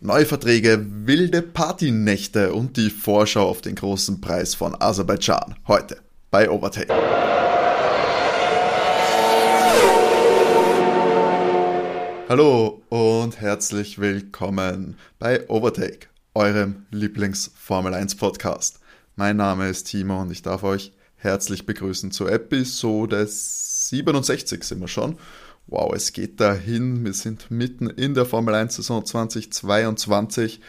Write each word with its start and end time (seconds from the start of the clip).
Neue 0.00 0.26
Verträge, 0.26 0.86
wilde 1.06 1.42
Partynächte 1.42 2.52
und 2.54 2.76
die 2.76 2.88
Vorschau 2.88 3.48
auf 3.48 3.62
den 3.62 3.74
großen 3.74 4.20
Preis 4.20 4.54
von 4.54 4.80
Aserbaidschan. 4.80 5.56
Heute 5.66 6.00
bei 6.30 6.48
Overtake. 6.48 6.94
Hallo 12.28 12.80
und 12.90 13.40
herzlich 13.40 13.98
willkommen 13.98 14.96
bei 15.18 15.48
Overtake, 15.48 16.06
eurem 16.32 16.86
Lieblings-Formel 16.92 17.92
1 17.92 18.14
Podcast. 18.14 18.78
Mein 19.16 19.36
Name 19.36 19.68
ist 19.68 19.88
Timo 19.88 20.22
und 20.22 20.30
ich 20.30 20.42
darf 20.42 20.62
euch 20.62 20.92
herzlich 21.16 21.66
begrüßen 21.66 22.12
zur 22.12 22.30
Episode 22.30 23.26
67 23.26 24.62
sind 24.62 24.80
wir 24.80 24.86
schon. 24.86 25.18
Wow, 25.70 25.92
es 25.94 26.14
geht 26.14 26.40
dahin. 26.40 27.04
Wir 27.04 27.12
sind 27.12 27.50
mitten 27.50 27.90
in 27.90 28.14
der 28.14 28.24
Formel 28.24 28.54
1 28.54 28.76
Saison 28.76 29.04
2022 29.04 30.62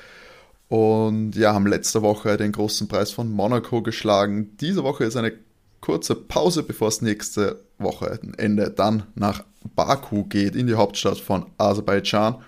und 0.68 1.38
ja, 1.38 1.54
haben 1.54 1.68
letzte 1.68 2.02
Woche 2.02 2.36
den 2.36 2.52
großen 2.52 2.90
Preis 2.90 3.10
von 3.10 3.32
Monaco 3.32 3.82
geschlagen. 3.82 4.58
Diese 4.60 4.84
Woche 4.84 5.06
ist 5.06 5.16
eine 5.16 5.32
kurze 5.80 6.16
Pause, 6.16 6.64
bevor 6.64 6.90
es 6.90 7.02
nächste 7.02 7.64
Woche 7.78 8.20
Ende 8.36 8.72
dann 8.72 9.04
nach 9.16 9.46
Baku 9.74 10.26
geht, 10.26 10.58
in 10.58 10.68
die 10.68 10.76
Hauptstadt 10.76 11.18
von 11.18 11.46
Aserbaidschan. 11.58 12.44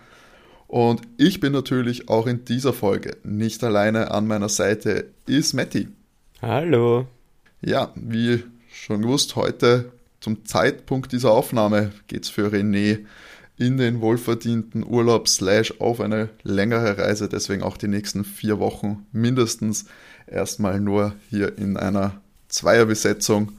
Und 0.68 1.04
ich 1.16 1.40
bin 1.40 1.54
natürlich 1.54 2.10
auch 2.10 2.28
in 2.28 2.44
dieser 2.44 2.74
Folge 2.74 3.16
nicht 3.24 3.64
alleine. 3.64 4.12
An 4.12 4.28
meiner 4.28 4.50
Seite 4.50 5.14
ist 5.26 5.54
Matti. 5.54 5.88
Hallo. 6.42 7.08
Ja, 7.62 7.94
wie 7.96 8.44
schon 8.70 9.04
gewusst, 9.04 9.38
heute 9.38 9.94
zum 10.22 10.46
Zeitpunkt 10.46 11.12
dieser 11.12 11.32
Aufnahme 11.32 11.92
geht 12.08 12.24
es 12.24 12.30
für 12.30 12.48
René 12.48 13.00
in 13.58 13.78
den 13.78 14.02
wohlverdienten 14.02 14.86
Urlaub 14.86 15.28
slash 15.28 15.80
auf 15.80 16.00
eine 16.00 16.30
längere 16.44 16.98
Reise, 16.98 17.28
deswegen 17.28 17.64
auch 17.64 17.78
die 17.78 17.88
nächsten 17.88 18.24
vier 18.24 18.60
Wochen 18.60 19.06
mindestens 19.12 19.86
erstmal 20.28 20.80
nur 20.80 21.14
hier 21.30 21.58
in 21.58 21.76
einer 21.76 22.22
Zweierbesetzung. 22.50 23.54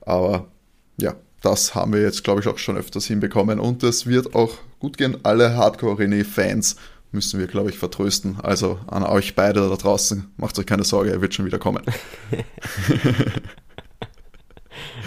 Aber 0.00 0.48
ja, 0.96 1.14
das 1.42 1.74
haben 1.74 1.92
wir 1.92 2.02
jetzt, 2.02 2.24
glaube 2.24 2.40
ich, 2.40 2.48
auch 2.48 2.58
schon 2.58 2.76
öfters 2.76 3.06
hinbekommen 3.06 3.60
und 3.60 3.82
das 3.82 4.06
wird 4.06 4.34
auch 4.34 4.58
gut 4.78 4.98
gehen. 4.98 5.18
Alle 5.24 5.56
Hardcore-René-Fans 5.56 6.76
müssen 7.12 7.40
wir, 7.40 7.46
glaube 7.46 7.70
ich, 7.70 7.78
vertrösten. 7.78 8.38
Also 8.40 8.78
an 8.86 9.02
euch 9.02 9.34
beide 9.34 9.68
da 9.68 9.76
draußen, 9.76 10.26
macht 10.36 10.58
euch 10.58 10.66
keine 10.66 10.84
Sorge, 10.84 11.10
er 11.10 11.20
wird 11.20 11.34
schon 11.34 11.46
wieder 11.46 11.58
kommen. 11.58 11.82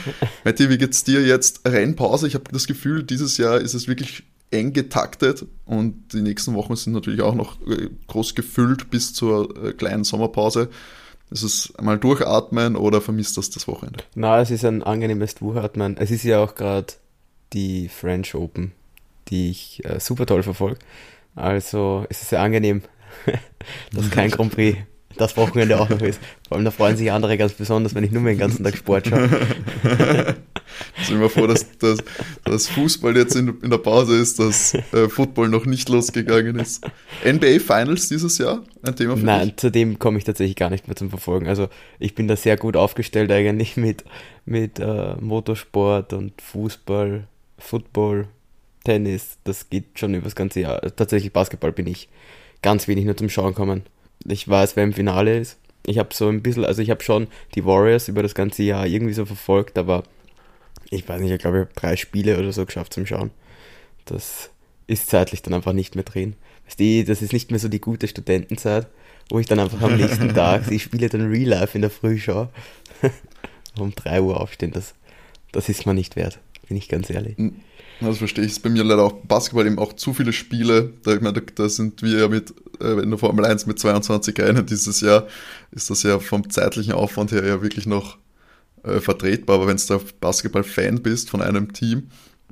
Matti, 0.43 0.69
wie 0.69 0.77
geht's 0.77 1.03
dir 1.03 1.21
jetzt? 1.21 1.67
Rennpause. 1.67 2.27
Ich 2.27 2.35
habe 2.35 2.45
das 2.51 2.67
Gefühl, 2.67 3.03
dieses 3.03 3.37
Jahr 3.37 3.59
ist 3.59 3.73
es 3.73 3.87
wirklich 3.87 4.23
eng 4.51 4.73
getaktet 4.73 5.45
und 5.65 6.13
die 6.13 6.21
nächsten 6.21 6.55
Wochen 6.55 6.75
sind 6.75 6.93
natürlich 6.93 7.21
auch 7.21 7.35
noch 7.35 7.61
äh, 7.67 7.89
groß 8.07 8.35
gefüllt 8.35 8.89
bis 8.89 9.13
zur 9.13 9.63
äh, 9.63 9.73
kleinen 9.73 10.03
Sommerpause. 10.03 10.69
Ist 11.31 11.43
es 11.43 11.75
einmal 11.75 11.99
durchatmen 11.99 12.75
oder 12.75 13.01
vermisst 13.01 13.37
das 13.37 13.51
das 13.51 13.67
Wochenende? 13.67 14.03
Na, 14.15 14.41
es 14.41 14.49
ist 14.49 14.65
ein 14.65 14.81
angenehmes 14.81 15.35
Durchatmen. 15.35 15.95
Es 15.97 16.09
ist 16.09 16.23
ja 16.23 16.39
auch 16.39 16.55
gerade 16.55 16.87
die 17.53 17.87
French 17.87 18.33
Open, 18.33 18.71
die 19.27 19.51
ich 19.51 19.85
äh, 19.85 19.99
super 19.99 20.25
toll 20.25 20.41
verfolge. 20.41 20.79
Also 21.35 22.05
es 22.09 22.23
ist 22.23 22.29
sehr 22.29 22.41
angenehm, 22.41 22.81
dass 23.93 24.09
kein 24.09 24.31
Grand 24.31 24.53
Prix 24.53 24.79
das 25.19 25.37
Wochenende 25.37 25.79
auch 25.79 25.89
noch 25.89 26.01
ist. 26.01 26.19
Vor 26.47 26.57
allem 26.57 26.65
da 26.65 26.71
freuen 26.71 26.97
sich 26.97 27.11
andere 27.11 27.37
ganz 27.37 27.53
besonders, 27.53 27.93
wenn 27.95 28.03
ich 28.03 28.11
nur 28.11 28.21
mehr 28.21 28.33
den 28.33 28.39
ganzen 28.39 28.63
Tag 28.63 28.77
Sport 28.77 29.07
schaue. 29.07 29.29
sind 31.03 31.19
wir 31.19 31.29
froh, 31.29 31.47
dass, 31.47 31.77
dass, 31.77 31.99
dass 32.43 32.67
Fußball 32.67 33.15
jetzt 33.17 33.35
in, 33.35 33.59
in, 33.61 33.69
der 33.69 33.77
Pause 33.77 34.17
ist, 34.17 34.39
dass 34.39 34.73
äh, 34.73 35.09
Football 35.09 35.49
noch 35.49 35.65
nicht 35.65 35.89
losgegangen 35.89 36.57
ist. 36.59 36.85
NBA 37.25 37.59
Finals 37.59 38.09
dieses 38.09 38.37
Jahr, 38.37 38.63
ein 38.83 38.95
Thema 38.95 39.17
für 39.17 39.25
Nein, 39.25 39.47
dich? 39.49 39.57
zu 39.57 39.71
dem 39.71 39.99
komme 39.99 40.17
ich 40.17 40.23
tatsächlich 40.23 40.55
gar 40.55 40.69
nicht 40.69 40.87
mehr 40.87 40.95
zum 40.95 41.09
Verfolgen. 41.09 41.47
Also 41.47 41.67
ich 41.99 42.15
bin 42.15 42.27
da 42.27 42.35
sehr 42.35 42.57
gut 42.57 42.75
aufgestellt 42.75 43.31
eigentlich 43.31 43.77
mit, 43.77 44.03
mit 44.45 44.79
äh, 44.79 45.15
Motorsport 45.19 46.13
und 46.13 46.41
Fußball, 46.41 47.27
Football, 47.57 48.27
Tennis. 48.83 49.37
Das 49.43 49.69
geht 49.69 49.99
schon 49.99 50.13
über 50.13 50.25
das 50.25 50.35
ganze 50.35 50.61
Jahr. 50.61 50.81
Tatsächlich 50.95 51.33
Basketball 51.33 51.71
bin 51.71 51.87
ich 51.87 52.09
ganz 52.61 52.87
wenig 52.87 53.05
nur 53.05 53.17
zum 53.17 53.29
Schauen 53.29 53.53
kommen 53.53 53.83
ich 54.27 54.47
weiß, 54.47 54.75
wer 54.75 54.83
im 54.83 54.93
Finale 54.93 55.37
ist. 55.37 55.57
Ich 55.85 55.97
habe 55.97 56.13
so 56.13 56.27
ein 56.27 56.41
bisschen, 56.41 56.65
also 56.65 56.81
ich 56.81 56.89
habe 56.89 57.03
schon 57.03 57.27
die 57.55 57.65
Warriors 57.65 58.07
über 58.07 58.21
das 58.21 58.35
ganze 58.35 58.63
Jahr 58.63 58.85
irgendwie 58.85 59.13
so 59.13 59.25
verfolgt, 59.25 59.77
aber 59.77 60.03
ich 60.89 61.07
weiß 61.07 61.21
nicht, 61.21 61.31
ich 61.31 61.39
glaube, 61.39 61.57
ich 61.57 61.61
habe 61.65 61.79
drei 61.79 61.95
Spiele 61.95 62.37
oder 62.37 62.51
so 62.51 62.65
geschafft 62.65 62.93
zum 62.93 63.05
Schauen. 63.05 63.31
Das 64.05 64.49
ist 64.87 65.09
zeitlich 65.09 65.41
dann 65.41 65.53
einfach 65.53 65.73
nicht 65.73 65.95
mehr 65.95 66.03
drin. 66.03 66.35
das 66.67 67.21
ist 67.21 67.33
nicht 67.33 67.51
mehr 67.51 67.59
so 67.59 67.69
die 67.69 67.81
gute 67.81 68.07
Studentenzeit, 68.07 68.87
wo 69.29 69.39
ich 69.39 69.45
dann 69.45 69.59
einfach 69.59 69.81
am 69.81 69.95
nächsten 69.97 70.29
Tag, 70.35 70.69
ich 70.71 70.83
spiele 70.83 71.09
dann 71.09 71.29
Real 71.29 71.49
Life 71.49 71.77
in 71.77 71.81
der 71.81 71.91
Früh 71.91 72.17
schaue, 72.17 72.49
um 73.79 73.93
3 73.93 74.21
Uhr 74.21 74.41
aufstehen. 74.41 74.71
Das, 74.71 74.95
das 75.51 75.69
ist 75.69 75.85
mir 75.85 75.93
nicht 75.93 76.15
wert, 76.15 76.39
bin 76.67 76.77
ich 76.77 76.89
ganz 76.89 77.09
ehrlich. 77.09 77.37
Das 78.01 78.17
verstehe 78.17 78.45
ich. 78.45 78.51
Es 78.51 78.57
ist 78.57 78.63
bei 78.63 78.69
mir 78.69 78.83
leider 78.83 79.03
auch 79.03 79.13
Basketball 79.27 79.67
eben 79.67 79.79
auch 79.79 79.93
zu 79.93 80.13
viele 80.13 80.31
Spiele. 80.31 80.93
Da, 81.03 81.15
ich 81.15 81.21
meine, 81.21 81.41
da 81.41 81.67
sind 81.67 82.01
wir 82.01 82.19
ja 82.19 82.27
mit 82.27 82.53
äh, 82.79 83.01
in 83.01 83.09
der 83.09 83.19
Formel 83.19 83.45
1 83.45 83.65
mit 83.65 83.79
22 83.79 84.37
Rennen 84.39 84.65
dieses 84.65 85.01
Jahr. 85.01 85.27
Ist 85.71 85.89
das 85.89 86.03
ja 86.03 86.19
vom 86.19 86.49
zeitlichen 86.49 86.93
Aufwand 86.93 87.31
her 87.31 87.45
ja 87.45 87.61
wirklich 87.61 87.85
noch 87.85 88.17
äh, 88.83 88.99
vertretbar. 88.99 89.57
Aber 89.57 89.67
wenn 89.67 89.77
du 89.77 89.83
da 89.87 89.99
Basketball-Fan 90.21 91.01
bist 91.01 91.29
von 91.29 91.41
einem 91.41 91.73
Team, 91.73 92.09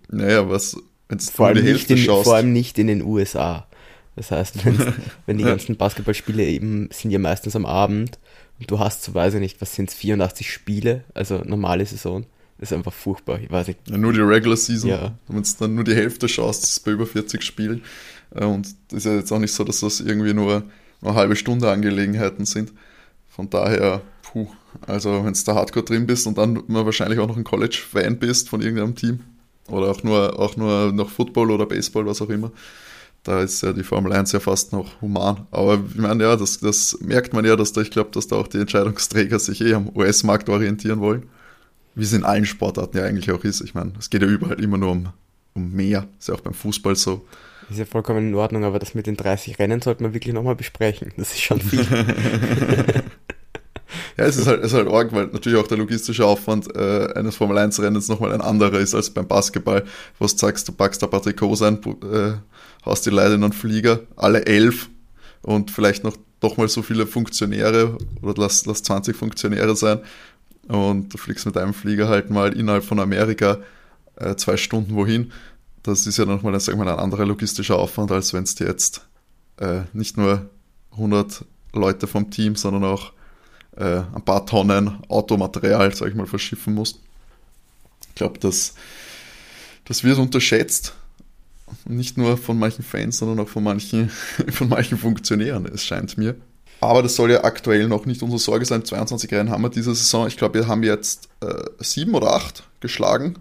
naja, 0.09 0.49
was, 0.49 0.77
wenn 1.07 1.17
du 1.17 1.23
vor, 1.23 1.47
allem 1.47 1.57
die 1.57 1.69
Hälfte 1.69 1.93
in, 1.93 1.99
schaust. 1.99 2.25
vor 2.25 2.35
allem 2.35 2.51
nicht 2.51 2.77
in 2.77 2.87
den 2.87 3.01
USA. 3.01 3.67
Das 4.15 4.31
heißt, 4.31 4.55
wenn 5.25 5.37
die 5.37 5.45
ganzen 5.45 5.77
Basketballspiele 5.77 6.43
eben 6.43 6.89
sind 6.91 7.11
ja 7.11 7.19
meistens 7.19 7.55
am 7.55 7.65
Abend 7.65 8.19
und 8.59 8.69
du 8.69 8.79
hast 8.79 9.03
so, 9.03 9.13
weiß 9.13 9.35
ich 9.35 9.39
nicht, 9.39 9.61
was 9.61 9.75
sind 9.75 9.89
es, 9.89 9.95
84 9.95 10.51
Spiele, 10.51 11.03
also 11.13 11.41
normale 11.45 11.85
Saison 11.85 12.25
ist 12.59 12.73
einfach 12.73 12.93
furchtbar. 12.93 13.39
Ich 13.39 13.51
weiß 13.51 13.67
nicht. 13.67 13.79
Ja, 13.87 13.97
nur 13.97 14.13
die 14.13 14.19
Regular 14.19 14.57
Season. 14.57 14.89
Ja. 14.89 15.17
Wenn 15.27 15.43
du 15.43 15.49
dann 15.59 15.75
nur 15.75 15.83
die 15.83 15.95
Hälfte 15.95 16.27
schaust, 16.27 16.63
ist 16.63 16.71
es 16.71 16.79
bei 16.79 16.91
über 16.91 17.05
40 17.05 17.43
Spielen. 17.43 17.83
Äh, 18.33 18.45
und 18.45 18.67
das 18.89 18.99
ist 18.99 19.05
ja 19.05 19.15
jetzt 19.15 19.31
auch 19.31 19.39
nicht 19.39 19.53
so, 19.53 19.63
dass 19.63 19.81
das 19.81 19.99
irgendwie 19.99 20.33
nur, 20.33 20.63
nur 21.01 21.11
eine 21.11 21.15
halbe 21.15 21.35
Stunde 21.35 21.69
Angelegenheiten 21.69 22.45
sind. 22.45 22.73
Von 23.27 23.49
daher, 23.49 24.01
puh, 24.23 24.47
also 24.87 25.23
wenn 25.23 25.33
du 25.33 25.39
da 25.45 25.55
hardcore 25.55 25.85
drin 25.85 26.07
bist 26.07 26.25
und 26.25 26.37
dann 26.37 26.63
wahrscheinlich 26.67 27.19
auch 27.19 27.27
noch 27.27 27.37
ein 27.37 27.43
College-Fan 27.43 28.17
bist 28.17 28.49
von 28.49 28.61
irgendeinem 28.61 28.95
Team 28.95 29.19
oder 29.67 29.91
auch 29.91 30.01
nur, 30.01 30.39
auch 30.39 30.57
nur 30.57 30.91
noch 30.91 31.09
Football 31.09 31.51
oder 31.51 31.67
Baseball, 31.67 32.07
was 32.07 32.21
auch 32.21 32.29
immer, 32.29 32.51
da 33.23 33.41
ist 33.41 33.61
ja 33.61 33.73
die 33.73 33.83
Formel 33.83 34.13
1 34.13 34.31
ja 34.31 34.39
fast 34.39 34.73
noch 34.73 35.01
human. 35.01 35.45
Aber 35.51 35.79
ich 35.89 36.01
meine, 36.01 36.23
ja, 36.23 36.35
das, 36.35 36.59
das 36.59 36.97
merkt 37.01 37.33
man 37.33 37.45
ja, 37.45 37.55
dass 37.55 37.73
da, 37.73 37.81
ich 37.81 37.91
glaube, 37.91 38.09
dass 38.13 38.27
da 38.27 38.37
auch 38.37 38.47
die 38.47 38.57
Entscheidungsträger 38.57 39.37
sich 39.37 39.61
eh 39.61 39.75
am 39.75 39.91
US-Markt 39.95 40.49
orientieren 40.49 40.99
wollen 41.01 41.29
wie 41.97 42.03
es 42.03 42.13
in 42.13 42.23
allen 42.23 42.45
Sportarten 42.45 42.95
ja 42.97 43.05
eigentlich 43.05 43.31
auch 43.31 43.43
ist. 43.43 43.59
Ich 43.61 43.73
meine, 43.73 43.93
es 43.97 44.11
geht 44.11 44.21
ja 44.21 44.27
überall 44.27 44.63
immer 44.63 44.77
nur 44.77 44.91
um, 44.91 45.09
um 45.55 45.71
mehr. 45.71 46.07
Ist 46.19 46.27
ja 46.27 46.35
auch 46.35 46.41
beim 46.41 46.53
Fußball 46.53 46.95
so. 46.95 47.25
Ist 47.71 47.79
ja 47.79 47.85
vollkommen 47.85 48.29
in 48.29 48.35
Ordnung, 48.35 48.63
aber 48.63 48.77
das 48.77 48.93
mit 48.93 49.07
den 49.07 49.17
30 49.17 49.57
Rennen 49.57 49.81
sollte 49.81 50.03
man 50.03 50.13
wirklich 50.13 50.35
nochmal 50.35 50.55
besprechen. 50.55 51.11
Das 51.17 51.31
ist 51.31 51.41
schon 51.41 51.59
viel. 51.59 51.79
ja, 54.17 54.25
es 54.25 54.37
ist 54.37 54.45
halt, 54.45 54.59
es 54.59 54.67
ist 54.67 54.77
halt 54.77 54.87
arg, 54.87 55.11
weil 55.11 55.25
natürlich 55.27 55.57
auch 55.57 55.65
der 55.67 55.79
logistische 55.79 56.23
Aufwand 56.23 56.73
äh, 56.75 57.11
eines 57.15 57.35
Formel-1-Rennens 57.35 58.09
nochmal 58.09 58.31
ein 58.31 58.41
anderer 58.41 58.77
ist 58.77 58.93
als 58.93 59.09
beim 59.09 59.27
Basketball, 59.27 59.83
wo 60.19 60.27
du 60.27 60.37
sagst, 60.37 60.67
du 60.67 60.73
packst 60.73 61.01
da 61.01 61.07
Patrick 61.07 61.41
Hose 61.41 61.65
ein, 61.67 61.79
äh, 62.03 62.33
haust 62.85 63.07
die 63.07 63.09
Leute 63.09 63.33
in 63.33 63.43
einen 63.43 63.53
Flieger, 63.53 64.01
alle 64.15 64.45
elf 64.45 64.91
und 65.41 65.71
vielleicht 65.71 66.03
noch 66.03 66.15
doch 66.39 66.57
mal 66.57 66.67
so 66.67 66.83
viele 66.83 67.07
Funktionäre 67.07 67.97
oder 68.21 68.35
lass, 68.37 68.67
lass 68.67 68.83
20 68.83 69.15
Funktionäre 69.15 69.75
sein 69.75 70.01
und 70.67 71.13
du 71.13 71.17
fliegst 71.17 71.45
mit 71.45 71.57
einem 71.57 71.73
Flieger 71.73 72.07
halt 72.07 72.29
mal 72.29 72.53
innerhalb 72.53 72.83
von 72.83 72.99
Amerika 72.99 73.59
äh, 74.15 74.35
zwei 74.35 74.57
Stunden 74.57 74.95
wohin. 74.95 75.31
Das 75.83 76.05
ist 76.05 76.17
ja 76.17 76.25
nochmal 76.25 76.59
sag 76.59 76.77
mal, 76.77 76.87
ein 76.87 76.99
anderer 76.99 77.25
logistischer 77.25 77.77
Aufwand, 77.77 78.11
als 78.11 78.33
wenn 78.33 78.43
dir 78.43 78.67
jetzt 78.67 79.05
äh, 79.57 79.81
nicht 79.93 80.17
nur 80.17 80.49
100 80.91 81.45
Leute 81.73 82.07
vom 82.07 82.29
Team, 82.29 82.55
sondern 82.55 82.83
auch 82.83 83.13
äh, 83.77 84.01
ein 84.13 84.25
paar 84.25 84.45
Tonnen 84.45 84.97
Automaterial, 85.07 85.93
sag 85.95 86.09
ich 86.09 86.15
mal, 86.15 86.27
verschiffen 86.27 86.73
musst. 86.73 86.99
Ich 88.09 88.15
glaube, 88.15 88.39
das, 88.39 88.73
das 89.85 90.03
wird 90.03 90.17
unterschätzt. 90.17 90.95
Nicht 91.85 92.17
nur 92.17 92.37
von 92.37 92.57
manchen 92.57 92.83
Fans, 92.83 93.17
sondern 93.17 93.39
auch 93.39 93.49
von 93.49 93.63
manchen, 93.63 94.09
von 94.49 94.69
manchen 94.69 94.97
Funktionären, 94.97 95.65
es 95.65 95.85
scheint 95.85 96.17
mir. 96.17 96.35
Aber 96.79 97.03
das 97.03 97.15
soll 97.15 97.31
ja 97.31 97.43
aktuell 97.43 97.87
noch 97.87 98.05
nicht 98.05 98.21
unsere 98.21 98.39
Sorge 98.39 98.65
sein. 98.65 98.85
22 98.85 99.31
Rennen 99.31 99.49
haben 99.49 99.63
wir 99.63 99.69
diese 99.69 99.95
Saison. 99.95 100.27
Ich 100.27 100.37
glaube, 100.37 100.59
wir 100.59 100.67
haben 100.67 100.83
jetzt 100.83 101.29
äh, 101.41 101.63
sieben 101.79 102.13
oder 102.13 102.33
acht 102.33 102.63
geschlagen. 102.79 103.35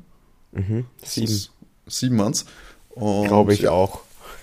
Mhm, 0.53 0.87
sieben. 1.03 1.47
Sieben 1.87 2.19
waren 2.19 2.33
es. 2.33 2.47
Glaube 2.95 3.53
ich 3.53 3.61
ja. 3.61 3.71
auch. 3.71 4.01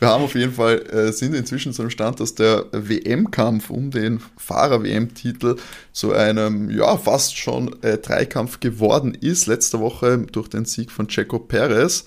wir 0.00 0.08
haben 0.08 0.24
auf 0.24 0.34
jeden 0.34 0.52
Fall, 0.52 0.82
äh, 0.90 1.12
sind 1.12 1.34
inzwischen 1.34 1.72
zu 1.72 1.82
dem 1.82 1.90
Stand, 1.90 2.20
dass 2.20 2.34
der 2.34 2.66
WM-Kampf 2.72 3.70
um 3.70 3.90
den 3.90 4.20
Fahrer-WM-Titel 4.36 5.56
zu 5.92 6.12
einem, 6.12 6.70
ja, 6.70 6.96
fast 6.96 7.36
schon 7.36 7.82
äh, 7.82 7.98
Dreikampf 7.98 8.60
geworden 8.60 9.14
ist. 9.14 9.46
Letzte 9.46 9.80
Woche 9.80 10.18
durch 10.30 10.48
den 10.48 10.64
Sieg 10.64 10.90
von 10.90 11.08
Checo 11.08 11.38
Perez 11.38 12.04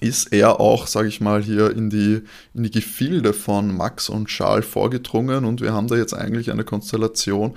ist 0.00 0.32
er 0.32 0.60
auch, 0.60 0.86
sage 0.86 1.08
ich 1.08 1.20
mal, 1.20 1.42
hier 1.42 1.70
in 1.70 1.90
die, 1.90 2.22
in 2.54 2.62
die 2.62 2.70
Gefilde 2.70 3.32
von 3.32 3.76
Max 3.76 4.08
und 4.08 4.26
Charles 4.26 4.66
vorgedrungen 4.66 5.44
und 5.44 5.60
wir 5.60 5.72
haben 5.72 5.88
da 5.88 5.96
jetzt 5.96 6.14
eigentlich 6.14 6.50
eine 6.50 6.64
Konstellation, 6.64 7.54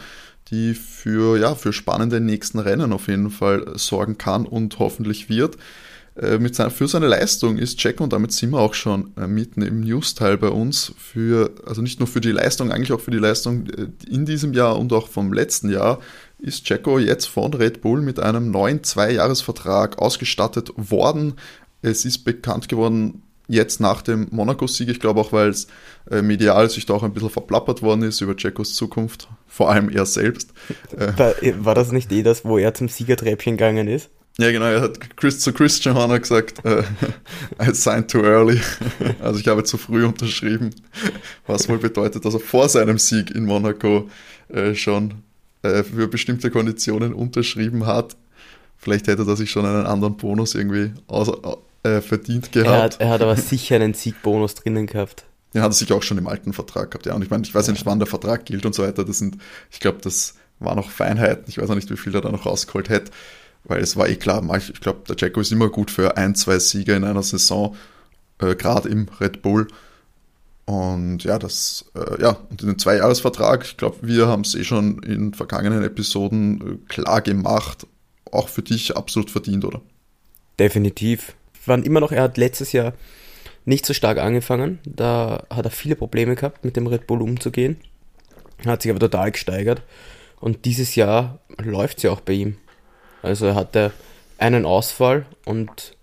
die 0.50 0.74
für, 0.74 1.38
ja, 1.40 1.56
für 1.56 1.74
spannende 1.74 2.20
nächsten 2.20 2.60
Rennen 2.60 2.94
auf 2.94 3.08
jeden 3.08 3.32
Fall 3.32 3.74
sorgen 3.76 4.18
kann 4.18 4.46
und 4.46 4.78
hoffentlich 4.80 5.30
wird. 5.30 5.58
Äh, 6.16 6.38
mit 6.38 6.54
seiner, 6.54 6.70
für 6.70 6.88
seine 6.88 7.08
Leistung 7.08 7.58
ist 7.58 7.82
Jack 7.82 8.00
und 8.00 8.14
damit 8.14 8.34
sind 8.34 8.52
wir 8.52 8.60
auch 8.60 8.76
schon 8.76 9.12
äh, 9.18 9.26
mitten 9.26 9.64
im 9.64 9.82
News-Teil 9.82 10.38
bei 10.38 10.50
uns, 10.50 10.94
für, 10.98 11.52
also 11.66 11.82
nicht 11.82 12.00
nur 12.00 12.08
für 12.08 12.22
die 12.22 12.32
Leistung, 12.32 12.72
eigentlich 12.72 12.92
auch 12.92 13.00
für 13.00 13.10
die 13.10 13.18
Leistung 13.18 13.68
äh, 13.68 13.88
in 14.08 14.26
diesem 14.26 14.54
Jahr 14.54 14.78
und 14.78 14.94
auch 14.94 15.08
vom 15.08 15.34
letzten 15.34 15.72
Jahr, 15.72 16.00
ist 16.38 16.68
Jacko 16.70 17.00
jetzt 17.00 17.26
von 17.26 17.54
Red 17.54 17.82
Bull 17.82 18.02
mit 18.02 18.20
einem 18.20 18.52
neuen 18.52 18.84
Zweijahresvertrag 18.84 19.98
ausgestattet 19.98 20.72
worden. 20.76 21.36
Es 21.84 22.06
ist 22.06 22.24
bekannt 22.24 22.68
geworden, 22.68 23.22
jetzt 23.48 23.80
nach 23.80 24.02
dem 24.02 24.28
Monaco-Sieg, 24.32 24.90
ich 24.90 25.00
glaube 25.00 25.20
auch, 25.20 25.32
weil 25.32 25.50
es 25.50 25.68
äh, 26.10 26.22
medial 26.22 26.70
sich 26.70 26.86
da 26.86 26.96
auch 26.96 27.04
ein 27.04 27.14
bisschen 27.14 27.30
verplappert 27.30 27.82
worden 27.82 28.04
ist 28.04 28.22
über 28.22 28.34
Jacos 28.38 28.74
Zukunft, 28.74 29.28
vor 29.48 29.70
allem 29.70 29.90
er 29.90 30.06
selbst. 30.06 30.54
War, 31.18 31.36
war 31.60 31.76
das 31.76 31.92
nicht 31.92 32.12
eh 32.12 32.24
das, 32.24 32.46
wo 32.46 32.58
er 32.58 32.74
zum 32.74 32.90
Siegertreppchen 32.90 33.58
gegangen 33.58 33.88
ist? 33.88 34.10
Ja, 34.40 34.52
genau, 34.52 34.66
er 34.66 34.82
hat 34.82 35.16
Chris, 35.16 35.40
zu 35.42 35.54
Christian 35.54 35.94
Horner 35.94 36.20
gesagt, 36.20 36.66
äh, 36.66 36.82
I 37.62 37.74
signed 37.74 38.10
too 38.10 38.24
early. 38.24 38.60
Also 39.22 39.40
ich 39.40 39.48
habe 39.48 39.64
zu 39.64 39.78
früh 39.78 40.06
unterschrieben, 40.06 40.72
was 41.46 41.70
wohl 41.70 41.78
bedeutet, 41.78 42.26
dass 42.26 42.34
er 42.34 42.40
vor 42.40 42.68
seinem 42.68 42.98
Sieg 42.98 43.30
in 43.30 43.46
Monaco 43.46 44.10
äh, 44.50 44.74
schon 44.74 45.22
äh, 45.62 45.84
für 45.84 46.08
bestimmte 46.08 46.50
Konditionen 46.50 47.14
unterschrieben 47.14 47.86
hat. 47.86 48.16
Vielleicht 48.78 49.08
hätte 49.08 49.24
er 49.28 49.36
sich 49.36 49.52
schon 49.52 49.66
einen 49.66 49.86
anderen 49.86 50.18
Bonus 50.18 50.56
irgendwie 50.56 50.92
aus, 51.08 51.30
äh, 51.84 52.02
verdient 52.02 52.52
gehabt. 52.52 52.68
Er 52.68 52.82
hat, 52.82 53.02
er 53.02 53.10
hat 53.10 53.22
aber 53.22 53.36
sicher 53.36 53.76
einen 53.76 53.94
Siegbonus 53.94 54.56
drinnen 54.56 54.88
gehabt. 54.88 55.26
Ja, 55.54 55.62
hat 55.62 55.72
er 55.72 55.74
sich 55.74 55.94
auch 55.94 56.02
schon 56.02 56.18
im 56.18 56.28
alten 56.28 56.52
Vertrag 56.54 56.92
gehabt, 56.92 57.06
ja. 57.06 57.14
Und 57.14 57.22
ich 57.22 57.30
meine, 57.30 57.44
ich 57.44 57.54
weiß 57.54 57.68
ja 57.68 57.74
nicht, 57.74 57.86
wann 57.86 58.00
der 58.00 58.08
Vertrag 58.08 58.46
gilt 58.46 58.66
und 58.66 58.74
so 58.74 58.84
weiter. 58.84 59.06
Das 59.06 59.20
sind, 59.20 59.38
ich 59.72 59.80
glaube, 59.80 60.00
das 60.02 60.36
war 60.60 60.76
noch 60.76 60.90
Feinheiten. 60.90 61.46
Ich 61.48 61.60
weiß 61.60 61.70
auch 61.70 61.76
nicht, 61.76 61.90
wie 61.92 61.98
viel 61.98 62.16
er 62.16 62.22
da 62.22 62.32
noch 62.32 62.46
rausgeholt 62.46 62.90
hätte. 62.90 63.12
Weil 63.66 63.82
es 63.82 63.96
war 63.96 64.10
eh 64.10 64.16
klar, 64.16 64.44
ich 64.58 64.82
glaube, 64.82 65.02
der 65.08 65.16
Jacko 65.18 65.40
ist 65.40 65.52
immer 65.52 65.70
gut 65.70 65.90
für 65.90 66.18
ein, 66.18 66.36
zwei 66.36 66.60
Siege 66.60 66.96
in 66.96 67.06
einer 67.06 67.24
Saison, 67.24 67.76
äh, 68.40 68.56
gerade 68.56 68.90
im 68.90 69.08
Red 69.22 69.42
Bull. 69.42 69.68
Und 70.66 71.24
ja, 71.24 71.40
das, 71.40 71.86
äh, 71.96 72.22
ja, 72.22 72.38
und 72.50 72.62
in 72.62 72.68
den 72.68 72.80
Zweijahresvertrag, 72.80 73.64
ich 73.64 73.78
glaube, 73.78 73.98
wir 74.02 74.28
haben 74.28 74.42
es 74.42 74.56
eh 74.56 74.64
schon 74.64 75.02
in 75.04 75.34
vergangenen 75.34 75.84
Episoden 75.84 76.62
äh, 76.62 76.78
klar 76.88 77.22
gemacht, 77.22 77.88
auch 78.32 78.50
für 78.50 78.62
dich 78.64 78.98
absolut 78.98 79.30
verdient, 79.30 79.66
oder? 79.66 79.82
Definitiv. 80.60 81.36
Waren 81.66 81.84
immer 81.84 82.00
noch, 82.00 82.12
er 82.12 82.24
hat 82.24 82.38
letztes 82.38 82.72
Jahr 82.72 82.94
nicht 83.66 83.86
so 83.86 83.94
stark 83.94 84.18
angefangen. 84.18 84.80
Da 84.86 85.44
hat 85.50 85.66
er 85.66 85.72
viele 85.72 85.96
Probleme 85.96 86.36
gehabt, 86.36 86.66
mit 86.66 86.76
dem 86.76 86.88
Red 86.88 87.08
Bull 87.08 87.22
umzugehen. 87.22 87.78
Hat 88.66 88.82
sich 88.82 88.92
aber 88.92 89.00
total 89.00 89.32
gesteigert. 89.32 89.82
Und 90.40 90.66
dieses 90.66 90.96
Jahr 90.96 91.40
läuft 91.58 91.98
es 91.98 92.04
ja 92.04 92.12
auch 92.12 92.22
bei 92.22 92.34
ihm. 92.34 92.58
Also 93.22 93.46
er 93.46 93.56
hatte 93.56 93.92
einen 94.38 94.66
Ausfall 94.66 95.26
und 95.46 95.96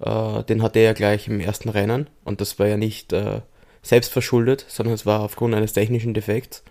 äh, 0.00 0.42
den 0.44 0.62
hatte 0.62 0.80
er 0.80 0.94
gleich 0.94 1.28
im 1.28 1.40
ersten 1.40 1.68
Rennen. 1.68 2.08
Und 2.24 2.40
das 2.40 2.58
war 2.58 2.66
ja 2.66 2.76
nicht 2.76 3.12
äh, 3.12 3.40
selbst 3.82 4.12
verschuldet, 4.12 4.64
sondern 4.68 4.94
es 4.94 5.06
war 5.06 5.20
aufgrund 5.20 5.54
eines 5.54 5.72
technischen 5.72 6.14
Defekts. 6.14 6.64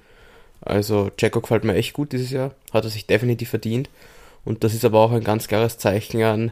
Also 0.61 1.11
Jacko 1.17 1.41
gefällt 1.41 1.63
mir 1.63 1.75
echt 1.75 1.93
gut 1.93 2.11
dieses 2.11 2.31
Jahr. 2.31 2.51
Hat 2.73 2.83
er 2.83 2.89
sich 2.89 3.07
definitiv 3.07 3.49
verdient. 3.49 3.89
Und 4.43 4.63
das 4.63 4.73
ist 4.73 4.85
aber 4.85 4.99
auch 4.99 5.11
ein 5.11 5.23
ganz 5.23 5.47
klares 5.47 5.77
Zeichen 5.77 6.21
an, 6.21 6.51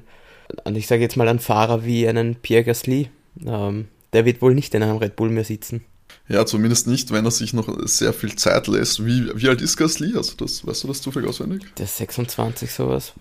an 0.64 0.76
ich 0.76 0.88
sage 0.88 1.02
jetzt 1.02 1.18
mal, 1.18 1.28
an 1.28 1.40
Fahrer 1.40 1.86
wie 1.86 2.08
einen 2.08 2.36
Pierre 2.36 2.64
Gasly. 2.64 3.10
Ähm, 3.46 3.88
der 4.14 4.26
wird 4.26 4.42
wohl 4.42 4.54
nicht 4.54 4.74
in 4.76 4.84
einem 4.84 4.98
Red 4.98 5.16
Bull 5.16 5.30
mehr 5.30 5.44
sitzen. 5.44 5.84
Ja, 6.30 6.46
zumindest 6.46 6.88
nicht, 6.88 7.12
wenn 7.12 7.26
er 7.26 7.32
sich 7.32 7.54
noch 7.54 7.68
sehr 7.86 8.14
viel 8.14 8.36
Zeit 8.36 8.68
lässt. 8.68 9.06
Wie, 9.06 9.30
wie 9.36 9.50
alt 9.50 9.62
ist 9.62 9.76
Gasly? 9.78 10.16
Also 10.16 10.34
das, 10.38 10.66
weißt 10.66 10.84
du 10.84 10.88
das 10.88 11.02
zufällig 11.02 11.30
auswendig? 11.30 11.64
Der 11.76 11.86
ist 11.86 11.98
26, 11.98 12.72
sowas. 12.72 13.14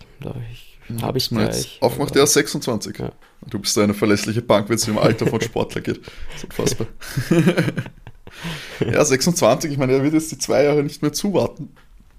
Ich, 0.53 0.79
hm, 0.87 1.03
Habe 1.03 1.19
ich 1.19 1.29
gleich. 1.29 1.79
Aufmacht 1.81 2.15
der 2.15 2.27
26. 2.27 2.99
Ja. 2.99 3.13
Du 3.49 3.59
bist 3.59 3.77
eine 3.79 3.95
verlässliche 3.95 4.43
Bank, 4.43 4.69
wenn 4.69 4.77
es 4.77 4.87
im 4.87 4.99
Alter 4.99 5.27
von 5.27 5.41
Sportler 5.41 5.81
geht. 5.81 6.01
Das 6.33 6.37
ist 6.37 6.45
unfassbar. 6.45 6.87
ja, 8.93 9.05
26, 9.05 9.73
ich 9.73 9.79
meine, 9.79 9.95
er 9.95 10.03
wird 10.03 10.15
jetzt 10.15 10.31
die 10.31 10.39
zwei 10.39 10.65
Jahre 10.65 10.83
nicht 10.83 11.03
mehr 11.03 11.13
zuwarten. 11.13 11.71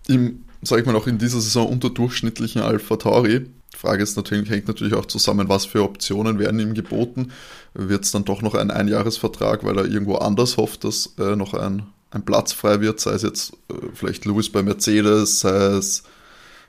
Im, 0.07 0.43
sag 0.61 0.79
ich 0.79 0.85
mal, 0.85 0.95
auch 0.95 1.07
in 1.07 1.17
dieser 1.17 1.39
Saison 1.39 1.67
unterdurchschnittlichen 1.69 2.61
Alpha 2.61 2.97
Tauri. 2.97 3.45
Die 3.73 3.77
Frage 3.77 4.03
ist 4.03 4.15
natürlich, 4.15 4.49
hängt 4.49 4.67
natürlich 4.67 4.93
auch 4.93 5.05
zusammen, 5.05 5.49
was 5.49 5.65
für 5.65 5.83
Optionen 5.83 6.39
werden 6.39 6.59
ihm 6.59 6.73
geboten. 6.73 7.31
Wird 7.73 8.05
es 8.05 8.11
dann 8.11 8.23
doch 8.23 8.41
noch 8.41 8.53
ein 8.53 8.71
Einjahresvertrag, 8.71 9.63
weil 9.63 9.77
er 9.77 9.85
irgendwo 9.85 10.15
anders 10.15 10.57
hofft, 10.57 10.83
dass 10.83 11.13
äh, 11.17 11.35
noch 11.35 11.53
ein, 11.53 11.83
ein 12.11 12.23
Platz 12.23 12.53
frei 12.53 12.81
wird, 12.81 12.99
sei 12.99 13.13
es 13.13 13.23
jetzt 13.23 13.53
äh, 13.69 13.73
vielleicht 13.93 14.25
Lewis 14.25 14.51
bei 14.51 14.61
Mercedes, 14.61 15.39
sei 15.39 15.77
es, 15.77 16.03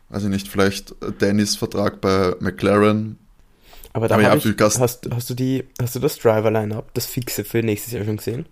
weiß 0.08 0.24
ich 0.24 0.30
nicht, 0.30 0.48
vielleicht 0.48 0.94
Dennis 1.20 1.56
Vertrag 1.56 2.00
bei 2.00 2.34
McLaren. 2.40 3.18
Aber 3.92 4.08
da 4.08 4.20
ja, 4.20 4.30
hast, 4.34 5.08
hast, 5.14 5.30
du 5.30 5.34
die, 5.34 5.64
hast 5.80 5.94
du 5.94 6.00
das 6.00 6.18
Driver-Line-Up, 6.18 6.92
das 6.94 7.06
fixe 7.06 7.44
für 7.44 7.62
nächstes 7.62 7.92
Jahr 7.92 8.04
schon 8.04 8.16
gesehen? 8.16 8.46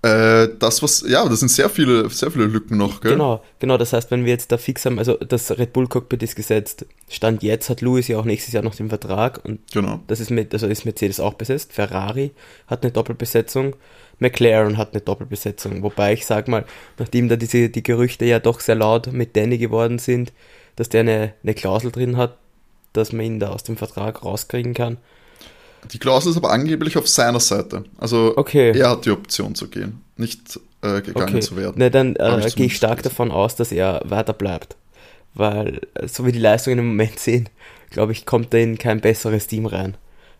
Äh, 0.00 0.48
das, 0.60 0.80
was, 0.80 1.04
ja, 1.08 1.28
das 1.28 1.40
sind 1.40 1.48
sehr 1.48 1.68
viele, 1.68 2.08
sehr 2.10 2.30
viele 2.30 2.46
Lücken 2.46 2.76
noch, 2.76 3.00
gell? 3.00 3.12
Genau, 3.12 3.42
genau, 3.58 3.76
das 3.76 3.92
heißt, 3.92 4.12
wenn 4.12 4.24
wir 4.24 4.30
jetzt 4.30 4.52
da 4.52 4.56
fix 4.56 4.86
haben, 4.86 4.96
also 5.00 5.14
das 5.14 5.50
Red 5.58 5.72
Bull 5.72 5.88
Cockpit 5.88 6.22
ist 6.22 6.36
gesetzt, 6.36 6.86
Stand 7.08 7.42
jetzt 7.42 7.68
hat 7.68 7.80
Lewis 7.80 8.06
ja 8.06 8.16
auch 8.16 8.24
nächstes 8.24 8.54
Jahr 8.54 8.62
noch 8.62 8.76
den 8.76 8.90
Vertrag 8.90 9.44
und 9.44 9.58
genau. 9.72 10.00
das 10.06 10.20
ist 10.20 10.30
mit, 10.30 10.52
also 10.52 10.68
ist 10.68 10.84
Mercedes 10.84 11.18
auch 11.18 11.34
besetzt, 11.34 11.72
Ferrari 11.72 12.30
hat 12.68 12.84
eine 12.84 12.92
Doppelbesetzung, 12.92 13.74
McLaren 14.20 14.78
hat 14.78 14.92
eine 14.92 15.00
Doppelbesetzung, 15.00 15.82
wobei 15.82 16.12
ich 16.12 16.26
sag 16.26 16.46
mal, 16.46 16.64
nachdem 16.98 17.28
da 17.28 17.34
diese, 17.34 17.68
die 17.68 17.82
Gerüchte 17.82 18.24
ja 18.24 18.38
doch 18.38 18.60
sehr 18.60 18.76
laut 18.76 19.12
mit 19.12 19.36
Danny 19.36 19.58
geworden 19.58 19.98
sind, 19.98 20.32
dass 20.76 20.88
der 20.88 21.00
eine, 21.00 21.34
eine 21.42 21.54
Klausel 21.54 21.90
drin 21.90 22.16
hat, 22.16 22.38
dass 22.92 23.12
man 23.12 23.26
ihn 23.26 23.40
da 23.40 23.48
aus 23.48 23.64
dem 23.64 23.76
Vertrag 23.76 24.24
rauskriegen 24.24 24.74
kann, 24.74 24.98
die 25.92 25.98
Klausel 25.98 26.30
ist 26.30 26.36
aber 26.36 26.50
angeblich 26.50 26.96
auf 26.96 27.08
seiner 27.08 27.40
Seite. 27.40 27.84
Also 27.98 28.34
okay. 28.36 28.72
er 28.76 28.90
hat 28.90 29.04
die 29.04 29.10
Option 29.10 29.54
zu 29.54 29.68
gehen, 29.68 30.02
nicht 30.16 30.60
äh, 30.82 31.00
gegangen 31.00 31.30
okay. 31.30 31.40
zu 31.40 31.56
werden. 31.56 31.78
Ne, 31.78 31.90
dann 31.90 32.16
äh, 32.16 32.50
gehe 32.54 32.66
ich 32.66 32.76
stark 32.76 33.02
davon 33.02 33.30
aus, 33.30 33.56
dass 33.56 33.72
er 33.72 34.02
weiter 34.04 34.32
bleibt. 34.32 34.76
Weil, 35.34 35.80
so 36.06 36.26
wie 36.26 36.32
die 36.32 36.38
Leistungen 36.38 36.78
im 36.78 36.88
Moment 36.88 37.18
sehen, 37.18 37.48
glaube 37.90 38.12
ich, 38.12 38.26
kommt 38.26 38.52
er 38.54 38.60
in 38.60 38.78
kein 38.78 39.00
besseres 39.00 39.46
Team 39.46 39.66
rein. 39.66 39.96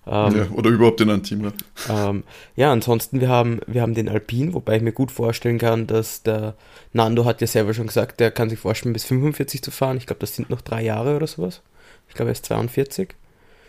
Ähm, 0.06 0.36
ja, 0.36 0.46
oder 0.54 0.70
überhaupt 0.70 1.00
in 1.02 1.10
ein 1.10 1.22
Team 1.22 1.44
rein. 1.44 1.52
Ähm, 1.90 2.24
ja, 2.56 2.72
ansonsten, 2.72 3.20
wir 3.20 3.28
haben, 3.28 3.60
wir 3.66 3.82
haben 3.82 3.94
den 3.94 4.08
Alpin, 4.08 4.54
wobei 4.54 4.76
ich 4.76 4.82
mir 4.82 4.92
gut 4.92 5.12
vorstellen 5.12 5.58
kann, 5.58 5.86
dass 5.86 6.22
der 6.22 6.54
Nando 6.92 7.26
hat 7.26 7.40
ja 7.42 7.46
selber 7.46 7.74
schon 7.74 7.88
gesagt, 7.88 8.18
der 8.20 8.30
kann 8.30 8.48
sich 8.48 8.58
vorstellen, 8.58 8.94
bis 8.94 9.04
45 9.04 9.62
zu 9.62 9.70
fahren. 9.70 9.98
Ich 9.98 10.06
glaube, 10.06 10.20
das 10.20 10.34
sind 10.34 10.48
noch 10.48 10.62
drei 10.62 10.82
Jahre 10.82 11.16
oder 11.16 11.26
sowas. 11.26 11.60
Ich 12.08 12.14
glaube, 12.14 12.30
er 12.30 12.32
ist 12.32 12.46
42. 12.46 13.14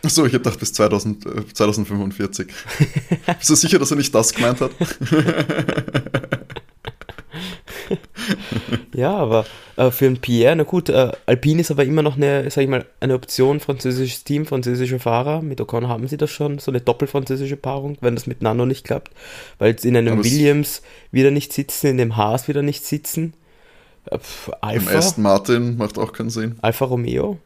Achso, 0.03 0.25
ich 0.25 0.33
habe 0.33 0.43
gedacht 0.43 0.59
bis 0.59 0.73
2000, 0.73 1.25
äh, 1.25 1.53
2045. 1.53 2.47
Bist 3.37 3.49
du 3.49 3.55
sicher, 3.55 3.79
dass 3.79 3.91
er 3.91 3.97
nicht 3.97 4.15
das 4.15 4.33
gemeint 4.33 4.61
hat? 4.61 4.71
ja, 8.93 9.15
aber 9.15 9.45
äh, 9.75 9.91
für 9.91 10.05
einen 10.05 10.17
Pierre, 10.17 10.55
na 10.55 10.63
gut, 10.63 10.89
äh, 10.89 11.11
Alpine 11.25 11.61
ist 11.61 11.71
aber 11.71 11.83
immer 11.85 12.01
noch 12.01 12.15
eine, 12.15 12.49
sag 12.49 12.63
ich 12.63 12.69
mal, 12.69 12.85
eine 12.99 13.15
Option, 13.15 13.59
französisches 13.59 14.23
Team, 14.23 14.45
französische 14.45 14.99
Fahrer. 14.99 15.41
Mit 15.41 15.59
Ocon 15.59 15.87
haben 15.87 16.07
sie 16.07 16.17
das 16.17 16.31
schon, 16.31 16.59
so 16.59 16.71
eine 16.71 16.81
doppelfranzösische 16.81 17.57
Paarung, 17.57 17.97
wenn 18.01 18.15
das 18.15 18.27
mit 18.27 18.41
Nano 18.41 18.65
nicht 18.65 18.85
klappt. 18.85 19.11
Weil 19.57 19.71
jetzt 19.71 19.85
in 19.85 19.97
einem 19.97 20.13
aber 20.13 20.23
Williams 20.23 20.81
wieder 21.11 21.31
nicht 21.31 21.51
sitzen, 21.53 21.87
in 21.87 21.97
dem 21.97 22.15
Haas 22.15 22.47
wieder 22.47 22.61
nicht 22.61 22.85
sitzen. 22.85 23.33
Äh, 24.05 24.17
Alpha. 24.61 24.91
Im 24.91 24.97
Aston 24.97 25.23
Martin 25.23 25.77
macht 25.77 25.97
auch 25.97 26.13
keinen 26.13 26.29
Sinn. 26.29 26.55
Alfa 26.61 26.85
Romeo. 26.85 27.37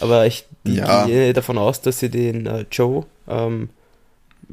Aber 0.00 0.26
ich 0.26 0.46
ja. 0.64 1.06
gehe 1.06 1.32
davon 1.32 1.58
aus, 1.58 1.80
dass 1.80 1.98
sie 1.98 2.08
den 2.08 2.46
äh, 2.46 2.64
Joe 2.70 3.04
ähm, 3.28 3.70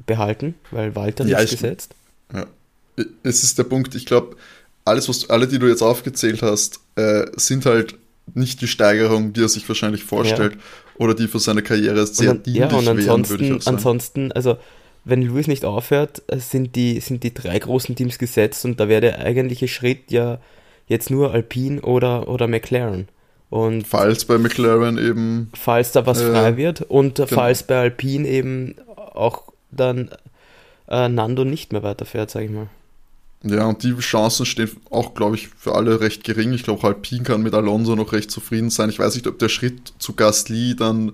behalten, 0.05 0.55
weil 0.71 0.95
Walter 0.95 1.25
ja, 1.25 1.39
nicht 1.39 1.51
gesetzt. 1.51 1.95
Ja. 2.33 2.45
Es 3.23 3.43
ist 3.43 3.57
der 3.57 3.63
Punkt, 3.63 3.95
ich 3.95 4.05
glaube, 4.05 4.35
alles, 4.85 5.07
was 5.07 5.29
alle, 5.29 5.47
die 5.47 5.59
du 5.59 5.67
jetzt 5.67 5.81
aufgezählt 5.81 6.41
hast, 6.41 6.79
äh, 6.95 7.25
sind 7.35 7.65
halt 7.65 7.95
nicht 8.33 8.61
die 8.61 8.67
Steigerung, 8.67 9.33
die 9.33 9.41
er 9.41 9.49
sich 9.49 9.67
wahrscheinlich 9.67 10.03
vorstellt 10.03 10.53
ja. 10.53 10.59
oder 10.97 11.15
die 11.15 11.27
für 11.27 11.39
seine 11.39 11.63
Karriere 11.63 12.05
sehr 12.05 12.31
und 12.31 12.37
dann, 12.37 12.43
dienlich 12.43 12.71
ja, 12.71 12.77
und 12.77 12.87
ansonsten, 12.87 13.39
wären, 13.39 13.61
ansonsten, 13.65 14.31
also 14.33 14.57
wenn 15.05 15.21
Lewis 15.21 15.47
nicht 15.47 15.65
aufhört, 15.65 16.21
äh, 16.27 16.39
sind 16.39 16.75
die, 16.75 16.99
sind 16.99 17.23
die 17.23 17.33
drei 17.33 17.57
großen 17.57 17.95
Teams 17.95 18.17
gesetzt 18.17 18.65
und 18.65 18.79
da 18.79 18.87
wäre 18.87 19.01
der 19.01 19.19
eigentliche 19.19 19.67
Schritt 19.67 20.11
ja 20.11 20.39
jetzt 20.87 21.09
nur 21.09 21.31
Alpine 21.31 21.81
oder, 21.81 22.27
oder 22.27 22.47
McLaren. 22.47 23.07
Und 23.49 23.87
falls 23.87 24.25
bei 24.25 24.37
McLaren 24.37 24.97
eben. 24.97 25.51
Falls 25.59 25.91
da 25.91 26.05
was 26.05 26.21
äh, 26.21 26.31
frei 26.31 26.57
wird 26.57 26.81
und 26.81 27.15
genau. 27.15 27.27
falls 27.27 27.63
bei 27.63 27.79
Alpine 27.79 28.27
eben 28.27 28.75
auch 28.95 29.43
dann 29.71 30.11
äh, 30.87 31.09
Nando 31.09 31.45
nicht 31.45 31.71
mehr 31.71 31.83
weiterfährt, 31.83 32.29
sag 32.31 32.43
ich 32.43 32.51
mal. 32.51 32.67
Ja, 33.43 33.65
und 33.65 33.83
die 33.83 33.95
Chancen 33.97 34.45
stehen 34.45 34.69
auch, 34.89 35.13
glaube 35.13 35.35
ich, 35.35 35.47
für 35.47 35.73
alle 35.73 36.01
recht 36.01 36.23
gering. 36.25 36.51
Ich 36.51 36.63
glaube, 36.63 36.85
Alpine 36.85 37.23
kann 37.23 37.41
mit 37.41 37.53
Alonso 37.53 37.95
noch 37.95 38.11
recht 38.11 38.29
zufrieden 38.29 38.69
sein. 38.69 38.89
Ich 38.89 38.99
weiß 38.99 39.15
nicht, 39.15 39.27
ob 39.27 39.39
der 39.39 39.49
Schritt 39.49 39.93
zu 39.97 40.13
Gasly 40.13 40.75
dann, 40.75 41.13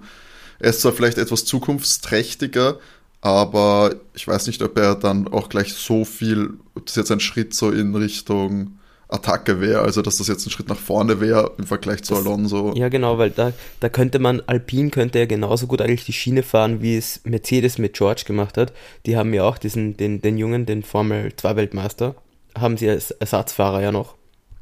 er 0.59 0.71
ist 0.71 0.81
zwar 0.81 0.93
vielleicht 0.93 1.19
etwas 1.19 1.45
zukunftsträchtiger, 1.45 2.79
aber 3.21 3.95
ich 4.15 4.27
weiß 4.27 4.47
nicht, 4.47 4.61
ob 4.63 4.77
er 4.77 4.95
dann 4.95 5.27
auch 5.27 5.49
gleich 5.49 5.73
so 5.73 6.03
viel, 6.03 6.53
ob 6.73 6.87
das 6.87 6.95
jetzt 6.95 7.11
ein 7.11 7.19
Schritt 7.19 7.53
so 7.53 7.69
in 7.69 7.95
Richtung 7.95 8.79
Attacke 9.07 9.61
wäre, 9.61 9.81
also 9.81 10.01
dass 10.01 10.17
das 10.17 10.27
jetzt 10.27 10.45
ein 10.45 10.49
Schritt 10.49 10.67
nach 10.67 10.77
vorne 10.77 11.19
wäre 11.19 11.51
im 11.57 11.65
Vergleich 11.65 12.03
zu 12.03 12.15
das, 12.15 12.25
Alonso. 12.25 12.73
Ja, 12.75 12.89
genau, 12.89 13.17
weil 13.17 13.29
da, 13.29 13.53
da 13.79 13.89
könnte 13.89 14.19
man, 14.19 14.41
Alpine 14.47 14.89
könnte 14.89 15.19
ja 15.19 15.25
genauso 15.25 15.67
gut 15.67 15.81
eigentlich 15.81 16.05
die 16.05 16.13
Schiene 16.13 16.43
fahren, 16.43 16.81
wie 16.81 16.97
es 16.97 17.21
Mercedes 17.23 17.77
mit 17.77 17.93
George 17.93 18.23
gemacht 18.25 18.57
hat. 18.57 18.73
Die 19.05 19.15
haben 19.15 19.33
ja 19.33 19.43
auch 19.43 19.57
diesen, 19.57 19.95
den, 19.97 20.21
den 20.21 20.37
Jungen, 20.37 20.65
den 20.65 20.83
Formel 20.83 21.33
2 21.35 21.55
Weltmeister, 21.55 22.15
haben 22.57 22.77
sie 22.77 22.89
als 22.89 23.11
Ersatzfahrer 23.11 23.81
ja 23.81 23.91
noch. 23.91 24.15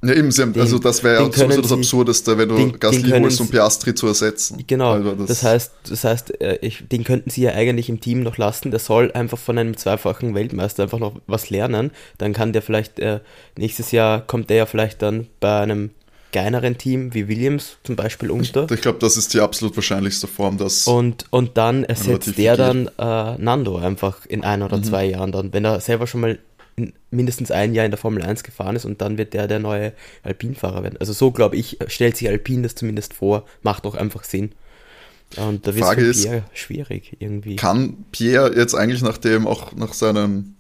Ja, 0.04 0.14
eben, 0.14 0.32
haben, 0.32 0.60
also 0.60 0.80
das 0.80 1.04
wäre 1.04 1.24
ja 1.24 1.32
sowieso 1.32 1.62
das 1.62 1.72
Absurdeste, 1.72 2.38
wenn 2.38 2.50
du 2.50 2.56
den, 2.56 2.80
Gasly 2.80 3.04
den 3.04 3.24
holst, 3.24 3.40
um 3.40 3.48
Piastri 3.48 3.96
zu 3.96 4.08
ersetzen. 4.08 4.62
Genau, 4.68 4.92
also 4.92 5.14
das, 5.14 5.28
das, 5.28 5.44
heißt, 5.44 5.72
das 5.90 6.04
heißt 6.04 6.42
äh, 6.42 6.58
ich, 6.62 6.84
den 6.92 7.06
könnten 7.06 7.30
sie 7.30 7.44
ja 7.44 7.52
eigentlich 7.52 7.88
im 7.88 8.02
Team 8.02 8.22
noch 8.22 8.38
lassen, 8.38 8.72
der 8.72 8.82
soll 8.82 9.12
einfach 9.14 9.38
von 9.38 9.58
einem 9.58 9.78
zweifachen 9.78 10.36
Weltmeister 10.36 10.84
einfach 10.84 11.00
noch 11.00 11.16
was 11.26 11.50
lernen, 11.50 11.92
dann 12.18 12.34
kann 12.34 12.52
der 12.52 12.62
vielleicht, 12.62 13.00
äh, 13.00 13.22
nächstes 13.58 13.92
Jahr 13.92 14.22
kommt 14.22 14.50
der 14.50 14.58
ja 14.58 14.66
vielleicht 14.66 15.02
dann 15.02 15.28
bei 15.40 15.62
einem 15.62 15.92
kleineren 16.34 16.78
Team 16.78 17.14
wie 17.14 17.30
Williams 17.30 17.78
zum 17.84 17.96
Beispiel 17.96 18.30
unter. 18.30 18.66
Ich, 18.66 18.72
ich 18.72 18.82
glaube, 18.82 19.00
das 19.00 19.16
ist 19.16 19.34
die 19.34 19.40
absolut 19.40 19.78
wahrscheinlichste 19.78 20.28
Form, 20.28 20.58
dass. 20.58 20.86
Und, 20.86 21.26
und 21.30 21.58
dann 21.58 21.86
ersetzt 21.86 22.38
der 22.38 22.58
dann 22.58 22.90
äh, 22.98 23.38
Nando 23.38 23.78
einfach 23.78 24.26
in 24.26 24.44
ein 24.44 24.64
oder 24.64 24.78
mhm. 24.78 24.84
zwei 24.84 25.06
Jahren 25.06 25.32
dann, 25.32 25.54
wenn 25.54 25.64
er 25.64 25.80
selber 25.80 26.08
schon 26.08 26.22
mal 26.22 26.40
mindestens 27.12 27.52
ein 27.52 27.74
Jahr 27.74 27.86
in 27.86 27.92
der 27.92 28.00
Formel 28.00 28.24
1 28.24 28.44
gefahren 28.44 28.76
ist 28.76 28.86
und 28.86 29.02
dann 29.02 29.18
wird 29.18 29.34
der 29.34 29.48
der 29.48 29.60
neue 29.60 29.94
Alpinfahrer 30.24 30.84
werden. 30.84 30.98
Also 31.00 31.14
so 31.14 31.32
glaube 31.32 31.56
ich, 31.56 31.78
stellt 31.88 32.18
sich 32.18 32.28
Alpin 32.28 32.64
das 32.64 32.76
zumindest 32.76 33.14
vor, 33.14 33.46
macht 33.62 33.86
doch 33.86 33.96
einfach 33.96 34.24
Sinn. 34.24 34.52
Und 35.38 35.66
da 35.68 35.76
wird 35.76 35.98
es 35.98 36.24
Pierre 36.24 36.44
schwierig 36.54 37.18
irgendwie. 37.20 37.56
Kann 37.56 38.06
Pierre 38.12 38.56
jetzt 38.56 38.76
eigentlich 38.76 39.02
nach 39.02 39.18
dem, 39.18 39.48
auch 39.48 39.74
nach 39.74 39.94
seinen, 39.94 40.56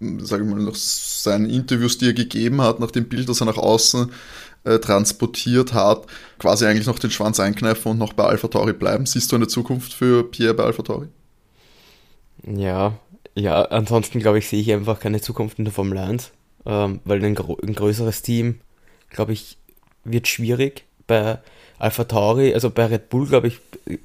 sagen 0.00 0.48
wir 0.48 0.56
mal, 0.56 0.64
nach 0.64 0.74
seinen 0.74 1.48
Interviews, 1.48 1.98
die 1.98 2.06
er 2.06 2.14
gegeben 2.14 2.60
hat, 2.60 2.80
nach 2.80 2.90
dem 2.90 3.08
Bild, 3.08 3.28
das 3.28 3.40
er 3.40 3.46
nach 3.46 3.58
außen 3.58 4.10
äh, 4.64 4.78
transportiert 4.78 5.72
hat, 5.72 6.06
quasi 6.38 6.66
eigentlich 6.66 6.86
noch 6.86 6.98
den 6.98 7.10
Schwanz 7.10 7.38
einkneifen 7.38 7.92
und 7.92 7.98
noch 7.98 8.12
bei 8.12 8.24
Alpha 8.24 8.48
Tauri 8.48 8.72
bleiben? 8.72 9.06
Siehst 9.06 9.30
du 9.30 9.36
eine 9.36 9.46
Zukunft 9.46 9.92
für 9.92 10.24
Pierre 10.24 10.54
bei 10.54 10.64
Alpha 10.64 10.82
Tauri? 10.82 11.08
Ja, 12.46 12.98
ja, 13.38 13.62
ansonsten 13.62 14.18
glaube 14.18 14.38
ich, 14.38 14.48
sehe 14.48 14.60
ich 14.60 14.72
einfach 14.72 15.00
keine 15.00 15.20
Zukunft 15.20 15.58
in 15.58 15.64
der 15.64 15.72
Formel 15.72 15.98
1, 15.98 16.32
ähm, 16.66 17.00
weil 17.04 17.18
ein, 17.24 17.36
ein, 17.36 17.74
größeres 17.74 18.22
Team, 18.22 18.60
glaube 19.10 19.32
ich, 19.32 19.58
wird 20.04 20.28
schwierig. 20.28 20.84
Bei 21.06 21.38
Alpha 21.78 22.04
Tauri, 22.04 22.52
also 22.52 22.70
bei 22.70 22.86
Red 22.86 23.08
Bull, 23.08 23.26
glaube 23.26 23.48
ich, 23.48 23.60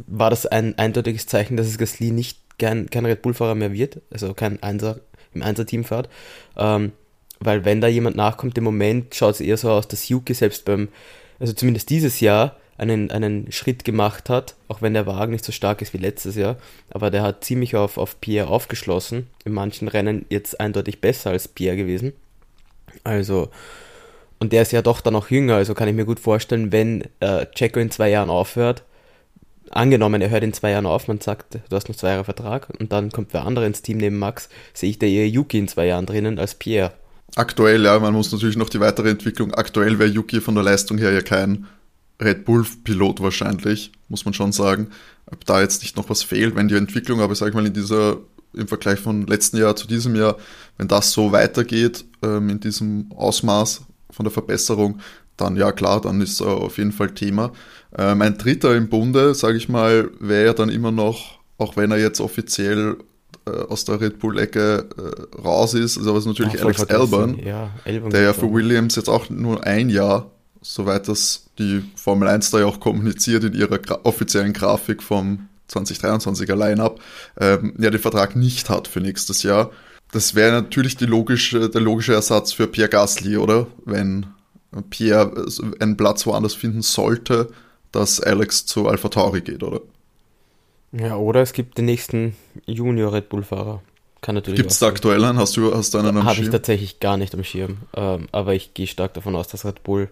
war 0.08 0.30
das 0.30 0.46
ein 0.46 0.78
eindeutiges 0.78 1.26
Zeichen, 1.26 1.58
dass 1.58 1.68
es 1.68 1.78
Gasly 1.78 2.12
nicht 2.12 2.38
kein, 2.58 2.90
kein 2.90 3.06
Red 3.06 3.22
Bull-Fahrer 3.22 3.56
mehr 3.56 3.74
wird, 3.74 4.02
also 4.12 4.34
kein 4.34 4.62
Einser 4.64 5.00
im 5.34 5.42
Einser-Team 5.42 5.84
fährt. 5.84 6.10
Ähm, 6.56 6.92
weil 7.40 7.66
wenn 7.66 7.82
da 7.82 7.88
jemand 7.88 8.16
nachkommt, 8.16 8.58
im 8.58 8.64
Moment 8.64 9.16
schaut 9.16 9.36
es 9.36 9.42
eher 9.42 9.58
so 9.58 9.70
aus, 9.70 9.88
dass 9.88 10.08
Yuki 10.08 10.34
selbst 10.34 10.64
beim, 10.66 10.90
also 11.40 11.54
zumindest 11.54 11.90
dieses 11.90 12.20
Jahr, 12.20 12.56
einen, 12.78 13.12
einen 13.12 13.52
Schritt 13.52 13.84
gemacht 13.84 14.30
hat, 14.30 14.56
auch 14.68 14.82
wenn 14.82 14.94
der 14.94 15.06
Wagen 15.06 15.32
nicht 15.32 15.46
so 15.46 15.52
stark 15.52 15.82
ist 15.82 15.94
wie 15.94 16.00
letztes 16.00 16.36
Jahr. 16.36 16.58
Aber 16.90 17.12
der 17.12 17.22
hat 17.22 17.44
ziemlich 17.44 17.76
auf, 17.76 17.98
auf 17.98 18.20
Pierre 18.20 18.48
aufgeschlossen. 18.48 19.28
In 19.46 19.54
manchen 19.54 19.88
Rennen 19.88 20.26
jetzt 20.30 20.60
eindeutig 20.60 21.02
besser 21.02 21.32
als 21.32 21.48
Pierre 21.48 21.78
gewesen. 21.78 22.14
Also, 23.04 23.50
und 24.40 24.54
der 24.54 24.64
ist 24.64 24.72
ja 24.72 24.82
doch 24.82 25.02
dann 25.02 25.16
auch 25.16 25.30
jünger, 25.30 25.56
also 25.56 25.74
kann 25.74 25.88
ich 25.88 25.96
mir 25.96 26.06
gut 26.06 26.20
vorstellen, 26.20 26.72
wenn 26.72 27.06
äh, 27.20 27.46
in 27.76 27.92
zwei 27.92 28.10
Jahren 28.10 28.30
aufhört, 28.30 28.84
angenommen, 29.72 30.22
er 30.22 30.30
hört 30.30 30.44
in 30.44 30.54
zwei 30.54 30.72
Jahren 30.72 30.86
auf, 30.86 31.08
man 31.08 31.20
sagt, 31.20 31.56
du 31.56 31.76
hast 31.76 31.90
noch 31.90 31.96
zwei 31.96 32.10
Jahre 32.10 32.24
Vertrag 32.24 32.68
und 32.80 32.92
dann 32.92 33.12
kommt 33.12 33.34
wer 33.34 33.46
andere 33.46 33.66
ins 33.66 33.82
Team 33.82 33.98
neben 33.98 34.20
Max, 34.20 34.50
sehe 34.74 34.90
ich 34.90 35.00
da 35.00 35.08
eher 35.08 35.28
Yuki 35.28 35.58
in 35.58 35.68
zwei 35.68 35.88
Jahren 35.88 36.06
drinnen 36.06 36.40
als 36.40 36.56
Pierre. 36.56 36.92
Aktuell, 37.36 37.84
ja, 37.84 37.98
man 37.98 38.14
muss 38.14 38.32
natürlich 38.32 38.58
noch 38.58 38.70
die 38.70 38.80
weitere 38.80 39.10
Entwicklung. 39.10 39.54
Aktuell 39.56 39.98
wäre 39.98 40.10
Yuki 40.10 40.40
von 40.40 40.54
der 40.54 40.64
Leistung 40.64 41.00
her 41.00 41.12
ja 41.12 41.22
kein 41.22 41.66
Red 42.24 42.46
Bull-Pilot 42.46 43.22
wahrscheinlich, 43.22 43.92
muss 44.08 44.26
man 44.26 44.34
schon 44.34 44.52
sagen. 44.52 44.90
Ob 45.26 45.46
da 45.46 45.62
jetzt 45.62 45.82
nicht 45.82 45.98
noch 45.98 46.10
was 46.10 46.24
fehlt, 46.24 46.56
wenn 46.56 46.68
die 46.68 46.76
Entwicklung, 46.76 47.22
aber 47.22 47.36
sag 47.36 47.50
ich 47.50 47.54
mal, 47.54 47.66
in 47.66 47.74
dieser, 47.74 48.18
im 48.54 48.68
Vergleich 48.68 49.00
von 49.00 49.26
letzten 49.28 49.58
Jahr 49.58 49.76
zu 49.76 49.88
diesem 49.88 50.16
Jahr, 50.16 50.38
wenn 50.78 50.88
das 50.88 51.12
so 51.12 51.32
weitergeht, 51.32 52.06
ähm, 52.24 52.50
in 52.50 52.60
diesem 52.60 53.12
Ausmaß 53.16 53.82
von 54.12 54.24
der 54.24 54.32
Verbesserung, 54.32 55.00
dann 55.38 55.56
ja 55.56 55.72
klar, 55.72 56.02
dann 56.02 56.22
ist 56.22 56.42
er 56.42 56.58
auf 56.58 56.78
jeden 56.78 56.92
Fall 56.92 57.12
Thema. 57.12 57.52
Ähm, 57.98 58.22
ein 58.22 58.38
Dritter 58.38 58.76
im 58.76 58.90
Bunde, 58.90 59.34
sage 59.34 59.58
ich 59.58 59.70
mal, 59.70 60.10
wäre 60.20 60.46
ja 60.48 60.54
dann 60.54 60.70
immer 60.70 60.92
noch, 60.92 61.40
auch 61.58 61.76
wenn 61.76 61.92
er 61.92 61.98
jetzt 61.98 62.20
offiziell 62.20 62.98
äh, 63.46 63.52
aus 63.52 63.86
der 63.86 64.00
Red 64.00 64.20
Bull-Ecke 64.20 64.90
äh, 64.98 65.42
raus 65.42 65.74
ist, 65.74 65.98
also 65.98 66.16
was 66.16 66.26
natürlich 66.26 66.56
Ach, 66.60 66.66
Alex 66.66 66.84
Albon, 66.86 67.40
ja, 67.40 67.72
der 67.86 68.22
ja 68.22 68.34
für 68.34 68.52
Williams 68.52 68.96
jetzt 68.96 69.10
auch 69.10 69.30
nur 69.30 69.66
ein 69.66 69.90
Jahr 69.90 70.32
soweit 70.64 71.08
das 71.08 71.46
die 71.60 71.84
Formel 71.96 72.28
1 72.28 72.50
da 72.52 72.60
ja 72.60 72.66
auch 72.66 72.80
kommuniziert 72.80 73.44
in 73.44 73.54
ihrer 73.54 73.78
gra 73.78 74.00
offiziellen 74.04 74.54
Grafik 74.54 75.04
vom 75.04 75.48
2023er 75.70 76.56
Line-Up, 76.56 77.00
ähm, 77.40 77.74
ja 77.78 77.90
den 77.90 78.00
Vertrag 78.00 78.36
nicht 78.36 78.70
hat 78.70 78.88
für 78.88 79.02
nächstes 79.02 79.44
Jahr. 79.44 79.72
Das 80.12 80.36
wäre 80.36 80.52
natürlich 80.52 81.00
logische, 81.02 81.70
der 81.70 81.82
logische 81.82 82.14
Ersatz 82.14 82.54
für 82.54 82.68
Pierre 82.68 82.90
Gasly, 82.90 83.38
oder? 83.38 83.68
Wenn 83.86 84.28
Pierre 84.90 85.46
einen 85.80 85.98
Platz 85.98 86.26
woanders 86.26 86.54
finden 86.54 86.82
sollte, 86.82 87.50
dass 87.92 88.20
Alex 88.20 88.66
zu 88.66 88.88
Alpha 88.88 89.10
Tauri 89.10 89.42
geht, 89.42 89.64
oder? 89.64 89.82
Ja, 90.92 91.16
oder 91.16 91.42
es 91.42 91.54
gibt 91.54 91.78
den 91.78 91.86
nächsten 91.86 92.36
Junior 92.66 93.14
Red 93.14 93.30
Bull-Fahrer. 93.30 93.82
Kann 94.22 94.36
natürlich 94.36 94.60
Gibt 94.60 94.72
es 94.72 94.80
da 94.80 94.88
aktuell 94.88 95.24
einen? 95.26 95.38
Hast 95.38 95.58
du, 95.58 95.76
hast 95.76 95.94
du 95.94 95.98
einen 95.98 96.16
am 96.18 96.24
Habe 96.24 96.42
ich 96.42 96.50
tatsächlich 96.50 97.00
gar 97.00 97.18
nicht 97.18 97.34
am 97.34 97.44
Schirm. 97.44 97.78
Ähm, 97.96 98.28
aber 98.32 98.54
ich 98.54 98.74
gehe 98.74 98.88
stark 98.88 99.14
davon 99.16 99.36
aus, 99.36 99.48
dass 99.48 99.66
Red 99.66 99.84
Bull 99.84 100.10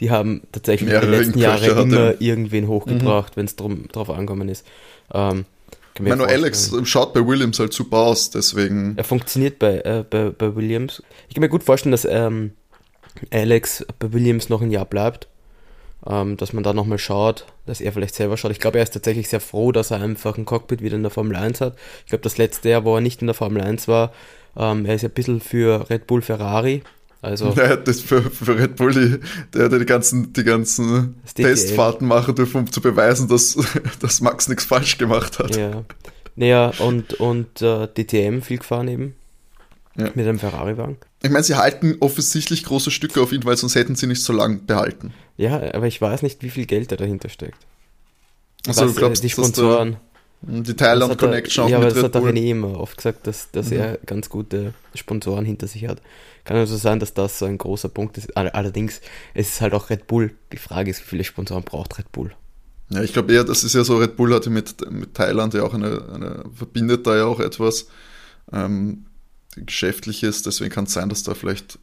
die 0.00 0.10
haben 0.10 0.42
tatsächlich 0.52 0.92
in 0.92 1.00
den 1.00 1.10
letzten 1.10 1.38
Jahren 1.38 1.90
immer 1.92 2.20
irgendwen 2.20 2.66
hochgebracht, 2.66 3.36
mhm. 3.36 3.40
wenn 3.40 3.46
es 3.46 3.56
drauf 3.56 4.10
angekommen 4.10 4.48
ist. 4.48 4.66
Ähm, 5.12 5.44
Manu 5.98 6.24
Alex 6.24 6.72
schaut 6.84 7.12
bei 7.12 7.26
Williams 7.26 7.58
halt 7.58 7.72
super 7.72 7.98
aus, 7.98 8.30
deswegen. 8.30 8.94
Er 8.96 9.04
funktioniert 9.04 9.58
bei, 9.58 9.80
äh, 9.80 10.04
bei, 10.08 10.30
bei 10.30 10.54
Williams. 10.56 11.02
Ich 11.28 11.34
kann 11.34 11.42
mir 11.42 11.48
gut 11.48 11.62
vorstellen, 11.62 11.92
dass 11.92 12.06
ähm, 12.06 12.52
Alex 13.30 13.84
bei 13.98 14.12
Williams 14.12 14.48
noch 14.48 14.62
ein 14.62 14.70
Jahr 14.70 14.86
bleibt. 14.86 15.28
Ähm, 16.06 16.38
dass 16.38 16.54
man 16.54 16.64
da 16.64 16.72
nochmal 16.72 16.96
schaut, 16.96 17.44
dass 17.66 17.82
er 17.82 17.92
vielleicht 17.92 18.14
selber 18.14 18.38
schaut. 18.38 18.52
Ich 18.52 18.58
glaube, 18.58 18.78
er 18.78 18.84
ist 18.84 18.94
tatsächlich 18.94 19.28
sehr 19.28 19.40
froh, 19.40 19.70
dass 19.70 19.90
er 19.90 20.00
einfach 20.00 20.38
ein 20.38 20.46
Cockpit 20.46 20.80
wieder 20.80 20.96
in 20.96 21.02
der 21.02 21.10
Formel 21.10 21.36
1 21.36 21.60
hat. 21.60 21.76
Ich 22.04 22.08
glaube, 22.08 22.22
das 22.22 22.38
letzte 22.38 22.70
Jahr, 22.70 22.86
wo 22.86 22.94
er 22.94 23.02
nicht 23.02 23.20
in 23.20 23.26
der 23.26 23.34
Formel 23.34 23.60
1 23.60 23.86
war, 23.86 24.10
ähm, 24.56 24.86
er 24.86 24.94
ist 24.94 25.02
ja 25.02 25.10
ein 25.10 25.14
bisschen 25.14 25.42
für 25.42 25.90
Red 25.90 26.06
Bull 26.06 26.22
Ferrari 26.22 26.82
also 27.22 27.48
naja, 27.56 27.76
das 27.76 28.00
für, 28.00 28.22
für 28.22 28.58
Red 28.58 28.76
Bull, 28.76 28.92
die, 28.92 29.18
der 29.56 29.68
die 29.68 29.84
ganzen, 29.84 30.32
die 30.32 30.44
ganzen 30.44 31.16
Testfahrten 31.34 32.06
machen 32.06 32.34
dürfen, 32.34 32.58
um 32.58 32.72
zu 32.72 32.80
beweisen, 32.80 33.28
dass, 33.28 33.58
dass 34.00 34.20
Max 34.20 34.48
nichts 34.48 34.64
falsch 34.64 34.98
gemacht 34.98 35.38
hat. 35.38 35.56
Ja. 35.56 35.84
Naja, 36.36 36.72
und, 36.78 37.14
und 37.14 37.60
uh, 37.60 37.86
DTM 37.86 38.40
viel 38.40 38.58
gefahren 38.58 38.88
eben. 38.88 39.14
Ja. 39.96 40.04
Mit 40.14 40.26
einem 40.26 40.38
Ferrari-Wagen. 40.38 40.96
Ich 41.22 41.30
meine, 41.30 41.42
sie 41.42 41.56
halten 41.56 41.96
offensichtlich 42.00 42.64
große 42.64 42.90
Stücke 42.90 43.20
auf 43.20 43.32
ihn, 43.32 43.44
weil 43.44 43.56
sonst 43.56 43.74
hätten 43.74 43.96
sie 43.96 44.06
nicht 44.06 44.22
so 44.22 44.32
lange 44.32 44.58
behalten. 44.58 45.12
Ja, 45.36 45.74
aber 45.74 45.86
ich 45.86 46.00
weiß 46.00 46.22
nicht, 46.22 46.42
wie 46.42 46.48
viel 46.48 46.64
Geld 46.64 46.92
da 46.92 46.96
dahinter 46.96 47.28
steckt. 47.28 47.58
Also, 48.66 48.86
du 48.86 48.94
glaubst, 48.94 49.22
die 49.22 49.30
Sponsoren. 49.30 49.96
Die 50.42 50.74
Thailand 50.74 51.18
Connection 51.18 51.64
auch 51.64 51.68
Ja, 51.68 51.76
aber 51.76 51.86
das 51.86 51.96
Red 51.96 52.04
hat 52.04 52.14
der 52.14 52.22
René 52.22 52.50
immer 52.50 52.80
oft 52.80 52.96
gesagt, 52.96 53.26
dass, 53.26 53.50
dass 53.50 53.70
mhm. 53.70 53.76
er 53.76 53.98
ganz 54.06 54.30
gute 54.30 54.72
Sponsoren 54.94 55.44
hinter 55.44 55.66
sich 55.66 55.86
hat. 55.86 56.00
Kann 56.44 56.56
also 56.56 56.76
sein, 56.76 56.98
dass 56.98 57.12
das 57.12 57.38
so 57.38 57.44
ein 57.44 57.58
großer 57.58 57.90
Punkt 57.90 58.16
ist. 58.16 58.34
Allerdings 58.36 59.00
es 59.34 59.50
ist 59.50 59.60
halt 59.60 59.74
auch 59.74 59.90
Red 59.90 60.06
Bull. 60.06 60.32
Die 60.52 60.56
Frage 60.56 60.90
ist, 60.90 61.00
wie 61.00 61.08
viele 61.08 61.24
Sponsoren 61.24 61.62
braucht 61.62 61.98
Red 61.98 62.10
Bull? 62.10 62.32
Ja, 62.90 63.02
ich 63.02 63.12
glaube 63.12 63.32
eher, 63.32 63.44
das 63.44 63.62
ist 63.62 63.74
ja 63.74 63.84
so, 63.84 63.98
Red 63.98 64.16
Bull 64.16 64.34
hatte 64.34 64.50
mit, 64.50 64.90
mit 64.90 65.14
Thailand 65.14 65.54
ja 65.54 65.62
auch 65.62 65.74
eine, 65.74 66.08
eine 66.12 66.44
verbindet 66.54 67.06
da 67.06 67.16
ja 67.16 67.24
auch 67.24 67.38
etwas 67.38 67.86
ähm, 68.52 69.06
Geschäftliches, 69.54 70.42
deswegen 70.42 70.70
kann 70.70 70.84
es 70.84 70.92
sein, 70.92 71.08
dass 71.08 71.22
da 71.22 71.34
vielleicht 71.34 71.78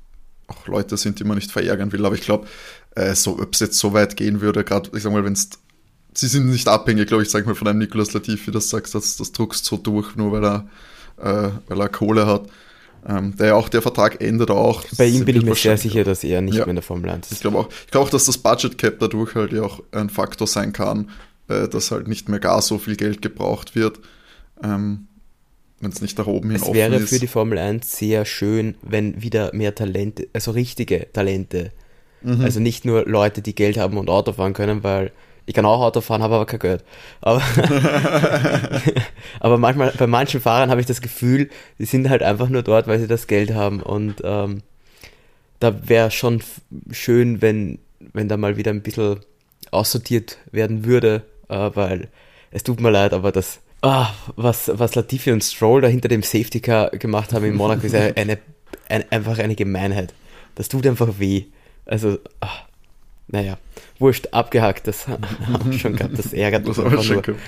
auch 0.48 0.68
Leute 0.68 0.98
sind, 0.98 1.20
die 1.20 1.24
man 1.24 1.38
nicht 1.38 1.52
verärgern 1.52 1.92
will, 1.94 2.06
aber 2.06 2.16
ich 2.16 2.22
glaube, 2.22 2.48
äh, 2.96 3.16
so, 3.16 3.40
ob 3.40 3.54
es 3.54 3.60
jetzt 3.60 3.80
so 3.80 3.94
weit 3.94 4.18
gehen 4.18 4.42
würde, 4.42 4.64
gerade, 4.66 4.90
ich 4.96 5.04
sag 5.04 5.14
mal, 5.14 5.24
wenn 5.24 5.34
es 5.34 5.50
sie 6.18 6.28
sind 6.28 6.48
nicht 6.48 6.68
abhängig, 6.68 7.08
glaube 7.08 7.24
ich, 7.24 7.30
sag 7.30 7.46
mal, 7.46 7.56
von 7.56 7.68
einem 7.68 7.80
Nicolas 7.80 8.14
Latifi, 8.14 8.52
das 8.52 8.70
sagst, 8.70 8.96
das, 8.96 9.18
das 9.18 9.32
druckst 9.32 9.66
so 9.66 9.78
durch, 9.78 10.16
nur 10.16 10.32
weil 10.32 10.44
er, 10.44 10.68
äh, 11.18 11.52
weil 11.68 11.80
er 11.80 11.90
Kohle 11.90 12.26
hat. 12.26 12.48
Ähm, 13.08 13.36
der 13.38 13.56
auch, 13.56 13.70
der 13.70 13.82
Vertrag 13.82 14.22
endet 14.22 14.52
auch. 14.52 14.84
Bei 14.98 15.06
ihm 15.06 15.24
bin 15.24 15.38
ich 15.38 15.44
mir 15.44 15.56
sehr 15.56 15.78
sicher, 15.78 16.04
dass 16.04 16.24
er 16.24 16.42
nicht 16.42 16.56
ja. 16.56 16.62
mehr 16.62 16.70
in 16.70 16.76
der 16.76 16.84
Formel 16.84 17.10
1 17.10 17.28
ist. 17.28 17.34
Ich 17.34 17.42
glaube 17.42 17.58
auch, 17.60 17.70
ich 17.86 17.92
glaube 17.92 18.08
auch, 18.08 18.10
dass 18.10 18.26
das 18.26 18.38
Budget 18.38 18.78
Cap 18.78 19.00
dadurch 19.00 19.36
halt 19.36 19.54
ja 19.54 19.62
auch 19.62 19.82
ein 19.92 20.10
Faktor 20.10 20.48
sein 20.48 20.74
kann, 20.74 21.10
äh, 21.48 21.70
dass 21.70 21.92
halt 21.92 22.08
nicht 22.08 22.28
mehr 22.28 22.40
gar 22.40 22.62
so 22.62 22.80
viel 22.80 22.96
Geld 22.98 23.22
gebraucht 23.22 23.76
wird. 23.76 24.00
Ähm, 24.62 25.08
wenn 25.80 25.92
es 25.92 26.02
nicht 26.02 26.18
nach 26.18 26.26
oben 26.26 26.50
hin 26.50 26.60
es 26.60 26.74
wäre 26.74 27.00
für 27.00 27.20
die 27.20 27.28
Formel 27.28 27.60
1 27.60 27.96
sehr 27.96 28.26
schön, 28.26 28.76
wenn 28.82 29.22
wieder 29.22 29.54
mehr 29.54 29.76
Talente, 29.76 30.28
also 30.34 30.52
richtige 30.52 31.08
Talente, 31.14 31.72
mhm. 32.24 32.42
also 32.42 32.60
nicht 32.60 32.84
nur 32.84 33.06
Leute, 33.06 33.44
die 33.44 33.54
Geld 33.54 33.78
haben 33.78 33.98
und 33.98 34.10
Auto 34.10 34.34
fahren 34.34 34.54
können, 34.54 34.84
weil 34.84 35.12
Ich 35.48 35.54
kann 35.54 35.66
auch 35.66 35.82
Auto 35.82 36.02
fahren, 36.02 36.22
habe 36.22 36.36
aber 36.36 36.46
kein 36.46 36.60
Geld. 36.60 36.84
Aber, 37.22 37.42
aber 39.40 39.58
manchmal, 39.58 39.94
bei 39.98 40.06
manchen 40.06 40.42
Fahrern 40.42 40.70
habe 40.70 40.82
ich 40.82 40.88
das 40.88 41.02
Gefühl, 41.02 41.50
die 41.80 41.86
sind 41.86 42.10
halt 42.10 42.22
einfach 42.22 42.50
nur 42.50 42.64
dort, 42.64 42.88
weil 42.88 43.00
sie 43.00 43.08
das 43.08 43.28
Geld 43.28 43.54
haben. 43.54 43.82
Und 43.82 44.16
ähm, 44.26 44.62
da 45.62 45.88
wäre 45.88 46.12
schon 46.12 46.44
schön, 46.92 47.42
wenn, 47.42 47.80
wenn 48.12 48.28
da 48.28 48.36
mal 48.36 48.58
wieder 48.58 48.72
ein 48.72 48.82
bisschen 48.82 49.22
aussortiert 49.72 50.38
werden 50.52 50.84
würde, 50.84 51.24
äh, 51.48 51.72
weil 51.74 52.10
es 52.52 52.64
tut 52.64 52.82
mir 52.82 52.92
leid, 52.92 53.14
aber 53.14 53.32
das, 53.32 53.60
ah, 53.82 54.10
was, 54.36 54.70
was 54.74 54.96
Latifi 54.96 55.32
und 55.32 55.46
Stroll 55.46 55.80
da 55.80 55.88
hinter 55.88 56.10
dem 56.10 56.24
Safety 56.24 56.60
Car 56.60 56.90
gemacht 56.90 57.32
haben 57.32 57.46
in 57.46 57.56
Monaco, 57.56 57.86
ist 57.86 57.96
eine, 58.16 58.38
eine, 58.90 59.12
einfach 59.12 59.40
eine 59.40 59.56
Gemeinheit. 59.56 60.14
Das 60.56 60.68
tut 60.68 60.86
einfach 60.86 61.20
weh. 61.20 61.46
Also, 61.86 62.18
ach, 62.42 62.64
naja, 63.28 63.58
wurscht, 64.00 64.28
abgehakt, 64.32 64.88
das 64.88 65.08
haben 65.08 65.24
wir 65.72 65.80
schon 65.80 65.96
gehabt, 65.96 66.18
das 66.18 66.34
ärgert 66.34 66.68
uns 66.68 66.76
schon 66.76 66.92
nur. 66.92 67.22
Gehabt, 67.22 67.40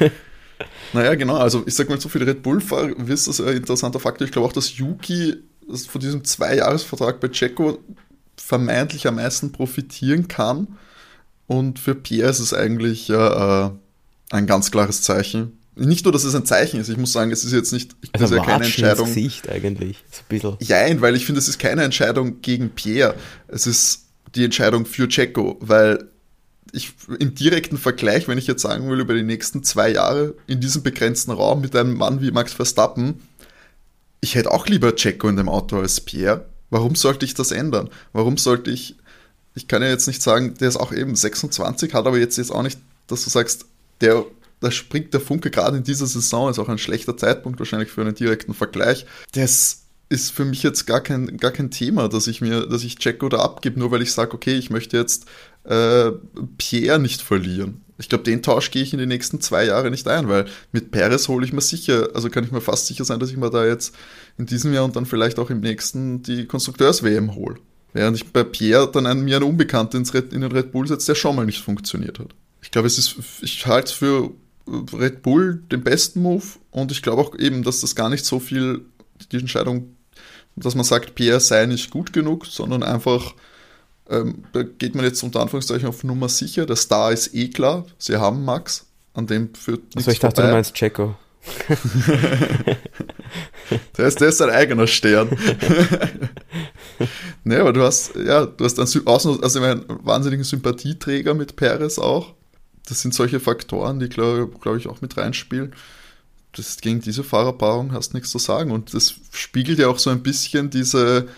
ja. 0.00 0.10
naja, 0.92 1.14
genau, 1.14 1.36
also 1.36 1.62
ich 1.66 1.74
sag 1.74 1.88
mal, 1.88 2.00
so 2.00 2.08
viele 2.08 2.26
Red 2.26 2.42
Bull-Fahrer, 2.42 2.92
wisst 2.96 3.28
das 3.28 3.40
ein 3.40 3.56
interessanter 3.56 4.00
Faktor. 4.00 4.26
Ich 4.26 4.32
glaube 4.32 4.48
auch, 4.48 4.52
dass 4.52 4.76
Yuki 4.76 5.36
von 5.88 6.00
diesem 6.00 6.24
Zwei-Jahres-Vertrag 6.24 7.20
bei 7.20 7.28
Checo 7.28 7.78
vermeintlich 8.36 9.06
am 9.06 9.16
meisten 9.16 9.52
profitieren 9.52 10.28
kann. 10.28 10.78
Und 11.46 11.78
für 11.78 11.94
Pierre 11.94 12.30
ist 12.30 12.40
es 12.40 12.54
eigentlich 12.54 13.10
äh, 13.10 13.70
ein 14.30 14.46
ganz 14.46 14.70
klares 14.70 15.02
Zeichen. 15.02 15.58
Nicht 15.74 16.04
nur, 16.04 16.12
dass 16.12 16.24
es 16.24 16.34
ein 16.34 16.44
Zeichen 16.44 16.80
ist, 16.80 16.88
ich 16.88 16.98
muss 16.98 17.12
sagen, 17.12 17.30
es 17.30 17.44
ist 17.44 17.52
jetzt 17.52 17.72
nicht 17.72 17.96
also 18.12 18.26
ist 18.26 18.32
ja 18.32 18.44
keine 18.44 18.64
Entscheidung. 18.64 19.06
Gesicht 19.06 19.48
eigentlich, 19.48 20.04
so 20.10 20.20
ein 20.20 20.24
bisschen. 20.28 20.56
Jein, 20.60 21.00
weil 21.00 21.16
ich 21.16 21.24
finde, 21.24 21.38
es 21.38 21.48
ist 21.48 21.58
keine 21.58 21.82
Entscheidung 21.82 22.42
gegen 22.42 22.70
Pierre. 22.70 23.14
Es 23.48 23.66
ist 23.66 24.06
die 24.34 24.44
Entscheidung 24.44 24.86
für 24.86 25.08
Checo, 25.08 25.58
weil 25.60 26.08
ich 26.72 26.94
im 27.18 27.34
direkten 27.34 27.76
Vergleich, 27.76 28.28
wenn 28.28 28.38
ich 28.38 28.46
jetzt 28.46 28.62
sagen 28.62 28.88
will, 28.88 29.00
über 29.00 29.14
die 29.14 29.22
nächsten 29.22 29.62
zwei 29.62 29.90
Jahre 29.90 30.34
in 30.46 30.60
diesem 30.60 30.82
begrenzten 30.82 31.30
Raum 31.30 31.60
mit 31.60 31.76
einem 31.76 31.94
Mann 31.94 32.22
wie 32.22 32.30
Max 32.30 32.54
Verstappen, 32.54 33.20
ich 34.20 34.34
hätte 34.34 34.52
auch 34.52 34.66
lieber 34.66 34.94
Checo 34.94 35.28
in 35.28 35.36
dem 35.36 35.48
Auto 35.48 35.78
als 35.78 36.00
Pierre. 36.00 36.46
Warum 36.70 36.94
sollte 36.94 37.26
ich 37.26 37.34
das 37.34 37.50
ändern? 37.50 37.90
Warum 38.12 38.38
sollte 38.38 38.70
ich, 38.70 38.96
ich 39.54 39.68
kann 39.68 39.82
ja 39.82 39.88
jetzt 39.88 40.06
nicht 40.06 40.22
sagen, 40.22 40.54
der 40.54 40.68
ist 40.68 40.76
auch 40.76 40.92
eben 40.92 41.14
26, 41.14 41.92
hat 41.92 42.06
aber 42.06 42.18
jetzt, 42.18 42.38
jetzt 42.38 42.52
auch 42.52 42.62
nicht, 42.62 42.78
dass 43.08 43.24
du 43.24 43.30
sagst, 43.30 43.66
der, 44.00 44.24
da 44.60 44.70
springt 44.70 45.12
der 45.12 45.20
Funke 45.20 45.50
gerade 45.50 45.76
in 45.76 45.84
dieser 45.84 46.06
Saison, 46.06 46.48
ist 46.48 46.58
auch 46.58 46.68
ein 46.68 46.78
schlechter 46.78 47.16
Zeitpunkt 47.16 47.58
wahrscheinlich 47.58 47.90
für 47.90 48.00
einen 48.00 48.14
direkten 48.14 48.54
Vergleich. 48.54 49.04
Das 49.32 49.50
ist 49.50 49.81
für 50.30 50.44
mich 50.44 50.62
jetzt 50.62 50.86
gar 50.86 51.00
kein, 51.00 51.36
gar 51.38 51.50
kein 51.50 51.70
Thema, 51.70 52.08
dass 52.08 52.26
ich 52.26 52.40
mir, 52.40 52.66
dass 52.66 52.84
ich 52.84 52.98
Checo 52.98 53.28
da 53.28 53.38
abgebe, 53.38 53.78
nur 53.78 53.90
weil 53.90 54.02
ich 54.02 54.12
sage, 54.12 54.34
okay, 54.34 54.54
ich 54.54 54.70
möchte 54.70 54.96
jetzt 54.96 55.26
äh, 55.64 56.10
Pierre 56.58 56.98
nicht 56.98 57.22
verlieren. 57.22 57.82
Ich 57.98 58.08
glaube, 58.08 58.24
den 58.24 58.42
Tausch 58.42 58.70
gehe 58.70 58.82
ich 58.82 58.92
in 58.92 58.98
die 58.98 59.06
nächsten 59.06 59.40
zwei 59.40 59.64
Jahre 59.64 59.90
nicht 59.90 60.08
ein, 60.08 60.28
weil 60.28 60.46
mit 60.72 60.90
Perez 60.90 61.28
hole 61.28 61.46
ich 61.46 61.52
mir 61.52 61.60
sicher, 61.60 62.10
also 62.14 62.30
kann 62.30 62.44
ich 62.44 62.50
mir 62.50 62.60
fast 62.60 62.86
sicher 62.86 63.04
sein, 63.04 63.20
dass 63.20 63.30
ich 63.30 63.36
mir 63.36 63.50
da 63.50 63.64
jetzt 63.64 63.94
in 64.38 64.46
diesem 64.46 64.72
Jahr 64.72 64.84
und 64.84 64.96
dann 64.96 65.06
vielleicht 65.06 65.38
auch 65.38 65.50
im 65.50 65.60
nächsten 65.60 66.22
die 66.22 66.46
Konstrukteurs-WM 66.46 67.34
hole. 67.34 67.56
Während 67.92 68.16
ich 68.16 68.32
bei 68.32 68.42
Pierre 68.42 68.90
dann 68.90 69.06
einen, 69.06 69.22
mir 69.22 69.36
einen 69.36 69.44
Unbekannten 69.44 70.04
in 70.04 70.40
den 70.40 70.52
Red 70.52 70.72
Bull 70.72 70.88
setze, 70.88 71.08
der 71.08 71.14
schon 71.14 71.36
mal 71.36 71.46
nicht 71.46 71.62
funktioniert 71.62 72.18
hat. 72.18 72.34
Ich 72.62 72.70
glaube, 72.70 72.86
es 72.86 72.98
ist, 72.98 73.16
ich 73.42 73.66
halte 73.66 73.86
es 73.86 73.92
für 73.92 74.30
Red 74.66 75.22
Bull 75.22 75.62
den 75.70 75.82
besten 75.84 76.22
Move 76.22 76.44
und 76.70 76.90
ich 76.90 77.02
glaube 77.02 77.20
auch 77.20 77.38
eben, 77.38 77.62
dass 77.62 77.80
das 77.82 77.94
gar 77.94 78.08
nicht 78.08 78.24
so 78.24 78.40
viel 78.40 78.86
die 79.30 79.36
Entscheidung 79.36 79.96
dass 80.56 80.74
man 80.74 80.84
sagt, 80.84 81.14
Pierre 81.14 81.40
sei 81.40 81.66
nicht 81.66 81.90
gut 81.90 82.12
genug, 82.12 82.46
sondern 82.46 82.82
einfach, 82.82 83.34
ähm, 84.08 84.44
da 84.52 84.62
geht 84.62 84.94
man 84.94 85.04
jetzt 85.04 85.22
unter 85.22 85.40
Anführungszeichen 85.40 85.88
auf 85.88 86.04
Nummer 86.04 86.28
sicher. 86.28 86.66
Der 86.66 86.76
Star 86.76 87.12
ist 87.12 87.34
eh 87.34 87.48
klar, 87.48 87.86
sie 87.98 88.16
haben 88.16 88.44
Max, 88.44 88.86
an 89.14 89.26
dem 89.26 89.54
führt 89.54 89.82
nichts 89.94 89.96
Also 89.96 90.10
ich 90.10 90.18
dachte, 90.18 90.36
vorbei. 90.36 90.50
du 90.50 90.54
meinst 90.56 90.74
Checo. 90.74 91.14
der, 93.96 94.06
ist, 94.06 94.20
der 94.20 94.28
ist 94.28 94.40
ein 94.40 94.50
eigener 94.50 94.86
Stern. 94.86 95.30
ne, 97.44 97.58
aber 97.58 97.72
du 97.72 97.82
hast, 97.82 98.14
ja, 98.14 98.46
du 98.46 98.64
hast 98.64 98.78
einen, 98.78 99.42
also 99.42 99.60
einen 99.60 99.84
wahnsinnigen 99.88 100.44
Sympathieträger 100.44 101.34
mit 101.34 101.56
Perez 101.56 101.98
auch. 101.98 102.34
Das 102.86 103.02
sind 103.02 103.12
solche 103.12 103.40
Faktoren, 103.40 103.98
die, 103.98 104.08
glaube 104.08 104.52
glaub 104.60 104.76
ich, 104.76 104.86
auch 104.86 105.00
mit 105.00 105.16
reinspielen 105.16 105.74
das, 106.52 106.78
gegen 106.78 107.00
diese 107.00 107.24
Fahrerpaarung 107.24 107.92
hast 107.92 108.14
nichts 108.14 108.30
zu 108.30 108.38
sagen. 108.38 108.70
Und 108.70 108.94
das 108.94 109.14
spiegelt 109.32 109.78
ja 109.78 109.88
auch 109.88 109.98
so 109.98 110.08
ein 110.10 110.22
bisschen 110.22 110.70
diese 110.70 111.28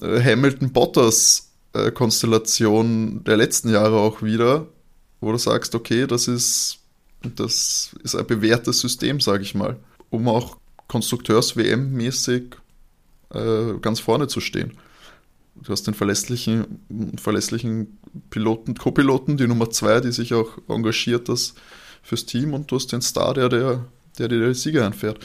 äh, 0.00 0.22
Hamilton-Bottas-Konstellation 0.22 3.20
äh, 3.20 3.24
der 3.24 3.36
letzten 3.36 3.70
Jahre 3.70 3.98
auch 3.98 4.22
wieder, 4.22 4.68
wo 5.20 5.32
du 5.32 5.38
sagst, 5.38 5.74
okay, 5.74 6.06
das 6.06 6.28
ist, 6.28 6.78
das 7.22 7.96
ist 8.02 8.14
ein 8.16 8.26
bewährtes 8.26 8.80
System, 8.80 9.20
sage 9.20 9.42
ich 9.42 9.54
mal, 9.54 9.76
um 10.10 10.28
auch 10.28 10.58
Konstrukteurs-WM-mäßig 10.88 12.56
äh, 13.32 13.74
ganz 13.80 14.00
vorne 14.00 14.26
zu 14.26 14.40
stehen. 14.40 14.76
Du 15.54 15.72
hast 15.72 15.86
den 15.86 15.94
verlässlichen, 15.94 17.14
verlässlichen 17.16 18.00
Piloten, 18.30 18.74
Co-Piloten, 18.74 19.36
die 19.36 19.46
Nummer 19.46 19.70
zwei, 19.70 20.00
die 20.00 20.10
sich 20.10 20.34
auch 20.34 20.58
engagiert 20.68 21.28
das 21.28 21.54
fürs 22.02 22.24
Team 22.24 22.54
und 22.54 22.70
du 22.70 22.76
hast 22.76 22.92
den 22.92 23.02
Star, 23.02 23.34
der, 23.34 23.48
der 23.48 23.84
der 24.20 24.28
dir 24.28 24.40
den 24.40 24.54
Sieger 24.54 24.86
anfährt. 24.86 25.18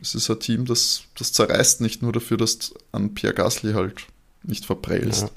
Es 0.00 0.14
ist 0.14 0.30
ein 0.30 0.38
Team, 0.38 0.64
das, 0.64 1.02
das 1.16 1.32
zerreißt 1.32 1.80
nicht 1.80 2.02
nur 2.02 2.12
dafür, 2.12 2.36
dass 2.36 2.58
du 2.58 2.74
an 2.92 3.14
Pierre 3.14 3.34
Gasly 3.34 3.72
halt 3.72 4.06
nicht 4.44 4.64
verprellst. 4.64 5.22
Ja. 5.22 5.30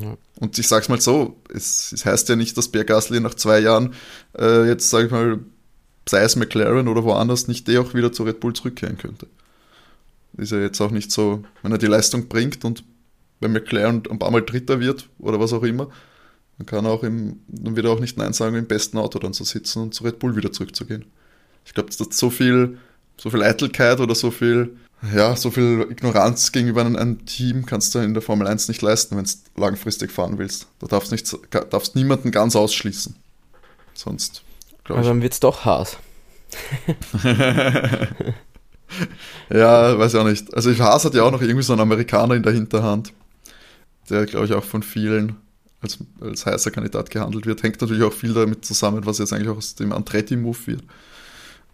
Ja. 0.00 0.16
Und 0.40 0.58
ich 0.58 0.68
sag's 0.68 0.88
mal 0.88 1.00
so, 1.00 1.36
es, 1.52 1.92
es, 1.92 2.04
heißt 2.04 2.28
ja 2.28 2.36
nicht, 2.36 2.56
dass 2.56 2.68
Pierre 2.68 2.84
Gasly 2.84 3.20
nach 3.20 3.34
zwei 3.34 3.60
Jahren 3.60 3.94
äh, 4.38 4.66
jetzt, 4.66 4.90
sag 4.90 5.06
ich 5.06 5.10
mal, 5.10 5.38
sei 6.08 6.22
es 6.22 6.36
McLaren 6.36 6.88
oder 6.88 7.04
woanders, 7.04 7.48
nicht 7.48 7.66
der 7.68 7.80
auch 7.80 7.94
wieder 7.94 8.12
zu 8.12 8.24
Red 8.24 8.40
Bull 8.40 8.52
zurückkehren 8.52 8.98
könnte. 8.98 9.26
Ist 10.36 10.52
ja 10.52 10.58
jetzt 10.58 10.80
auch 10.80 10.90
nicht 10.90 11.10
so, 11.10 11.44
wenn 11.62 11.72
er 11.72 11.78
die 11.78 11.86
Leistung 11.86 12.28
bringt 12.28 12.64
und 12.64 12.84
bei 13.40 13.48
McLaren 13.48 14.02
ein 14.10 14.18
paar 14.18 14.30
Mal 14.30 14.42
Dritter 14.42 14.80
wird 14.80 15.08
oder 15.18 15.40
was 15.40 15.52
auch 15.52 15.62
immer, 15.62 15.88
dann 16.58 16.66
kann 16.66 16.84
er 16.84 16.92
auch 16.92 17.02
im, 17.02 17.40
dann 17.48 17.76
wird 17.76 17.86
er 17.86 17.92
auch 17.92 18.00
nicht 18.00 18.16
Nein 18.18 18.32
sagen, 18.32 18.56
im 18.56 18.66
besten 18.66 18.98
Auto 18.98 19.18
dann 19.18 19.32
zu 19.32 19.44
sitzen 19.44 19.82
und 19.82 19.94
zu 19.94 20.04
Red 20.04 20.18
Bull 20.18 20.36
wieder 20.36 20.52
zurückzugehen. 20.52 21.06
Ich 21.66 21.74
glaube, 21.74 21.90
dass 21.90 22.16
so 22.16 22.30
viel, 22.30 22.78
so 23.18 23.28
viel 23.28 23.42
Eitelkeit 23.42 24.00
oder 24.00 24.14
so 24.14 24.30
viel, 24.30 24.76
ja, 25.14 25.36
so 25.36 25.50
viel 25.50 25.86
Ignoranz 25.90 26.52
gegenüber 26.52 26.80
einem, 26.80 26.96
einem 26.96 27.26
Team 27.26 27.66
kannst 27.66 27.94
du 27.94 27.98
in 27.98 28.14
der 28.14 28.22
Formel 28.22 28.46
1 28.46 28.68
nicht 28.68 28.80
leisten, 28.80 29.16
wenn 29.16 29.24
du 29.24 29.30
langfristig 29.60 30.12
fahren 30.12 30.38
willst. 30.38 30.68
Du 30.78 30.86
darfst, 30.86 31.12
nicht, 31.12 31.36
darfst 31.70 31.96
niemanden 31.96 32.30
ganz 32.30 32.56
ausschließen. 32.56 33.16
Sonst, 33.94 34.42
glaube 34.84 35.02
ich. 35.02 35.06
Aber 35.06 35.14
dann 35.14 35.22
wird 35.22 35.32
es 35.34 35.40
doch 35.40 35.64
Haas. 35.64 35.98
ja, 39.50 39.98
weiß 39.98 40.14
ich 40.14 40.20
auch 40.20 40.24
nicht. 40.24 40.54
Also 40.54 40.72
Haas 40.78 41.04
hat 41.04 41.14
ja 41.14 41.24
auch 41.24 41.32
noch 41.32 41.42
irgendwie 41.42 41.64
so 41.64 41.72
einen 41.72 41.82
Amerikaner 41.82 42.34
in 42.34 42.44
der 42.44 42.52
Hinterhand, 42.52 43.12
der, 44.08 44.24
glaube 44.24 44.46
ich, 44.46 44.52
auch 44.52 44.64
von 44.64 44.84
vielen 44.84 45.36
als, 45.82 45.98
als 46.20 46.46
heißer 46.46 46.70
Kandidat 46.70 47.10
gehandelt 47.10 47.44
wird. 47.44 47.64
Hängt 47.64 47.80
natürlich 47.80 48.04
auch 48.04 48.12
viel 48.12 48.34
damit 48.34 48.64
zusammen, 48.64 49.04
was 49.04 49.18
jetzt 49.18 49.32
eigentlich 49.32 49.48
auch 49.48 49.56
aus 49.58 49.74
dem 49.74 49.92
Andretti-Move 49.92 50.58
wird 50.66 50.84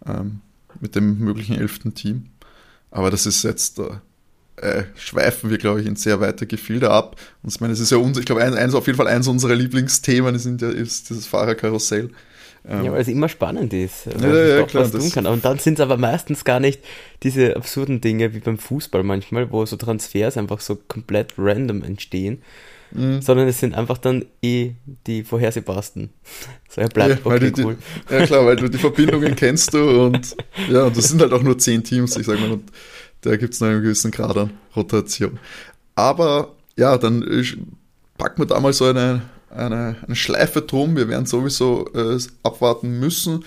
ähm, 0.07 0.41
mit 0.79 0.95
dem 0.95 1.19
möglichen 1.19 1.59
elften 1.59 1.93
Team. 1.93 2.25
Aber 2.91 3.09
das 3.09 3.25
ist 3.25 3.43
jetzt, 3.43 3.79
äh, 4.57 4.83
schweifen 4.95 5.49
wir, 5.49 5.57
glaube 5.57 5.81
ich, 5.81 5.87
in 5.87 5.95
sehr 5.95 6.19
weite 6.19 6.45
Gefilde 6.45 6.91
ab. 6.91 7.15
Und 7.41 7.53
ich 7.53 7.59
meine, 7.59 7.73
es 7.73 7.79
ist 7.79 7.91
ja, 7.91 7.97
uns, 7.97 8.17
ich 8.17 8.25
glaube, 8.25 8.43
ein, 8.43 8.53
eins, 8.53 8.75
auf 8.75 8.85
jeden 8.87 8.97
Fall 8.97 9.07
eins 9.07 9.27
unserer 9.27 9.55
Lieblingsthemen 9.55 10.35
ja, 10.59 10.69
ist 10.69 11.09
dieses 11.09 11.25
Fahrerkarussell. 11.25 12.11
Ähm, 12.65 12.85
ja, 12.85 12.91
weil 12.93 13.01
es 13.01 13.09
immer 13.09 13.27
spannend 13.27 13.73
ist, 13.73 14.07
weil 14.07 14.33
ja, 14.33 14.47
ja, 14.47 14.59
doch 14.59 14.67
klar, 14.67 14.83
was 14.83 14.91
tun 14.91 15.11
kann. 15.11 15.25
Und 15.25 15.43
dann 15.43 15.59
sind 15.59 15.75
es 15.75 15.79
aber 15.81 15.97
meistens 15.97 16.45
gar 16.45 16.61
nicht 16.61 16.81
diese 17.23 17.57
absurden 17.57 17.99
Dinge 17.99 18.33
wie 18.33 18.39
beim 18.39 18.57
Fußball 18.57 19.03
manchmal, 19.03 19.51
wo 19.51 19.65
so 19.65 19.75
Transfers 19.75 20.37
einfach 20.37 20.61
so 20.61 20.77
komplett 20.87 21.33
random 21.37 21.83
entstehen, 21.83 22.41
mhm. 22.93 23.21
sondern 23.21 23.47
es 23.47 23.59
sind 23.59 23.75
einfach 23.75 23.97
dann 23.97 24.25
eh 24.41 24.71
die 25.07 25.23
vorhersehbarsten. 25.23 26.09
So, 26.69 26.81
er 26.81 26.89
bleibt 26.89 27.25
ja, 27.25 27.31
okay, 27.31 27.51
die, 27.51 27.63
cool. 27.63 27.77
Die, 28.09 28.13
ja 28.13 28.25
klar, 28.25 28.45
weil 28.45 28.55
du 28.55 28.69
die 28.69 28.77
Verbindungen 28.77 29.35
kennst 29.37 29.73
du 29.73 30.05
und 30.05 30.35
ja, 30.69 30.83
und 30.83 30.97
das 30.97 31.09
sind 31.09 31.21
halt 31.21 31.33
auch 31.33 31.43
nur 31.43 31.57
zehn 31.57 31.83
Teams, 31.83 32.15
ich 32.17 32.25
sag 32.25 32.39
mal, 32.39 32.51
und 32.51 32.71
da 33.21 33.35
gibt 33.35 33.53
es 33.53 33.59
noch 33.59 33.67
einen 33.69 33.81
gewissen 33.81 34.11
Grad 34.11 34.37
an 34.37 34.51
Rotation. 34.75 35.39
Aber 35.95 36.55
ja, 36.77 36.97
dann 36.97 37.23
packen 38.17 38.41
wir 38.41 38.45
da 38.45 38.59
mal 38.59 38.73
so 38.73 38.85
eine, 38.85 39.21
eine, 39.53 39.95
eine 40.05 40.15
Schleife 40.15 40.61
drum. 40.61 40.95
Wir 40.95 41.07
werden 41.07 41.25
sowieso 41.25 41.87
äh, 41.93 42.17
abwarten 42.43 42.99
müssen, 42.99 43.43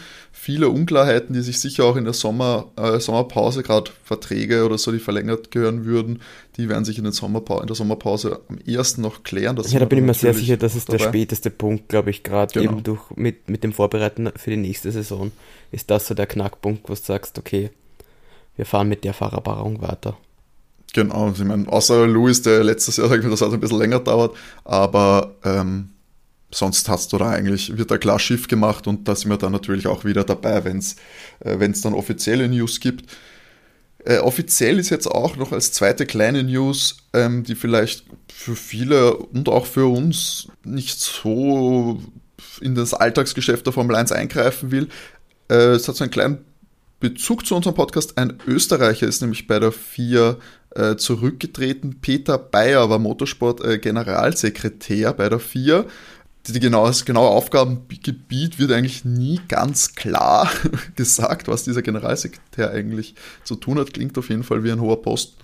viele 0.47 0.69
Unklarheiten, 0.69 1.35
die 1.35 1.41
sich 1.41 1.59
sicher 1.59 1.85
auch 1.85 1.97
in 1.97 2.05
der 2.05 2.13
Sommer, 2.13 2.67
äh, 2.77 3.01
Sommerpause, 3.01 3.63
gerade 3.63 3.91
Verträge 4.05 4.65
oder 4.65 4.79
so, 4.79 4.93
die 4.93 4.99
verlängert 4.99 5.51
gehören 5.51 5.85
würden, 5.85 6.21
die 6.57 6.69
werden 6.69 6.85
sich 6.85 6.99
in, 6.99 7.05
den 7.05 7.13
Sommerpa 7.13 7.61
in 7.61 7.67
der 7.67 7.75
Sommerpause 7.75 8.41
am 8.49 8.59
ersten 8.59 9.03
noch 9.03 9.25
klären. 9.25 9.57
ja, 9.67 9.81
da 9.81 9.87
bin 9.87 9.99
ich 9.99 10.05
mir 10.05 10.15
sehr 10.15 10.35
sicher, 10.35 10.57
das 10.57 10.77
ist 10.77 10.89
dabei. 10.89 10.99
der 10.99 11.09
späteste 11.09 11.51
Punkt, 11.51 11.89
glaube 11.89 12.11
ich, 12.11 12.23
gerade 12.23 12.53
genau. 12.53 12.73
eben 12.73 12.83
durch, 12.85 13.11
mit, 13.17 13.51
mit 13.51 13.65
dem 13.65 13.73
Vorbereiten 13.73 14.31
für 14.37 14.51
die 14.51 14.57
nächste 14.57 14.93
Saison, 14.93 15.33
ist 15.73 15.91
das 15.91 16.07
so 16.07 16.15
der 16.15 16.27
Knackpunkt, 16.27 16.89
wo 16.89 16.95
du 16.95 17.01
sagst, 17.01 17.39
okay, 17.39 17.71
wir 18.57 18.67
fahren 18.67 18.89
mit 18.89 19.05
der 19.05 19.15
Fahrerbarung 19.15 19.83
weiter. 19.83 20.17
Genau, 20.93 21.31
ich 21.31 21.45
meine, 21.45 21.67
außer 21.69 22.07
Louis, 22.07 22.41
der 22.43 22.63
letztes 22.63 22.99
Jahr, 22.99 23.09
das 23.19 23.41
hat 23.41 23.53
ein 23.53 23.61
bisschen 23.61 23.79
länger 23.79 23.99
dauert, 23.99 24.37
aber 24.65 25.35
ähm, 25.45 25.91
sonst 26.51 26.89
hast 26.89 27.13
du 27.13 27.19
da 27.19 27.31
eigentlich, 27.31 27.77
wird 27.77 27.91
da 27.91 27.99
klar 27.99 28.19
Schiff 28.19 28.49
gemacht 28.49 28.87
und 28.87 29.09
da 29.09 29.17
sind 29.17 29.31
wir 29.31 29.37
dann 29.37 29.53
natürlich 29.53 29.87
auch 29.87 30.05
wieder 30.05 30.25
dabei, 30.25 30.65
wenn 30.65 30.79
es 30.79 30.97
äh, 31.41 31.69
dann 31.83 31.95
offizielle 31.95 32.49
News 32.49 32.81
gibt. 32.81 33.11
Äh, 34.05 34.19
offiziell 34.19 34.79
ist 34.79 34.91
jetzt 34.91 35.09
auch 35.09 35.37
noch 35.37 35.51
als 35.51 35.73
zweite 35.73 36.07
kleine 36.07 36.45
News, 36.45 36.99
ähm, 37.13 37.43
die 37.43 37.57
vielleicht 37.57 38.05
für 38.33 38.55
viele 38.55 39.17
und 39.17 39.49
auch 39.49 39.67
für 39.67 39.87
uns 39.87 40.49
nicht 40.65 41.01
so 41.01 42.01
in 42.61 42.77
das 42.77 42.95
Alltagsgeschäft 42.95 43.67
der 43.67 43.73
Formel 43.73 43.97
1 43.97 44.13
eingreifen 44.13 44.71
will. 44.71 44.89
Äh, 45.51 45.73
es 45.73 45.89
hat 45.89 45.97
so 45.97 46.05
einen 46.05 46.13
kleinen 46.13 46.45
Bezug 47.01 47.47
zu 47.47 47.57
unserem 47.57 47.75
Podcast. 47.75 48.17
Ein 48.17 48.39
Österreicher 48.47 49.09
ist 49.09 49.23
nämlich 49.23 49.49
bei 49.49 49.59
der 49.59 49.73
FIA 49.73 50.37
äh, 50.77 50.97
zurückgetreten. 50.97 52.01
Peter 52.01 52.39
Bayer 52.39 52.89
war 52.89 52.99
Motorsport-Generalsekretär 52.99 55.13
bei 55.15 55.29
der 55.29 55.41
FIA 55.41 55.85
die 56.53 56.61
genaue, 56.61 56.93
genaue 57.05 57.31
Aufgabengebiet 57.31 58.59
wird 58.59 58.73
eigentlich 58.73 59.05
nie 59.05 59.41
ganz 59.49 59.95
klar 59.95 60.51
gesagt, 60.97 61.49
was 61.49 61.65
dieser 61.65 61.83
Generalsekretär 61.83 62.71
eigentlich 62.71 63.15
zu 63.45 63.57
tun 63.57 63.79
hat. 63.79 63.93
Klingt 63.93 64.17
auf 64.19 64.29
jeden 64.29 64.45
Fall 64.45 64.65
wie 64.65 64.73
ein 64.73 64.81
hoher 64.81 65.03
Post. 65.03 65.37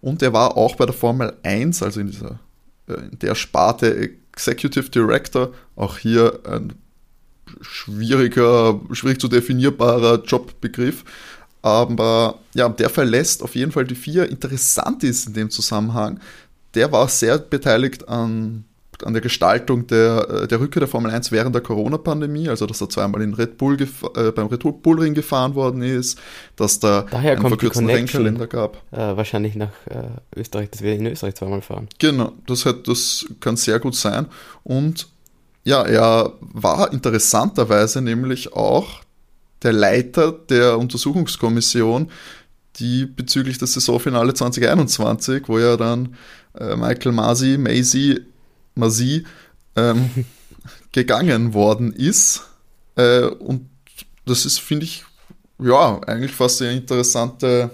Und 0.00 0.22
er 0.22 0.32
war 0.32 0.56
auch 0.56 0.76
bei 0.76 0.86
der 0.86 0.94
Formel 0.94 1.32
1, 1.42 1.82
also 1.82 2.00
in, 2.00 2.10
dieser, 2.10 2.38
äh, 2.88 2.94
in 2.94 3.18
der 3.20 3.34
Sparte 3.34 4.10
Executive 4.32 4.90
Director, 4.90 5.52
auch 5.76 5.98
hier 5.98 6.40
ein 6.44 6.74
schwieriger, 7.60 8.80
schwierig 8.92 9.20
zu 9.20 9.28
definierbarer 9.28 10.22
Jobbegriff. 10.24 11.04
Aber 11.60 12.40
ja, 12.54 12.68
der 12.68 12.90
verlässt 12.90 13.42
auf 13.42 13.54
jeden 13.54 13.70
Fall 13.70 13.84
die 13.84 13.94
vier. 13.94 14.28
Interessant 14.28 15.04
ist 15.04 15.28
in 15.28 15.34
dem 15.34 15.50
Zusammenhang, 15.50 16.18
der 16.74 16.90
war 16.90 17.08
sehr 17.08 17.38
beteiligt 17.38 18.08
an 18.08 18.64
an 19.04 19.12
der 19.12 19.22
Gestaltung 19.22 19.86
der, 19.86 20.28
äh, 20.28 20.48
der 20.48 20.60
Rückkehr 20.60 20.80
der 20.80 20.88
Formel 20.88 21.10
1 21.10 21.32
während 21.32 21.54
der 21.54 21.62
Corona-Pandemie, 21.62 22.48
also 22.48 22.66
dass 22.66 22.80
er 22.80 22.88
zweimal 22.88 23.22
in 23.22 23.34
Red 23.34 23.58
Bull 23.58 23.80
äh, 23.80 24.30
beim 24.32 24.46
Red 24.46 24.82
Bull 24.82 25.00
Ring 25.00 25.14
gefahren 25.14 25.54
worden 25.54 25.82
ist, 25.82 26.18
dass 26.56 26.80
da 26.80 27.06
Daher 27.10 27.32
einen 27.32 27.48
verkürzten 27.48 27.88
Rennkalender 27.88 28.46
gab. 28.46 28.76
Äh, 28.92 29.16
wahrscheinlich 29.16 29.54
nach 29.54 29.72
äh, 29.88 30.38
Österreich, 30.38 30.70
dass 30.70 30.82
wir 30.82 30.94
in 30.94 31.06
Österreich 31.06 31.34
zweimal 31.34 31.62
fahren. 31.62 31.88
Genau, 31.98 32.32
das, 32.46 32.66
hat, 32.66 32.88
das 32.88 33.26
kann 33.40 33.56
sehr 33.56 33.78
gut 33.78 33.94
sein. 33.94 34.26
Und 34.64 35.08
ja, 35.64 35.82
er 35.82 36.32
war 36.40 36.92
interessanterweise 36.92 38.02
nämlich 38.02 38.52
auch 38.52 39.00
der 39.62 39.72
Leiter 39.72 40.32
der 40.32 40.78
Untersuchungskommission, 40.78 42.10
die 42.76 43.06
bezüglich 43.06 43.58
des 43.58 43.74
Saisonfinale 43.74 44.34
2021, 44.34 45.44
wo 45.46 45.58
ja 45.58 45.76
dann 45.76 46.16
äh, 46.58 46.76
Michael 46.76 47.12
Masi, 47.12 47.58
Maisie 47.58 48.20
Masi 48.74 49.24
ähm, 49.76 50.10
gegangen 50.92 51.54
worden 51.54 51.92
ist. 51.92 52.42
Äh, 52.96 53.22
und 53.26 53.68
das 54.26 54.46
ist, 54.46 54.60
finde 54.60 54.84
ich, 54.84 55.04
ja, 55.58 56.00
eigentlich 56.06 56.32
fast 56.32 56.60
eine 56.62 56.72
interessante 56.72 57.70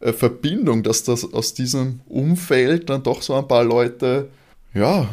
äh, 0.00 0.12
Verbindung, 0.12 0.82
dass 0.82 1.02
das 1.02 1.32
aus 1.32 1.54
diesem 1.54 2.00
Umfeld 2.06 2.90
dann 2.90 3.02
doch 3.02 3.22
so 3.22 3.34
ein 3.34 3.48
paar 3.48 3.64
Leute, 3.64 4.30
ja, 4.72 5.08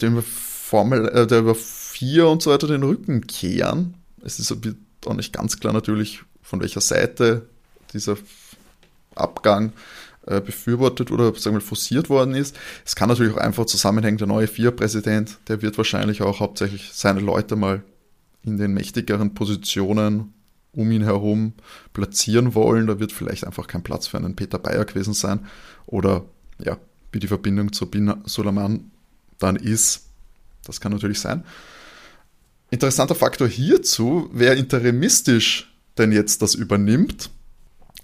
dem 0.00 0.22
Formel, 0.22 1.08
äh, 1.08 1.26
der 1.26 1.40
über 1.40 1.54
vier 1.54 2.28
und 2.28 2.42
so 2.42 2.50
weiter 2.50 2.66
den 2.66 2.82
Rücken 2.82 3.26
kehren. 3.26 3.94
Es 4.22 4.38
ist 4.38 4.54
auch 5.06 5.14
nicht 5.14 5.32
ganz 5.32 5.58
klar 5.58 5.72
natürlich, 5.72 6.22
von 6.42 6.60
welcher 6.60 6.80
Seite 6.80 7.48
dieser 7.92 8.16
Abgang 9.14 9.72
äh, 10.26 10.40
befürwortet 10.40 11.10
oder 11.10 11.34
sagen 11.34 11.56
wir 11.56 11.60
forciert 11.60 12.10
worden 12.10 12.34
ist. 12.34 12.56
Es 12.84 12.96
kann 12.96 13.08
natürlich 13.08 13.34
auch 13.34 13.38
einfach 13.38 13.66
zusammenhängen, 13.66 14.18
der 14.18 14.26
neue 14.26 14.46
FIA-Präsident, 14.46 15.38
der 15.48 15.62
wird 15.62 15.76
wahrscheinlich 15.76 16.22
auch 16.22 16.40
hauptsächlich 16.40 16.90
seine 16.92 17.20
Leute 17.20 17.56
mal 17.56 17.82
in 18.44 18.56
den 18.58 18.72
mächtigeren 18.72 19.34
Positionen 19.34 20.32
um 20.72 20.90
ihn 20.90 21.02
herum 21.02 21.54
platzieren 21.92 22.54
wollen. 22.54 22.86
Da 22.86 23.00
wird 23.00 23.12
vielleicht 23.12 23.46
einfach 23.46 23.66
kein 23.66 23.82
Platz 23.82 24.06
für 24.06 24.18
einen 24.18 24.36
Peter 24.36 24.58
Bayer 24.58 24.84
gewesen 24.84 25.14
sein. 25.14 25.46
Oder 25.86 26.24
ja, 26.58 26.76
wie 27.12 27.18
die 27.18 27.28
Verbindung 27.28 27.72
zu 27.72 27.86
Bin 27.86 28.14
Suleiman 28.24 28.90
dann 29.38 29.56
ist. 29.56 30.08
Das 30.64 30.80
kann 30.80 30.92
natürlich 30.92 31.20
sein. 31.20 31.44
Interessanter 32.70 33.14
Faktor 33.14 33.48
hierzu, 33.48 34.28
wer 34.32 34.56
interimistisch 34.56 35.72
denn 35.98 36.12
jetzt 36.12 36.42
das 36.42 36.54
übernimmt, 36.54 37.30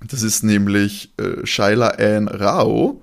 das 0.09 0.23
ist 0.23 0.43
nämlich 0.43 1.12
äh, 1.19 1.47
Shaila 1.47 1.88
Ann 1.88 2.29
Rao. 2.29 3.03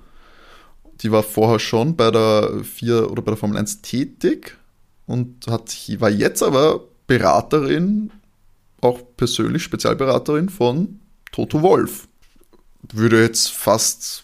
Die 1.01 1.11
war 1.11 1.23
vorher 1.23 1.59
schon 1.59 1.95
bei 1.95 2.11
der 2.11 2.61
4 2.63 3.09
oder 3.11 3.21
bei 3.21 3.31
der 3.31 3.37
Formel 3.37 3.57
1 3.57 3.81
tätig 3.81 4.57
und 5.05 5.47
hat, 5.47 5.75
war 5.99 6.09
jetzt 6.09 6.43
aber 6.43 6.81
Beraterin, 7.07 8.11
auch 8.81 9.01
persönlich 9.17 9.63
Spezialberaterin 9.63 10.49
von 10.49 10.99
Toto 11.31 11.61
Wolf. 11.61 12.07
Würde 12.93 13.21
jetzt 13.21 13.51
fast, 13.51 14.23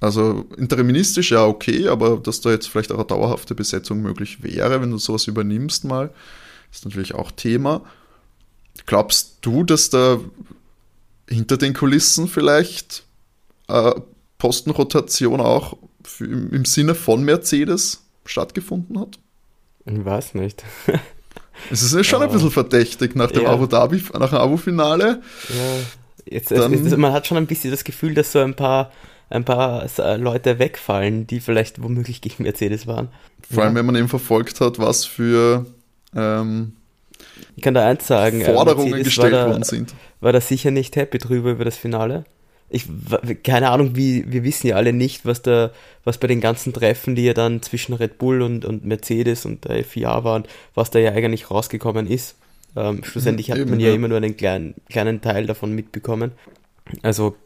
also 0.00 0.46
interimistisch 0.56 1.32
ja 1.32 1.44
okay, 1.44 1.88
aber 1.88 2.16
dass 2.16 2.40
da 2.40 2.50
jetzt 2.50 2.68
vielleicht 2.68 2.92
auch 2.92 2.98
eine 2.98 3.06
dauerhafte 3.06 3.54
Besetzung 3.54 4.00
möglich 4.02 4.42
wäre, 4.42 4.80
wenn 4.80 4.90
du 4.90 4.98
sowas 4.98 5.26
übernimmst 5.26 5.84
mal, 5.84 6.12
ist 6.72 6.84
natürlich 6.84 7.14
auch 7.14 7.30
Thema. 7.30 7.82
Glaubst 8.86 9.38
du, 9.42 9.62
dass 9.62 9.90
da 9.90 10.18
hinter 11.28 11.56
den 11.56 11.74
Kulissen 11.74 12.28
vielleicht 12.28 13.04
äh, 13.68 13.92
Postenrotation 14.38 15.40
auch 15.40 15.76
für, 16.02 16.24
im, 16.24 16.52
im, 16.52 16.64
Sinne 16.64 16.94
von 16.94 17.24
Mercedes 17.24 18.02
stattgefunden 18.24 18.98
hat? 18.98 19.18
Ich 19.86 20.04
weiß 20.04 20.34
nicht. 20.34 20.64
es 21.70 21.82
ist 21.82 21.94
ja 21.94 22.04
schon 22.04 22.22
ein 22.22 22.30
bisschen 22.30 22.50
verdächtig 22.50 23.14
nach 23.16 23.30
dem 23.30 23.44
ja. 23.44 23.50
Abu 23.50 23.66
Dhabi, 23.66 24.02
nach 24.18 24.30
dem 24.30 24.38
Abu-Finale. 24.38 25.22
Ja, 25.48 26.32
jetzt, 26.32 26.50
Dann, 26.50 26.72
jetzt, 26.72 26.96
man 26.96 27.12
hat 27.12 27.26
schon 27.26 27.36
ein 27.36 27.46
bisschen 27.46 27.70
das 27.70 27.84
Gefühl, 27.84 28.14
dass 28.14 28.32
so 28.32 28.40
ein 28.40 28.54
paar 28.54 28.90
ein 29.30 29.44
paar 29.44 29.88
Leute 30.18 30.58
wegfallen, 30.58 31.26
die 31.26 31.40
vielleicht 31.40 31.82
womöglich 31.82 32.20
gegen 32.20 32.42
Mercedes 32.42 32.86
waren. 32.86 33.08
Vor 33.50 33.64
allem, 33.64 33.74
wenn 33.74 33.86
man 33.86 33.96
eben 33.96 34.08
verfolgt 34.08 34.60
hat, 34.60 34.78
was 34.78 35.04
für 35.04 35.66
ähm, 36.14 36.74
ich 37.56 37.62
kann 37.62 37.74
da 37.74 37.86
eins 37.86 38.06
sagen. 38.06 38.40
Äh, 38.40 38.44
Forderungen 38.44 38.90
Mercedes 38.90 39.06
gestellt 39.06 39.32
da, 39.32 39.48
worden 39.48 39.62
sind. 39.62 39.94
War 40.20 40.32
da 40.32 40.40
sicher 40.40 40.70
nicht 40.70 40.96
happy 40.96 41.18
drüber 41.18 41.50
über 41.50 41.64
das 41.64 41.76
Finale. 41.76 42.24
Ich, 42.70 42.86
keine 43.44 43.70
Ahnung, 43.70 43.94
wie, 43.94 44.30
wir 44.32 44.42
wissen 44.42 44.66
ja 44.66 44.76
alle 44.76 44.92
nicht, 44.92 45.26
was 45.26 45.42
da, 45.42 45.70
was 46.02 46.18
bei 46.18 46.26
den 46.26 46.40
ganzen 46.40 46.72
Treffen, 46.72 47.14
die 47.14 47.24
ja 47.24 47.34
dann 47.34 47.62
zwischen 47.62 47.94
Red 47.94 48.18
Bull 48.18 48.42
und, 48.42 48.64
und 48.64 48.84
Mercedes 48.84 49.44
und 49.44 49.64
der 49.64 49.84
FIA 49.84 50.24
waren, 50.24 50.44
was 50.74 50.90
da 50.90 50.98
ja 50.98 51.12
eigentlich 51.12 51.50
rausgekommen 51.50 52.06
ist. 52.06 52.36
Ähm, 52.74 53.04
schlussendlich 53.04 53.50
hat 53.50 53.58
Eben, 53.58 53.70
man 53.70 53.80
ja, 53.80 53.88
ja, 53.88 53.94
immer 53.94 54.08
nur 54.08 54.16
einen 54.16 54.36
kleinen, 54.36 54.74
kleinen 54.88 55.20
Teil 55.20 55.46
davon 55.46 55.74
mitbekommen. 55.74 56.32
Also 57.02 57.36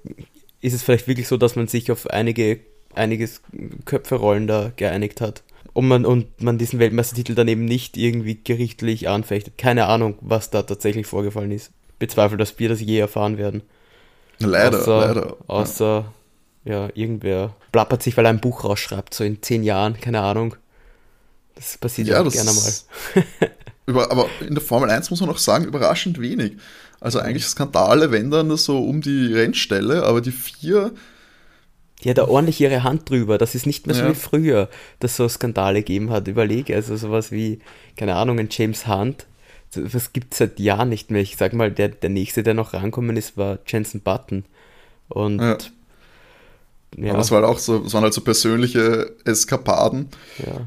ist 0.61 0.73
es 0.73 0.83
vielleicht 0.83 1.09
wirklich 1.09 1.29
so, 1.29 1.37
dass 1.37 1.57
man 1.57 1.67
sich 1.67 1.91
auf 1.91 2.09
einige, 2.09 2.61
einiges 2.95 3.43
Köpferollen 3.85 4.47
da 4.47 4.73
geeinigt 4.77 5.21
hat 5.21 5.43
und 5.79 5.87
man, 5.87 6.05
und 6.05 6.43
man 6.43 6.59
diesen 6.59 6.81
Weltmeistertitel 6.81 7.37
dann 7.37 7.47
eben 7.47 7.65
nicht 7.65 7.97
irgendwie 7.97 8.35
gerichtlich 8.43 9.09
anfechtet. 9.09 9.59
Keine 9.59 9.87
Ahnung, 9.87 10.19
was 10.21 10.51
da 10.51 10.65
tatsächlich 10.65 11.07
vorgefallen 11.07 11.53
ist. 11.53 11.71
Bezweifle, 12.01 12.37
dass 12.37 12.59
wir 12.59 12.69
das 12.69 12.81
je 12.81 12.99
erfahren 12.99 13.39
werden. 13.39 13.63
Leider, 14.41 14.77
außer, 14.77 14.99
leider. 14.99 15.37
Außer, 15.47 16.13
ja. 16.65 16.87
ja, 16.87 16.91
irgendwer 16.95 17.55
plappert 17.71 18.03
sich, 18.03 18.17
weil 18.17 18.27
er 18.27 18.31
ein 18.31 18.41
Buch 18.41 18.65
rausschreibt, 18.65 19.15
so 19.15 19.23
in 19.23 19.41
zehn 19.41 19.63
Jahren, 19.63 20.01
keine 20.01 20.21
Ahnung. 20.21 20.57
Das 21.55 21.79
passiert 21.79 22.09
ja, 22.09 22.25
ja 22.25 22.29
gerne 22.29 22.51
mal. 22.51 23.23
über, 23.87 24.11
aber 24.11 24.29
in 24.41 24.57
der 24.57 24.65
Formel 24.65 24.91
1 24.91 25.11
muss 25.11 25.21
man 25.21 25.31
auch 25.31 25.39
sagen, 25.39 25.65
überraschend 25.65 26.21
wenig. 26.21 26.57
Also 26.99 27.21
eigentlich 27.21 27.47
Skandale, 27.47 28.11
wenn 28.11 28.33
dann 28.33 28.57
so 28.57 28.83
um 28.83 29.01
die 29.01 29.33
Rennstelle, 29.33 30.03
aber 30.03 30.23
die 30.23 30.33
vier 30.33 30.91
die 32.05 32.11
hat 32.11 32.19
da 32.19 32.29
ordentlich 32.29 32.61
ihre 32.61 32.85
Hand 32.85 33.11
drüber. 33.11 33.39
Das 33.39 33.55
ist 33.55 33.67
nicht 33.67 33.87
mehr 33.87 33.97
so 33.97 34.03
ja. 34.03 34.11
wie 34.11 34.15
früher, 34.15 34.69
dass 35.01 35.13
es 35.13 35.17
so 35.17 35.29
Skandale 35.29 35.81
gegeben 35.81 36.11
hat. 36.11 36.29
Überlege, 36.29 36.75
also 36.75 36.97
sowas 36.97 37.33
wie, 37.33 37.59
keine 37.97 38.15
Ahnung, 38.15 38.39
ein 38.39 38.49
James 38.51 38.87
Hunt. 38.87 39.27
Das 39.75 40.13
gibt 40.13 40.33
es 40.33 40.39
seit 40.39 40.61
Jahren 40.61 40.89
nicht 40.89 41.11
mehr. 41.11 41.21
Ich 41.21 41.37
sag 41.37 41.53
mal, 41.53 41.71
der, 41.71 41.89
der 41.89 42.11
nächste, 42.11 42.43
der 42.43 42.55
noch 42.55 42.73
rankommen 42.73 43.17
ist, 43.17 43.37
war 43.37 43.59
Jensen 43.67 44.01
Button. 44.01 44.45
Und 45.09 45.41
ja. 45.41 45.59
ja. 46.97 47.13
Aber 47.13 47.21
es 47.21 47.31
war 47.31 47.43
halt 47.43 47.51
auch 47.51 47.59
so, 47.59 47.85
es 47.85 47.93
waren 47.93 48.05
halt 48.05 48.15
so 48.15 48.21
persönliche 48.21 49.15
Eskapaden. 49.25 50.09
Ja. 50.39 50.67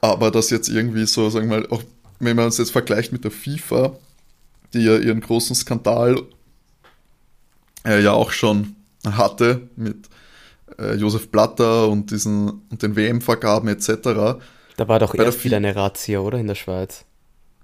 Aber 0.00 0.30
das 0.30 0.50
jetzt 0.50 0.68
irgendwie 0.68 1.06
so, 1.06 1.28
sagen 1.28 1.50
wir 1.50 1.60
mal, 1.60 1.68
auch 1.68 1.82
wenn 2.20 2.36
man 2.36 2.46
uns 2.46 2.58
jetzt 2.58 2.72
vergleicht 2.72 3.12
mit 3.12 3.24
der 3.24 3.30
FIFA, 3.30 3.96
die 4.72 4.84
ja 4.84 4.96
ihren 4.96 5.20
großen 5.20 5.54
Skandal 5.54 6.22
äh, 7.84 8.02
ja 8.02 8.12
auch 8.12 8.30
schon 8.30 8.76
hatte 9.04 9.68
mit 9.76 10.09
äh, 10.80 10.94
Josef 10.94 11.28
Blatter 11.28 11.88
und, 11.88 12.10
diesen, 12.10 12.62
und 12.70 12.82
den 12.82 12.96
WM-Vergaben 12.96 13.68
etc. 13.68 14.40
Da 14.76 14.88
war 14.88 14.98
doch 14.98 15.14
bei 15.14 15.24
erst 15.24 15.44
wieder 15.44 15.58
eine 15.58 15.76
Razzia, 15.76 16.20
oder, 16.20 16.38
in 16.38 16.46
der 16.46 16.54
Schweiz? 16.54 17.04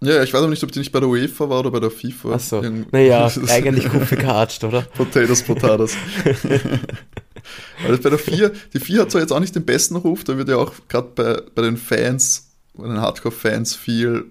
Ja, 0.03 0.23
ich 0.23 0.35
weiß 0.35 0.41
aber 0.41 0.51
nicht, 0.51 0.63
ob 0.63 0.73
die 0.73 0.81
nicht 0.81 0.93
bei 0.93 1.01
der 1.01 1.09
UEFA 1.09 1.49
war 1.49 1.61
oder 1.61 1.71
bei 1.71 1.81
der 1.81 1.91
FIFA. 1.91 2.33
Achso, 2.35 2.63
naja, 2.93 3.31
eigentlich 3.49 3.89
gut 3.91 4.11
gekatscht, 4.11 4.63
oder? 4.63 4.83
Potatoes, 4.95 5.43
Potatoes. 5.43 5.97
also 7.87 8.03
bei 8.03 8.11
der 8.11 8.19
FIA, 8.19 8.51
die 8.75 8.81
FIA 8.81 9.03
hat 9.03 9.11
zwar 9.11 9.23
jetzt 9.23 9.33
auch 9.33 9.41
nicht 9.41 9.55
den 9.55 9.65
besten 9.65 9.97
Ruf, 9.97 10.25
da 10.25 10.37
wird 10.37 10.51
ja 10.51 10.57
auch 10.57 10.73
gerade 10.89 11.09
bei, 11.15 11.43
bei 11.55 11.63
den 11.63 11.79
Fans 11.79 12.47
bei 12.77 12.87
den 12.87 13.01
Hardcore-Fans 13.01 13.75
viel, 13.75 14.27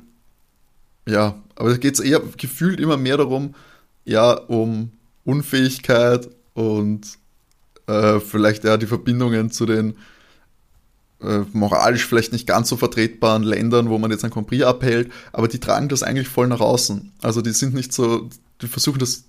ja, 1.08 1.42
aber 1.56 1.72
da 1.72 1.78
geht 1.78 1.96
es 1.96 2.00
eher 2.00 2.22
gefühlt 2.38 2.80
immer 2.80 2.98
mehr 2.98 3.18
darum, 3.18 3.56
ja, 4.04 4.34
um 4.34 4.92
Unfähigkeit 5.24 6.30
und 6.54 7.18
äh, 7.88 8.20
vielleicht 8.20 8.64
ja 8.64 8.78
die 8.78 8.88
Verbindungen 8.88 9.52
zu 9.52 9.66
den 9.66 9.96
äh, 11.22 11.44
moralisch 11.54 12.06
vielleicht 12.06 12.34
nicht 12.34 12.48
ganz 12.48 12.70
so 12.70 12.78
vertretbaren 12.78 13.44
Ländern, 13.44 13.90
wo 13.90 13.98
man 13.98 14.12
jetzt 14.12 14.26
ein 14.26 14.32
Prix 14.32 14.64
abhält, 14.64 15.12
aber 15.32 15.48
die 15.48 15.60
tragen 15.60 15.90
das 15.90 16.04
eigentlich 16.04 16.28
voll 16.28 16.48
nach 16.48 16.60
außen. 16.60 17.14
Also 17.22 17.42
die 17.42 17.52
sind 17.52 17.74
nicht 17.74 17.94
so, 17.94 18.30
die 18.62 18.68
versuchen 18.68 19.00
das 19.00 19.24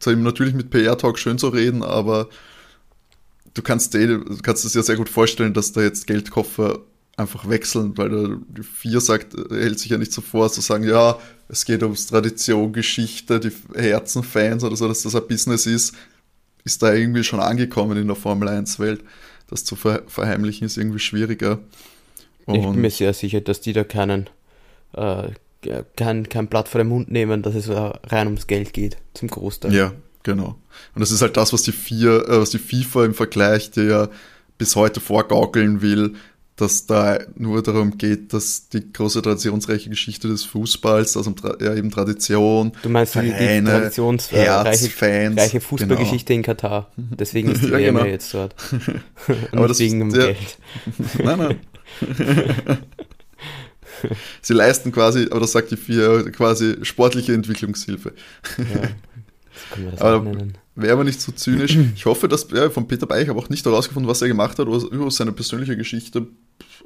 zwar 0.00 0.16
natürlich 0.16 0.54
mit 0.54 0.70
PR-Talk 0.70 1.18
schön 1.18 1.38
zu 1.38 1.48
reden, 1.48 1.82
aber 1.82 2.28
du 3.54 3.62
kannst 3.62 3.94
dir, 3.94 4.24
kannst 4.42 4.74
dir 4.74 4.82
sehr 4.82 4.96
gut 4.96 5.08
vorstellen, 5.08 5.54
dass 5.54 5.72
da 5.72 5.82
jetzt 5.82 6.06
Geldkoffer 6.06 6.80
einfach 7.16 7.48
wechseln, 7.48 7.96
weil 7.96 8.08
der, 8.08 8.64
Vier 8.64 9.00
sagt, 9.00 9.34
er 9.34 9.60
hält 9.60 9.78
sich 9.78 9.90
ja 9.90 9.98
nicht 9.98 10.12
so 10.12 10.22
vor, 10.22 10.50
zu 10.50 10.62
sagen, 10.62 10.84
ja, 10.84 11.18
es 11.48 11.64
geht 11.64 11.82
ums 11.82 12.06
Tradition, 12.06 12.72
Geschichte, 12.72 13.40
die 13.40 13.52
Herzenfans 13.74 14.64
oder 14.64 14.76
so, 14.76 14.88
dass 14.88 15.02
das 15.02 15.14
ein 15.14 15.26
Business 15.28 15.66
ist, 15.66 15.94
ist 16.64 16.82
da 16.82 16.92
irgendwie 16.92 17.24
schon 17.24 17.40
angekommen 17.40 17.96
in 17.98 18.06
der 18.06 18.16
Formel 18.16 18.48
1-Welt. 18.48 19.02
Das 19.48 19.64
zu 19.64 19.76
verheimlichen 19.76 20.66
ist 20.66 20.76
irgendwie 20.76 20.98
schwieriger. 21.00 21.58
Und 22.46 22.54
ich 22.54 22.62
bin 22.62 22.80
mir 22.80 22.90
sehr 22.90 23.12
sicher, 23.12 23.40
dass 23.40 23.60
die 23.60 23.72
da 23.72 23.84
keinen, 23.84 24.28
äh, 24.94 25.28
kein, 25.96 26.28
kein 26.28 26.46
Blatt 26.46 26.68
vor 26.68 26.78
den 26.78 26.88
Mund 26.88 27.10
nehmen, 27.10 27.42
dass 27.42 27.54
es 27.54 27.68
rein 27.68 28.26
ums 28.26 28.46
Geld 28.46 28.72
geht, 28.72 28.96
zum 29.14 29.28
Großteil. 29.28 29.74
Ja, 29.74 29.92
genau. 30.22 30.56
Und 30.94 31.00
das 31.00 31.10
ist 31.10 31.22
halt 31.22 31.36
das, 31.36 31.52
was 31.52 31.62
die, 31.62 31.72
vier, 31.72 32.28
äh, 32.28 32.40
was 32.40 32.50
die 32.50 32.58
FIFA 32.58 33.04
im 33.04 33.14
Vergleich, 33.14 33.70
der 33.70 33.84
ja 33.84 34.08
bis 34.58 34.76
heute 34.76 35.00
vorgaukeln 35.00 35.80
will, 35.80 36.14
dass 36.60 36.86
da 36.86 37.18
nur 37.36 37.62
darum 37.62 37.96
geht, 37.98 38.32
dass 38.32 38.68
die 38.68 38.92
große 38.92 39.22
traditionsreiche 39.22 39.88
Geschichte 39.88 40.28
des 40.28 40.44
Fußballs, 40.44 41.16
also 41.16 41.34
ja, 41.60 41.74
eben 41.74 41.90
Tradition, 41.90 42.72
Du 42.82 42.88
meinst 42.88 43.14
Vereine, 43.14 43.60
die 43.60 43.66
traditionsreiche 43.66 45.60
Fußballgeschichte 45.60 46.32
genau. 46.32 46.38
in 46.38 46.42
Katar. 46.42 46.90
Deswegen 46.96 47.50
ist 47.52 47.62
die 47.62 47.68
ja, 47.68 47.78
genau. 47.78 48.04
jetzt 48.04 48.34
dort. 48.34 48.54
Aber 49.52 49.68
das 49.68 49.78
wegen 49.78 50.00
dem 50.00 50.10
ja, 50.10 50.26
Geld. 50.26 50.58
Nein, 51.24 51.38
nein. 51.38 51.60
Sie 54.40 54.54
leisten 54.54 54.92
quasi, 54.92 55.26
aber 55.30 55.40
das 55.40 55.52
sagt 55.52 55.70
die 55.72 55.76
vier, 55.76 56.30
quasi 56.30 56.76
sportliche 56.82 57.34
Entwicklungshilfe. 57.34 58.14
Ja, 58.56 58.88
können 59.70 59.86
wir 59.86 59.90
das 59.90 60.00
aber 60.00 60.24
nennen. 60.24 60.58
Wäre 60.80 60.94
aber 60.94 61.04
nicht 61.04 61.20
so 61.20 61.32
zynisch. 61.32 61.76
Ich 61.94 62.06
hoffe, 62.06 62.28
dass 62.28 62.48
ja, 62.50 62.70
von 62.70 62.88
Peter 62.88 63.06
Beich 63.06 63.28
habe 63.28 63.38
auch 63.38 63.48
nicht 63.48 63.64
herausgefunden, 63.64 64.08
was 64.08 64.22
er 64.22 64.28
gemacht 64.28 64.58
hat 64.58 64.66
oder 64.66 64.86
über 64.90 65.10
seine 65.10 65.32
persönliche 65.32 65.76
Geschichte. 65.76 66.26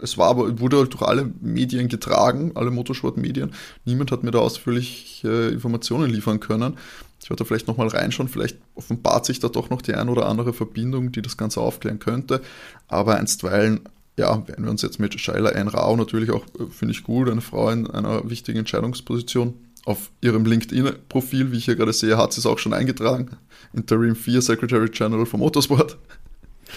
Es 0.02 0.18
war 0.18 0.30
aber, 0.30 0.58
wurde 0.60 0.78
halt 0.78 0.92
durch 0.92 1.02
alle 1.02 1.30
Medien 1.40 1.88
getragen, 1.88 2.52
alle 2.54 2.70
Motorsportmedien. 2.70 3.52
Niemand 3.84 4.10
hat 4.10 4.24
mir 4.24 4.32
da 4.32 4.40
ausführlich 4.40 5.22
äh, 5.24 5.52
Informationen 5.52 6.10
liefern 6.10 6.40
können. 6.40 6.76
Ich 7.22 7.30
werde 7.30 7.42
da 7.42 7.44
vielleicht 7.46 7.68
nochmal 7.68 7.88
reinschauen, 7.88 8.28
vielleicht 8.28 8.58
offenbart 8.74 9.24
sich 9.24 9.40
da 9.40 9.48
doch 9.48 9.70
noch 9.70 9.82
die 9.82 9.94
ein 9.94 10.08
oder 10.08 10.26
andere 10.26 10.52
Verbindung, 10.52 11.12
die 11.12 11.22
das 11.22 11.36
Ganze 11.36 11.60
aufklären 11.60 11.98
könnte. 11.98 12.42
Aber 12.88 13.16
einstweilen, 13.16 13.80
ja, 14.16 14.46
werden 14.46 14.64
wir 14.64 14.70
uns 14.70 14.82
jetzt 14.82 15.00
mit 15.00 15.18
Shaila 15.18 15.50
Ein 15.50 15.68
Rao 15.68 15.96
natürlich 15.96 16.30
auch, 16.30 16.44
äh, 16.58 16.66
finde 16.70 16.92
ich 16.92 17.04
gut, 17.04 17.30
eine 17.30 17.40
Frau 17.40 17.70
in 17.70 17.90
einer 17.90 18.28
wichtigen 18.28 18.58
Entscheidungsposition 18.58 19.54
auf 19.84 20.10
ihrem 20.20 20.46
LinkedIn-Profil, 20.46 21.52
wie 21.52 21.58
ich 21.58 21.66
hier 21.66 21.76
gerade 21.76 21.92
sehe, 21.92 22.16
hat 22.16 22.32
sie 22.32 22.40
es 22.40 22.46
auch 22.46 22.58
schon 22.58 22.72
eingetragen. 22.72 23.30
Interim 23.74 24.16
4 24.16 24.40
Secretary 24.40 24.88
General 24.88 25.26
vom 25.26 25.40
Motorsport. 25.40 25.98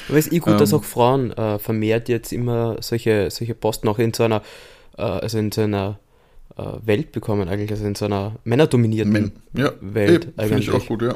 Aber 0.09 0.17
es 0.17 0.27
ist 0.27 0.33
eh 0.33 0.39
gut, 0.39 0.53
ähm, 0.53 0.59
dass 0.59 0.73
auch 0.73 0.83
Frauen 0.83 1.31
äh, 1.31 1.59
vermehrt 1.59 2.09
jetzt 2.09 2.33
immer 2.33 2.77
solche, 2.81 3.29
solche 3.31 3.55
Posten 3.55 3.87
auch 3.87 3.99
in 3.99 4.13
so 4.13 4.23
einer, 4.23 4.41
äh, 4.97 5.01
also 5.01 5.37
in 5.37 5.51
so 5.51 5.61
einer 5.61 5.99
äh, 6.57 6.63
Welt 6.85 7.11
bekommen, 7.11 7.47
eigentlich, 7.47 7.71
also 7.71 7.85
in 7.85 7.95
so 7.95 8.05
einer 8.05 8.35
männerdominierten 8.43 9.11
Men 9.11 9.31
ja, 9.53 9.71
Welt. 9.79 10.33
Finde 10.37 10.59
ich 10.59 10.71
auch 10.71 10.85
gut, 10.85 11.01
ja. 11.01 11.15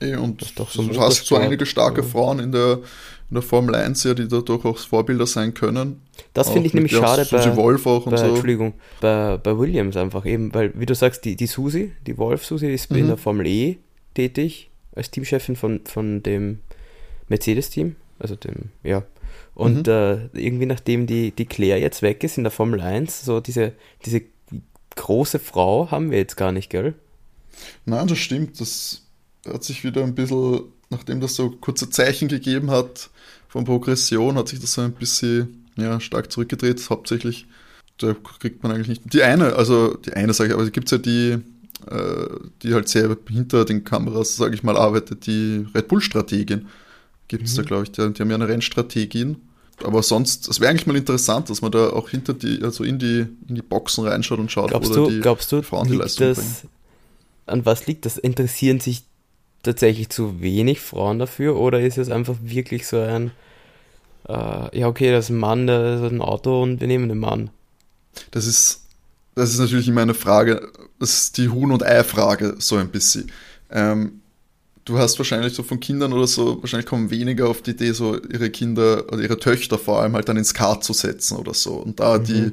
Eh, 0.00 0.16
und 0.16 0.58
du 0.58 1.00
hast 1.00 1.26
so 1.26 1.36
einige 1.36 1.66
starke 1.66 2.02
ja. 2.02 2.06
Frauen 2.06 2.40
in 2.40 2.52
der, 2.52 2.80
in 3.30 3.34
der 3.34 3.42
Formel 3.42 3.74
1, 3.74 4.04
ja, 4.04 4.14
die 4.14 4.28
da 4.28 4.40
durchaus 4.40 4.84
Vorbilder 4.84 5.26
sein 5.26 5.54
können. 5.54 6.02
Das 6.34 6.50
finde 6.50 6.66
ich 6.66 6.74
nämlich 6.74 6.92
schade 6.92 7.26
bei, 7.30 7.56
Wolf 7.56 7.86
auch 7.86 8.04
bei, 8.04 8.16
so. 8.16 8.26
Entschuldigung, 8.26 8.74
bei, 9.00 9.38
bei 9.38 9.58
Williams 9.58 9.96
einfach 9.96 10.26
eben, 10.26 10.52
weil, 10.54 10.72
wie 10.78 10.86
du 10.86 10.94
sagst, 10.94 11.24
die, 11.24 11.36
die 11.36 11.46
Susi, 11.46 11.92
die 12.06 12.18
Wolf-Susi 12.18 12.72
ist 12.72 12.90
mhm. 12.90 12.98
in 12.98 13.06
der 13.08 13.16
Formel 13.16 13.46
E 13.46 13.78
tätig, 14.14 14.70
als 14.94 15.10
Teamchefin 15.10 15.56
von, 15.56 15.80
von 15.84 16.22
dem 16.22 16.60
Mercedes-Team, 17.28 17.96
also 18.18 18.36
dem, 18.36 18.70
ja. 18.82 19.02
Und 19.54 19.86
mhm. 19.86 19.92
äh, 19.92 20.14
irgendwie 20.34 20.66
nachdem 20.66 21.06
die, 21.06 21.30
die 21.30 21.46
Claire 21.46 21.80
jetzt 21.80 22.02
weg 22.02 22.22
ist 22.24 22.38
in 22.38 22.44
der 22.44 22.50
Formel 22.50 22.80
1, 22.80 23.24
so 23.24 23.40
diese, 23.40 23.72
diese 24.04 24.22
große 24.96 25.38
Frau 25.38 25.90
haben 25.90 26.10
wir 26.10 26.18
jetzt 26.18 26.36
gar 26.36 26.52
nicht, 26.52 26.70
gell? 26.70 26.94
Nein, 27.84 28.06
das 28.06 28.18
stimmt. 28.18 28.60
Das 28.60 29.02
hat 29.46 29.64
sich 29.64 29.84
wieder 29.84 30.02
ein 30.02 30.14
bisschen, 30.14 30.62
nachdem 30.94 31.20
das 31.20 31.34
so 31.34 31.50
kurze 31.50 31.90
Zeichen 31.90 32.28
gegeben 32.28 32.70
hat 32.70 33.10
von 33.48 33.64
Progression, 33.64 34.36
hat 34.36 34.48
sich 34.48 34.60
das 34.60 34.72
so 34.72 34.80
ein 34.80 34.92
bisschen 34.92 35.66
ja, 35.76 36.00
stark 36.00 36.32
zurückgedreht. 36.32 36.80
Hauptsächlich, 36.88 37.46
da 37.98 38.14
kriegt 38.40 38.62
man 38.62 38.72
eigentlich 38.72 38.88
nicht. 38.88 39.12
Die 39.12 39.22
eine, 39.22 39.54
also 39.54 39.96
die 39.96 40.12
eine 40.12 40.32
sage 40.32 40.50
ich, 40.50 40.54
aber 40.54 40.64
es 40.64 40.72
gibt 40.72 40.90
ja 40.90 40.98
die, 40.98 41.38
äh, 41.90 42.28
die 42.62 42.74
halt 42.74 42.88
sehr 42.88 43.16
hinter 43.28 43.64
den 43.64 43.84
Kameras, 43.84 44.36
sage 44.36 44.54
ich 44.54 44.62
mal, 44.62 44.76
arbeitet, 44.76 45.26
die 45.26 45.66
Red 45.74 45.88
Bull-Strategin. 45.88 46.66
Gibt 47.28 47.44
es 47.44 47.52
mhm. 47.52 47.56
da, 47.56 47.62
glaube 47.62 47.82
ich, 47.84 47.92
die, 47.92 48.12
die, 48.12 48.22
haben 48.22 48.30
ja 48.30 48.36
eine 48.36 48.48
Rennstrategin. 48.48 49.36
Aber 49.82 50.02
sonst, 50.02 50.48
es 50.48 50.60
wäre 50.60 50.70
eigentlich 50.70 50.86
mal 50.86 50.96
interessant, 50.96 51.50
dass 51.50 51.60
man 51.60 51.72
da 51.72 51.90
auch 51.90 52.08
hinter 52.08 52.32
die, 52.32 52.62
also 52.62 52.84
in 52.84 52.98
die, 52.98 53.26
in 53.48 53.56
die 53.56 53.62
Boxen 53.62 54.06
reinschaut 54.06 54.38
und 54.38 54.50
schaut, 54.52 54.70
glaubst 54.70 54.90
wo 54.90 54.94
du, 54.94 55.10
die 55.10 55.20
glaubst 55.20 55.50
du, 55.50 55.62
Frauen 55.62 55.88
die 55.88 55.96
Leistung 55.96 56.28
das, 56.28 56.38
bringen. 56.38 56.70
An 57.46 57.66
was 57.66 57.86
liegt 57.86 58.06
das? 58.06 58.16
Interessieren 58.16 58.78
sich 58.78 59.02
tatsächlich 59.64 60.08
zu 60.10 60.40
wenig 60.40 60.80
Frauen 60.80 61.18
dafür 61.18 61.56
oder 61.56 61.80
ist 61.80 61.98
es 61.98 62.10
einfach 62.10 62.36
wirklich 62.42 62.86
so 62.86 63.00
ein, 63.00 63.32
äh, 64.28 64.78
ja, 64.78 64.86
okay, 64.86 65.10
das 65.10 65.26
ist 65.26 65.30
ein 65.30 65.38
Mann, 65.38 65.66
der 65.66 65.96
ist 65.96 66.02
ein 66.02 66.20
Auto 66.20 66.62
und 66.62 66.80
wir 66.80 66.86
nehmen 66.86 67.08
den 67.08 67.18
Mann? 67.18 67.50
Das 68.30 68.46
ist 68.46 68.84
das 69.34 69.50
ist 69.50 69.58
natürlich 69.58 69.88
immer 69.88 70.02
eine 70.02 70.14
Frage, 70.14 70.70
das 70.98 71.14
ist 71.14 71.38
die 71.38 71.48
Huhn- 71.48 71.72
und 71.72 71.82
Ei-Frage, 71.82 72.56
so 72.58 72.76
ein 72.76 72.88
bisschen. 72.88 73.30
Ähm, 73.70 74.20
du 74.84 74.98
hast 74.98 75.18
wahrscheinlich 75.18 75.54
so 75.54 75.62
von 75.62 75.80
Kindern 75.80 76.12
oder 76.12 76.26
so, 76.26 76.62
wahrscheinlich 76.62 76.86
kommen 76.86 77.10
weniger 77.10 77.48
auf 77.48 77.62
die 77.62 77.72
Idee, 77.72 77.92
so 77.92 78.16
ihre 78.16 78.50
Kinder 78.50 79.12
oder 79.12 79.22
ihre 79.22 79.38
Töchter 79.38 79.78
vor 79.78 80.00
allem 80.00 80.14
halt 80.14 80.28
dann 80.28 80.36
ins 80.36 80.54
Kart 80.54 80.84
zu 80.84 80.92
setzen 80.92 81.36
oder 81.36 81.54
so 81.54 81.74
und 81.74 81.98
da 81.98 82.18
mhm. 82.18 82.24
die 82.24 82.52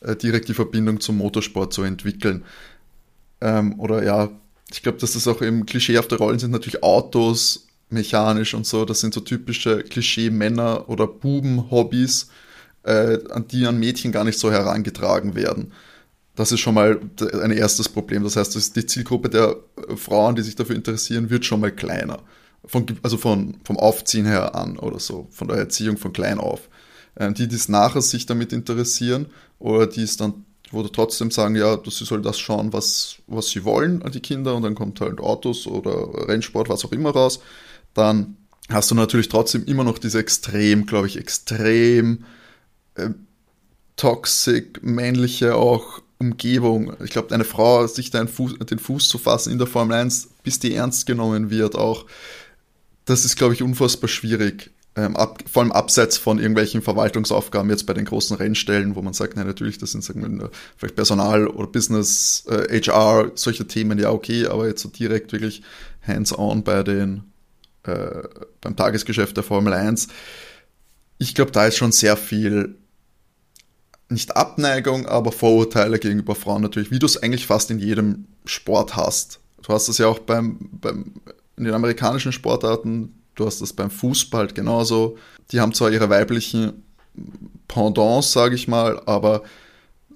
äh, 0.00 0.16
direkt 0.16 0.48
die 0.48 0.54
Verbindung 0.54 1.00
zum 1.00 1.18
Motorsport 1.18 1.72
zu 1.72 1.82
entwickeln. 1.82 2.44
Ähm, 3.40 3.78
oder 3.78 4.02
ja, 4.02 4.30
ich 4.72 4.82
glaube, 4.82 4.98
dass 4.98 5.12
das 5.12 5.28
auch 5.28 5.42
eben 5.42 5.66
klischeehafte 5.66 6.16
Rollen 6.16 6.38
sind, 6.38 6.50
natürlich 6.50 6.82
Autos, 6.82 7.66
mechanisch 7.90 8.54
und 8.54 8.66
so, 8.66 8.84
das 8.84 9.00
sind 9.00 9.14
so 9.14 9.20
typische 9.20 9.82
Klischee-Männer- 9.82 10.88
oder 10.88 11.06
Buben-Hobbys, 11.06 12.28
äh, 12.84 13.18
an 13.30 13.46
die 13.48 13.66
an 13.66 13.78
Mädchen 13.78 14.12
gar 14.12 14.24
nicht 14.24 14.38
so 14.38 14.50
herangetragen 14.50 15.34
werden. 15.34 15.72
Das 16.34 16.50
ist 16.50 16.60
schon 16.60 16.74
mal 16.74 16.98
ein 17.42 17.50
erstes 17.50 17.88
Problem. 17.88 18.24
Das 18.24 18.36
heißt, 18.36 18.76
die 18.76 18.86
Zielgruppe 18.86 19.28
der 19.28 19.56
äh, 19.88 19.96
Frauen, 19.96 20.34
die 20.34 20.42
sich 20.42 20.56
dafür 20.56 20.76
interessieren, 20.76 21.30
wird 21.30 21.44
schon 21.44 21.60
mal 21.60 21.72
kleiner. 21.72 22.20
Von, 22.64 22.86
also 23.02 23.18
von, 23.18 23.56
vom 23.64 23.76
Aufziehen 23.76 24.24
her 24.24 24.54
an 24.54 24.78
oder 24.78 25.00
so, 25.00 25.26
von 25.30 25.48
der 25.48 25.58
Erziehung 25.58 25.98
von 25.98 26.12
klein 26.12 26.38
auf. 26.38 26.68
Ähm, 27.16 27.34
die, 27.34 27.48
die 27.48 27.56
es 27.56 27.68
nachher 27.68 28.00
sich 28.00 28.24
damit 28.24 28.52
interessieren 28.52 29.26
oder 29.58 29.86
die 29.86 30.02
es 30.02 30.16
dann, 30.16 30.44
wo 30.72 30.82
trotzdem 30.82 31.30
sagen, 31.30 31.54
ja, 31.56 31.78
sie 31.84 32.04
soll 32.04 32.22
das 32.22 32.38
schauen, 32.38 32.72
was, 32.72 33.16
was 33.26 33.48
sie 33.48 33.64
wollen, 33.64 34.02
die 34.12 34.20
Kinder, 34.20 34.54
und 34.54 34.62
dann 34.62 34.74
kommt 34.74 35.00
halt 35.00 35.20
Autos 35.20 35.66
oder 35.66 36.28
Rennsport, 36.28 36.68
was 36.68 36.84
auch 36.84 36.92
immer 36.92 37.10
raus, 37.10 37.40
dann 37.94 38.36
hast 38.68 38.90
du 38.90 38.94
natürlich 38.94 39.28
trotzdem 39.28 39.64
immer 39.64 39.84
noch 39.84 39.98
diese 39.98 40.18
extrem, 40.18 40.86
glaube 40.86 41.06
ich, 41.06 41.18
extrem 41.18 42.24
äh, 42.94 43.10
toxic, 43.96 44.82
männliche 44.82 45.56
auch 45.56 46.00
Umgebung. 46.18 46.94
Ich 47.04 47.10
glaube, 47.10 47.34
eine 47.34 47.44
Frau, 47.44 47.86
sich 47.86 48.10
da 48.10 48.24
Fuß, 48.26 48.58
den 48.58 48.78
Fuß 48.78 49.08
zu 49.08 49.18
fassen 49.18 49.52
in 49.52 49.58
der 49.58 49.66
Formel 49.66 49.96
1, 49.96 50.30
bis 50.42 50.58
die 50.58 50.74
ernst 50.74 51.06
genommen 51.06 51.50
wird, 51.50 51.74
auch, 51.74 52.06
das 53.04 53.24
ist, 53.24 53.36
glaube 53.36 53.54
ich, 53.54 53.62
unfassbar 53.62 54.08
schwierig. 54.08 54.70
Ähm, 54.94 55.16
ab, 55.16 55.42
vor 55.50 55.62
allem 55.62 55.72
abseits 55.72 56.18
von 56.18 56.38
irgendwelchen 56.38 56.82
Verwaltungsaufgaben 56.82 57.70
jetzt 57.70 57.86
bei 57.86 57.94
den 57.94 58.04
großen 58.04 58.36
Rennstellen, 58.36 58.94
wo 58.94 59.00
man 59.00 59.14
sagt, 59.14 59.36
nein, 59.36 59.46
natürlich, 59.46 59.78
das 59.78 59.92
sind 59.92 60.04
sagen 60.04 60.40
wir, 60.40 60.50
vielleicht 60.76 60.96
Personal 60.96 61.46
oder 61.46 61.66
Business, 61.66 62.44
äh, 62.46 62.78
HR, 62.78 63.32
solche 63.34 63.66
Themen, 63.66 63.98
ja, 63.98 64.10
okay, 64.10 64.46
aber 64.46 64.66
jetzt 64.66 64.82
so 64.82 64.90
direkt 64.90 65.32
wirklich 65.32 65.62
hands-on 66.06 66.62
bei 66.62 66.82
den, 66.82 67.24
äh, 67.84 68.22
beim 68.60 68.76
Tagesgeschäft 68.76 69.34
der 69.34 69.44
Formel 69.44 69.72
1. 69.72 70.08
Ich 71.16 71.34
glaube, 71.34 71.52
da 71.52 71.66
ist 71.66 71.78
schon 71.78 71.92
sehr 71.92 72.18
viel 72.18 72.74
nicht 74.12 74.36
Abneigung, 74.36 75.06
aber 75.06 75.32
Vorurteile 75.32 75.98
gegenüber 75.98 76.34
Frauen 76.34 76.62
natürlich, 76.62 76.90
wie 76.90 76.98
du 76.98 77.06
es 77.06 77.16
eigentlich 77.16 77.46
fast 77.46 77.70
in 77.70 77.78
jedem 77.78 78.26
Sport 78.44 78.94
hast. 78.94 79.40
Du 79.62 79.72
hast 79.72 79.88
es 79.88 79.98
ja 79.98 80.06
auch 80.06 80.18
beim, 80.18 80.58
beim, 80.72 81.14
in 81.56 81.64
den 81.64 81.74
amerikanischen 81.74 82.32
Sportarten, 82.32 83.21
du 83.34 83.46
hast 83.46 83.60
es 83.60 83.72
beim 83.72 83.90
Fußball 83.90 84.48
genauso. 84.48 85.16
Die 85.50 85.60
haben 85.60 85.72
zwar 85.72 85.90
ihre 85.90 86.10
weiblichen 86.10 86.82
Pendants, 87.68 88.32
sage 88.32 88.54
ich 88.54 88.68
mal, 88.68 89.00
aber 89.06 89.42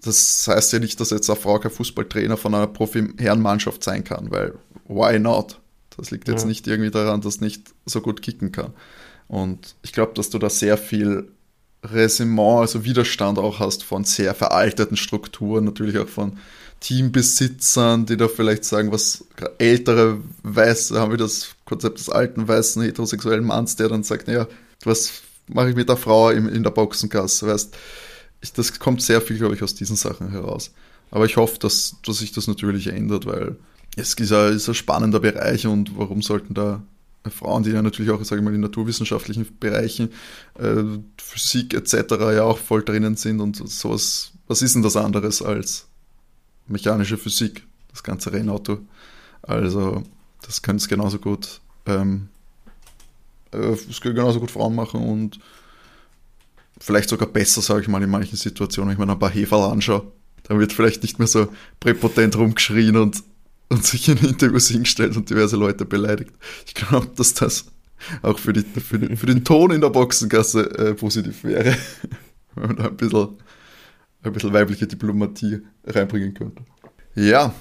das 0.03 0.47
heißt 0.49 0.73
ja 0.73 0.79
nicht, 0.79 1.01
dass 1.01 1.11
jetzt 1.11 1.29
eine 1.29 1.39
Frau 1.39 1.59
kein 1.59 1.71
Fußballtrainer 1.71 2.37
von 2.37 2.55
einer 2.55 2.67
Profi-Herrenmannschaft 2.67 3.83
sein 3.83 4.05
kann, 4.05 4.31
weil 4.31 4.55
why 4.89 5.19
not? 5.19 5.61
Das 5.97 6.11
liegt 6.11 6.29
jetzt 6.29 6.43
ja. 6.43 6.49
nicht 6.49 6.67
irgendwie 6.67 6.91
daran, 6.91 7.21
dass 7.21 7.41
nicht 7.41 7.75
so 7.87 8.01
gut 8.01 8.23
kicken 8.23 8.53
kann. 8.53 8.73
Und 9.29 9.75
ich 9.83 9.93
glaube, 9.93 10.13
dass 10.15 10.31
du 10.31 10.39
da 10.39 10.51
sehr 10.51 10.77
viel 10.77 11.33
Resiment, 11.83 12.61
also 12.61 12.85
Widerstand 12.85 13.39
auch 13.39 13.61
hast 13.61 13.83
von 13.83 14.05
sehr 14.05 14.35
veralteten 14.35 14.97
Strukturen, 14.97 15.65
natürlich 15.65 15.99
auch 15.99 16.09
von 16.09 16.39
Teambesitzern, 16.81 18.07
die 18.07 18.17
da 18.17 18.29
vielleicht 18.29 18.65
sagen, 18.65 18.93
was 18.93 19.25
ältere 19.59 20.19
Weiße, 20.43 20.99
haben 20.99 21.11
wir 21.11 21.19
das 21.19 21.57
Konzept 21.65 21.99
des 21.99 22.09
alten 22.09 22.47
weißen 22.47 22.83
heterosexuellen 22.83 23.45
Manns, 23.45 23.77
der 23.77 23.89
dann 23.89 24.03
sagt, 24.03 24.29
naja, 24.29 24.47
was 24.85 25.23
mache 25.49 25.71
ich 25.71 25.77
mit 25.77 25.89
der 25.89 25.97
Frau 25.97 26.31
in, 26.31 26.49
in 26.49 26.63
der 26.63 26.71
Boxengasse, 26.71 27.47
weißt 27.47 27.77
ich, 28.41 28.53
das 28.53 28.79
kommt 28.79 29.03
sehr 29.03 29.21
viel, 29.21 29.39
glaube 29.39 29.55
ich, 29.55 29.63
aus 29.63 29.75
diesen 29.75 29.97
Sachen 29.97 30.31
heraus. 30.31 30.73
Aber 31.11 31.25
ich 31.25 31.37
hoffe, 31.37 31.59
dass, 31.59 31.97
dass 32.05 32.19
sich 32.19 32.33
das 32.33 32.47
natürlich 32.47 32.89
ändert, 32.89 33.27
weil 33.27 33.57
es 33.97 34.15
ist 34.15 34.33
ein, 34.33 34.55
ist 34.55 34.69
ein 34.69 34.75
spannender 34.75 35.21
Bereich 35.21 35.67
und 35.67 35.97
warum 35.97 36.23
sollten 36.23 36.55
da 36.55 36.83
Frauen, 37.31 37.63
die 37.63 37.71
ja 37.71 37.83
natürlich 37.83 38.11
auch, 38.11 38.23
sage 38.25 38.41
ich 38.41 38.45
mal, 38.45 38.55
in 38.55 38.61
naturwissenschaftlichen 38.61 39.47
Bereichen, 39.59 40.11
äh, 40.59 40.83
Physik 41.19 41.75
etc. 41.75 41.95
ja 42.35 42.45
auch 42.45 42.59
voll 42.59 42.85
drinnen 42.85 43.17
sind 43.17 43.41
und 43.41 43.57
sowas, 43.69 44.33
was 44.47 44.63
ist 44.63 44.75
denn 44.75 44.83
das 44.83 44.97
anderes 44.97 45.43
als 45.43 45.86
mechanische 46.69 47.19
Physik, 47.19 47.67
das 47.91 48.03
ganze 48.03 48.33
Rennauto? 48.33 48.79
Also, 49.43 50.03
das 50.43 50.63
können 50.63 50.79
es 50.79 50.89
genauso 50.89 51.19
gut, 51.19 51.61
ähm, 51.87 52.29
äh, 53.53 53.77
es 53.91 54.01
genauso 54.01 54.41
gut 54.41 54.51
Frauen 54.51 54.75
machen 54.75 55.03
und 55.03 55.41
vielleicht 56.79 57.09
sogar 57.09 57.29
besser, 57.29 57.63
sage 57.63 57.83
ich 57.83 57.89
mal, 57.89 58.03
in 58.03 58.11
manchen 58.11 58.37
Situationen, 58.37 58.89
wenn 58.89 58.95
ich 58.95 59.07
mir 59.07 59.13
ein 59.13 59.19
paar 59.19 59.31
Heferl 59.31 59.71
anschaue. 59.71 60.13
Dann 60.45 60.59
wird 60.59 60.73
vielleicht 60.73 61.03
nicht 61.03 61.19
mehr 61.19 61.29
so 61.29 61.49
präpotent 61.81 62.37
rumgeschrien 62.37 62.97
und, 62.97 63.23
und 63.69 63.85
sich 63.85 64.09
in 64.09 64.19
Interviews 64.19 64.69
hingestellt 64.69 65.17
und 65.17 65.29
diverse 65.29 65.57
Leute 65.57 65.85
beleidigt. 65.85 66.33
Ich 66.67 66.75
glaube, 66.75 67.11
dass 67.17 67.35
das 67.35 67.67
auch 68.23 68.39
für, 68.39 68.53
die, 68.53 68.63
für, 68.63 68.99
den, 68.99 69.17
für 69.17 69.27
den 69.27 69.45
Ton 69.45 69.71
in 69.71 69.81
der 69.81 69.91
Boxengasse 69.91 70.71
äh, 70.79 70.95
positiv 70.95 71.43
wäre, 71.45 71.77
wenn 72.55 72.67
man 72.69 72.77
da 72.77 72.85
ein 72.87 72.97
bisschen, 72.97 73.29
ein 74.27 74.33
bisschen 74.33 74.53
weibliche 74.53 74.87
Diplomatie 74.87 75.61
reinbringen 75.85 76.35
könnte. 76.35 76.63
Ja, 77.15 77.55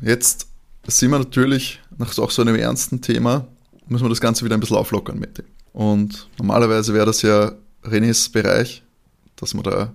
jetzt 0.00 0.48
sind 0.86 1.10
wir 1.10 1.18
natürlich 1.18 1.80
nach 1.98 2.16
auch 2.18 2.30
so 2.30 2.42
einem 2.42 2.56
ernsten 2.56 3.00
Thema, 3.00 3.46
müssen 3.88 4.04
wir 4.04 4.10
das 4.10 4.20
Ganze 4.20 4.44
wieder 4.44 4.56
ein 4.56 4.60
bisschen 4.60 4.76
auflockern, 4.76 5.18
Mette. 5.18 5.44
Und 5.72 6.28
normalerweise 6.38 6.94
wäre 6.94 7.06
das 7.06 7.22
ja 7.22 7.52
Renés 7.84 8.32
Bereich, 8.32 8.82
dass 9.36 9.54
wir 9.54 9.62
da, 9.62 9.92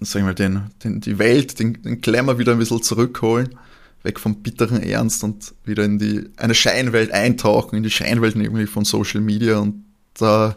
sagen 0.00 0.26
wir 0.26 0.32
mal, 0.32 0.34
den, 0.34 0.70
den, 0.84 1.00
die 1.00 1.18
Welt, 1.18 1.58
den, 1.58 1.82
den 1.82 2.00
Glamour 2.00 2.38
wieder 2.38 2.52
ein 2.52 2.58
bisschen 2.58 2.82
zurückholen, 2.82 3.56
weg 4.02 4.20
vom 4.20 4.42
bitteren 4.42 4.82
Ernst 4.82 5.24
und 5.24 5.54
wieder 5.64 5.84
in 5.84 5.98
die, 5.98 6.28
eine 6.36 6.54
Scheinwelt 6.54 7.12
eintauchen, 7.12 7.76
in 7.76 7.82
die 7.82 7.90
Scheinwelt 7.90 8.36
nämlich 8.36 8.70
von 8.70 8.84
Social 8.84 9.20
Media 9.20 9.58
und 9.58 9.84
da 10.14 10.56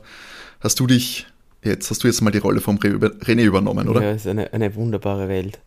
hast 0.59 0.79
du 0.79 0.87
dich, 0.87 1.25
jetzt 1.63 1.89
hast 1.89 2.03
du 2.03 2.07
jetzt 2.07 2.21
mal 2.21 2.31
die 2.31 2.37
Rolle 2.39 2.61
vom 2.61 2.77
René 2.77 3.43
übernommen, 3.43 3.87
oder? 3.87 4.01
Ja, 4.01 4.09
es 4.11 4.21
ist 4.21 4.27
eine, 4.27 4.53
eine 4.53 4.75
wunderbare 4.75 5.27
Welt. 5.27 5.59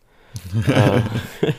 äh, 0.67 1.01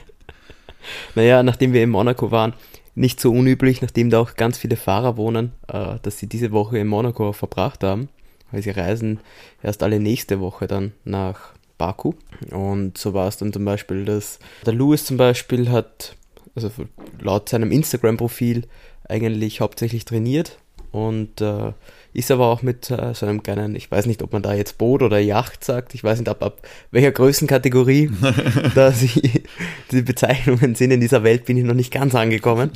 naja, 1.14 1.42
nachdem 1.42 1.73
wir 1.73 1.83
in 1.83 1.90
Monaco 1.90 2.31
waren, 2.31 2.55
nicht 2.94 3.20
so 3.20 3.33
unüblich, 3.33 3.83
nachdem 3.83 4.11
da 4.11 4.20
auch 4.20 4.37
ganz 4.37 4.59
viele 4.59 4.77
Fahrer 4.77 5.16
wohnen, 5.16 5.53
äh, 5.68 5.97
dass 6.03 6.18
sie 6.18 6.29
diese 6.29 6.53
Woche 6.53 6.79
in 6.79 6.87
Monaco 6.87 7.33
verbracht 7.33 7.83
haben 7.83 8.09
weil 8.55 8.62
sie 8.62 8.70
reisen 8.70 9.18
erst 9.62 9.83
alle 9.83 9.99
nächste 9.99 10.38
Woche 10.38 10.68
dann 10.68 10.92
nach 11.05 11.55
Baku. 11.77 12.12
Und 12.51 12.97
so 12.97 13.12
war 13.12 13.27
es 13.27 13.37
dann 13.37 13.53
zum 13.53 13.64
Beispiel, 13.64 14.05
dass 14.05 14.38
der 14.64 14.75
Louis 14.75 15.05
zum 15.05 15.16
Beispiel 15.16 15.70
hat, 15.70 16.16
also 16.55 16.70
laut 17.20 17.49
seinem 17.49 17.73
Instagram-Profil 17.73 18.66
eigentlich 19.09 19.61
hauptsächlich 19.61 20.05
trainiert 20.05 20.59
und 20.92 21.40
äh, 21.40 21.73
ist 22.14 22.31
aber 22.31 22.46
auch 22.46 22.62
mit 22.62 22.90
äh, 22.90 23.12
so 23.12 23.27
einem 23.27 23.42
kleinen, 23.42 23.74
ich 23.74 23.90
weiß 23.90 24.07
nicht, 24.07 24.22
ob 24.22 24.33
man 24.33 24.42
da 24.42 24.55
jetzt 24.55 24.79
Boot 24.79 25.03
oder 25.03 25.18
Yacht 25.18 25.64
sagt, 25.64 25.94
ich 25.94 26.05
weiß 26.05 26.20
nicht, 26.20 26.29
ab, 26.29 26.44
ab 26.44 26.62
welcher 26.92 27.11
Größenkategorie 27.11 28.11
da 28.74 28.92
sie, 28.92 29.44
die 29.90 30.03
Bezeichnungen 30.03 30.77
sind 30.77 30.92
in 30.92 31.00
dieser 31.00 31.24
Welt, 31.24 31.44
bin 31.44 31.57
ich 31.57 31.64
noch 31.64 31.74
nicht 31.74 31.92
ganz 31.92 32.14
angekommen. 32.14 32.70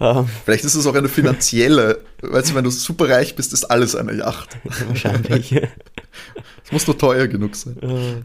Ähm, 0.00 0.26
Vielleicht 0.44 0.64
ist 0.64 0.74
es 0.74 0.86
auch 0.88 0.94
eine 0.96 1.08
finanzielle, 1.08 2.00
weißt 2.20 2.50
du, 2.50 2.54
wenn 2.56 2.64
du 2.64 2.70
super 2.70 3.08
reich 3.08 3.36
bist, 3.36 3.52
ist 3.52 3.64
alles 3.64 3.94
eine 3.94 4.12
Yacht. 4.12 4.58
Wahrscheinlich. 4.88 5.56
Es 6.64 6.72
muss 6.72 6.86
nur 6.86 6.98
teuer 6.98 7.26
genug 7.26 7.56
sein. 7.56 7.76
Äh, 7.82 8.22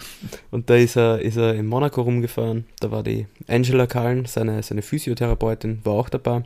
und 0.51 0.69
da 0.69 0.75
ist 0.75 0.97
er, 0.97 1.21
ist 1.21 1.38
er 1.38 1.54
in 1.54 1.65
Monaco 1.65 2.01
rumgefahren, 2.01 2.65
da 2.80 2.91
war 2.91 3.01
die 3.01 3.28
Angela 3.47 3.88
Kallen, 3.88 4.25
seine, 4.25 4.62
seine 4.62 4.82
Physiotherapeutin, 4.82 5.80
war 5.84 5.93
auch 5.93 6.10
dabei 6.10 6.43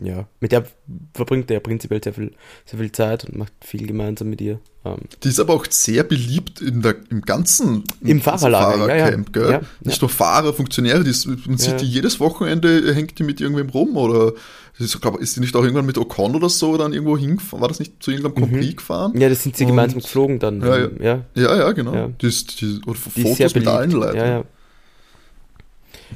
ja, 0.00 0.26
mit 0.40 0.52
der 0.52 0.64
verbringt 1.14 1.50
er 1.50 1.60
prinzipiell 1.60 2.02
sehr 2.02 2.14
viel, 2.14 2.32
sehr 2.64 2.78
viel 2.78 2.92
Zeit 2.92 3.24
und 3.24 3.36
macht 3.36 3.52
viel 3.60 3.86
gemeinsam 3.86 4.30
mit 4.30 4.40
ihr. 4.40 4.60
Ähm. 4.84 4.98
Die 5.22 5.28
ist 5.28 5.40
aber 5.40 5.54
auch 5.54 5.66
sehr 5.68 6.04
beliebt 6.04 6.60
in 6.60 6.82
der, 6.82 6.96
im 7.10 7.22
ganzen 7.22 7.84
Im 8.00 8.20
Fahrerlager, 8.20 8.86
Fahrercamp, 8.86 9.36
ja, 9.36 9.42
ja. 9.42 9.50
ja, 9.50 9.60
Nicht 9.82 10.00
nur 10.00 10.08
Fahrer, 10.08 10.54
Funktionäre, 10.54 11.04
die, 11.04 11.14
man 11.46 11.58
sieht 11.58 11.80
die 11.80 11.86
jedes 11.86 12.20
Wochenende, 12.20 12.94
hängt 12.94 13.18
die 13.18 13.22
mit 13.22 13.40
irgendwem 13.40 13.68
rum 13.68 13.96
oder 13.96 14.32
ist, 14.78 14.98
glaub, 15.00 15.20
ist 15.20 15.36
die 15.36 15.40
nicht 15.40 15.54
auch 15.54 15.62
irgendwann 15.62 15.84
mit 15.84 15.98
Ocon 15.98 16.34
oder 16.34 16.48
so 16.48 16.78
dann 16.78 16.94
irgendwo 16.94 17.18
hingefahren? 17.18 17.60
War 17.60 17.68
das 17.68 17.78
nicht 17.78 18.02
zu 18.02 18.10
irgendeinem 18.10 18.34
Grand 18.36 18.52
Prix 18.52 18.72
mhm. 18.72 18.76
gefahren? 18.76 19.20
Ja, 19.20 19.28
das 19.28 19.42
sind 19.42 19.56
sie 19.56 19.64
und, 19.64 19.70
gemeinsam 19.70 20.00
geflogen 20.00 20.38
dann. 20.38 20.62
Ja, 20.62 20.78
ja, 21.00 21.24
ja. 21.34 21.72
genau. 21.72 22.14
Die 22.20 22.26
ist, 22.26 22.60
die, 22.62 22.80
oder 22.86 22.98
die 23.14 23.22
Fotos 23.22 23.40
ist 23.40 23.56
mit 23.56 23.66
allen 23.66 23.90
Leuten. 23.90 24.44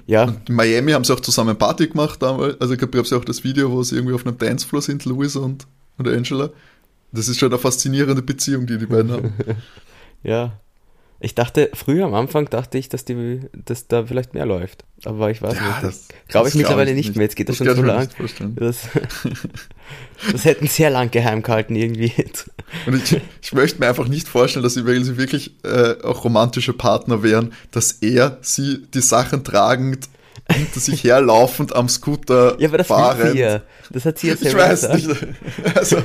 Ja. 0.06 0.24
Und 0.24 0.48
in 0.48 0.54
Miami 0.54 0.92
haben 0.92 1.04
sie 1.04 1.12
auch 1.12 1.20
zusammen 1.20 1.56
Party 1.56 1.88
gemacht 1.88 2.20
damals. 2.22 2.60
Also 2.60 2.74
ich 2.74 2.78
glaube, 2.78 2.96
gab 2.96 3.04
es 3.04 3.10
ja 3.10 3.18
auch 3.18 3.24
das 3.24 3.44
Video, 3.44 3.70
wo 3.70 3.82
sie 3.82 3.96
irgendwie 3.96 4.14
auf 4.14 4.26
einem 4.26 4.38
Dancefloor 4.38 4.82
sind, 4.82 5.04
Louis 5.04 5.36
und, 5.36 5.66
und 5.98 6.08
Angela. 6.08 6.50
Das 7.12 7.28
ist 7.28 7.38
schon 7.38 7.50
eine 7.50 7.58
faszinierende 7.58 8.22
Beziehung, 8.22 8.66
die 8.66 8.78
die 8.78 8.86
beiden 8.86 9.12
haben. 9.12 9.32
ja. 10.22 10.60
Ich 11.20 11.35
dachte, 11.35 11.70
früher 11.72 12.05
am 12.05 12.14
Anfang 12.14 12.50
dachte 12.50 12.77
ich, 12.77 12.88
dass, 12.88 13.05
die, 13.05 13.40
dass 13.53 13.87
da 13.87 14.05
vielleicht 14.05 14.35
mehr 14.35 14.44
läuft. 14.44 14.85
Aber 15.05 15.31
ich 15.31 15.40
weiß 15.40 15.55
ja, 15.55 15.87
nicht. 15.87 16.00
Glaube 16.29 16.48
ich 16.48 16.55
mittlerweile 16.55 16.92
nicht, 16.94 17.09
nicht 17.09 17.16
mehr. 17.16 17.24
Jetzt 17.24 17.37
geht 17.37 17.48
das, 17.48 17.59
das 17.59 17.66
schon 17.66 17.77
so 17.77 17.83
lang. 17.83 18.09
Das, 18.57 18.88
das 20.33 20.44
hätten 20.44 20.66
sehr 20.66 20.90
lang 20.90 21.11
geheim 21.11 21.42
gehalten 21.42 21.77
irgendwie. 21.77 22.12
Und 22.87 22.96
ich, 22.96 23.20
ich 23.42 23.53
möchte 23.53 23.81
mir 23.81 23.88
einfach 23.88 24.09
nicht 24.09 24.29
vorstellen, 24.29 24.62
dass 24.62 24.74
sie, 24.74 25.05
sie 25.05 25.16
wirklich 25.16 25.55
äh, 25.64 26.03
auch 26.03 26.24
romantische 26.24 26.72
Partner 26.72 27.22
wären, 27.22 27.53
dass 27.70 27.92
er 27.92 28.38
sie 28.42 28.87
die 28.92 29.00
Sachen 29.00 29.44
tragend 29.44 30.09
hinter 30.51 30.81
sich 30.81 31.05
herlaufend 31.05 31.75
am 31.75 31.88
Scooter 31.88 32.57
Ja, 32.59 32.68
aber 32.68 32.79
das 32.79 32.87
fahrend. 32.87 33.33
Sie 33.33 33.61
Das 33.90 34.05
hat 34.05 34.18
sie 34.18 34.29
jetzt 34.29 34.44
Ich 34.44 34.55
weiß 34.55 34.90
nicht. 34.90 35.09
Also, 35.75 35.99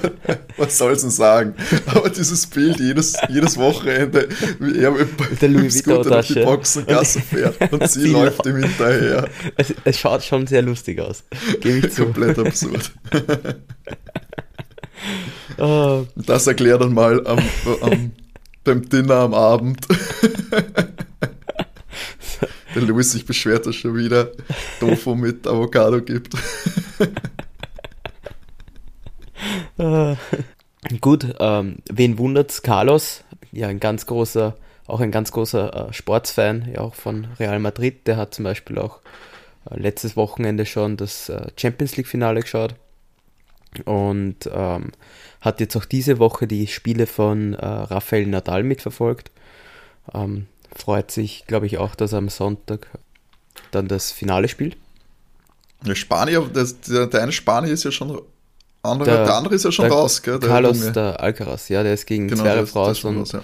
was 0.57 0.77
soll 0.77 0.95
denn 0.95 1.09
sagen? 1.09 1.55
Aber 1.87 2.09
dieses 2.09 2.47
Bild 2.47 2.79
jedes, 2.79 3.15
jedes 3.27 3.57
Wochenende, 3.57 4.29
wie 4.59 4.79
er 4.79 4.91
mit 4.91 5.41
dem 5.41 5.69
Scooter 5.69 6.09
durch 6.09 6.27
die 6.27 6.41
Boxengasse 6.41 7.21
fährt 7.21 7.71
und 7.71 7.89
sie, 7.89 8.01
sie 8.01 8.11
läuft 8.11 8.45
ihm 8.45 8.57
hinterher. 8.57 9.27
Es, 9.57 9.73
es, 9.83 9.99
schaut 9.99 10.23
schon 10.23 10.47
sehr 10.47 10.61
lustig 10.61 10.99
aus. 10.99 11.23
Gebe 11.59 11.87
ich 11.87 11.93
zu. 11.93 12.03
Komplett 12.05 12.39
absurd. 12.39 12.91
oh. 15.57 16.05
Das 16.15 16.47
erklärt 16.47 16.81
dann 16.81 16.93
mal 16.93 17.25
am, 17.27 17.39
am, 17.81 18.11
beim 18.63 18.87
Dinner 18.89 19.15
am 19.15 19.33
Abend. 19.33 19.85
Der 22.79 22.87
Louis 22.87 23.11
sich 23.11 23.25
beschwert, 23.25 23.65
dass 23.65 23.75
schon 23.75 23.97
wieder 23.97 24.31
Tofu 24.79 25.13
mit 25.13 25.45
Avocado 25.45 26.01
gibt. 26.01 26.33
gut, 31.01 31.35
ähm, 31.39 31.79
wen 31.91 32.17
wundert's? 32.17 32.61
Carlos, 32.61 33.25
ja, 33.51 33.67
ein 33.67 33.81
ganz 33.81 34.05
großer, 34.05 34.55
auch 34.87 35.01
ein 35.01 35.11
ganz 35.11 35.33
großer 35.33 35.89
äh, 35.89 35.93
Sportsfan, 35.93 36.69
ja 36.73 36.79
auch 36.79 36.95
von 36.95 37.27
Real 37.37 37.59
Madrid. 37.59 38.07
Der 38.07 38.15
hat 38.15 38.33
zum 38.33 38.45
Beispiel 38.45 38.77
auch 38.77 39.01
äh, 39.69 39.77
letztes 39.77 40.15
Wochenende 40.15 40.65
schon 40.65 40.95
das 40.95 41.27
äh, 41.27 41.47
Champions 41.57 41.97
League-Finale 41.97 42.39
geschaut 42.39 42.75
und 43.83 44.49
ähm, 44.53 44.93
hat 45.41 45.59
jetzt 45.59 45.75
auch 45.75 45.85
diese 45.85 46.17
Woche 46.17 46.47
die 46.47 46.67
Spiele 46.67 47.07
von 47.07 47.55
äh, 47.55 47.65
Rafael 47.65 48.25
Nadal 48.25 48.63
mitverfolgt. 48.63 49.31
Ähm, 50.13 50.47
freut 50.75 51.11
sich, 51.11 51.45
glaube 51.47 51.65
ich, 51.65 51.77
auch, 51.77 51.95
dass 51.95 52.13
er 52.13 52.19
am 52.19 52.29
Sonntag 52.29 52.87
dann 53.71 53.87
das 53.87 54.11
Finale 54.11 54.47
spielt. 54.47 54.77
Ja, 55.85 55.95
Spanier, 55.95 56.49
das, 56.53 56.79
der, 56.81 57.07
der 57.07 57.23
eine 57.23 57.31
Spanier 57.31 57.71
ist 57.71 57.83
ja 57.83 57.91
schon 57.91 58.21
andere, 58.81 59.09
der, 59.09 59.25
der 59.25 59.35
andere 59.35 59.55
ist 59.55 59.65
ja 59.65 59.71
schon 59.71 59.91
raus, 59.91 60.21
gell? 60.21 60.39
Der 60.39 60.49
Carlos 60.49 60.79
Junge. 60.79 60.91
der 60.91 61.19
Alcaraz, 61.21 61.69
ja, 61.69 61.83
der 61.83 61.93
ist 61.93 62.05
gegen 62.05 62.27
genau, 62.27 62.43
Zverev 62.43 62.75
raus 62.75 63.03
und, 63.03 63.17
raus, 63.17 63.31
ja. 63.33 63.41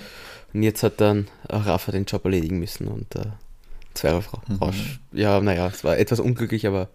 und, 0.54 0.64
jetzt 0.64 0.84
hat 0.84 1.02
dann 1.02 1.28
Rafa 1.50 1.92
den 1.92 2.06
Job 2.06 2.24
erledigen 2.26 2.60
müssen 2.60 2.88
und 2.88 3.16
äh, 3.16 3.26
Zverev 3.94 4.30
mhm. 4.48 4.56
raus. 4.56 4.76
Ja, 5.12 5.40
naja, 5.42 5.68
es 5.68 5.84
war 5.84 5.98
etwas 5.98 6.20
unglücklich, 6.20 6.68
aber 6.68 6.90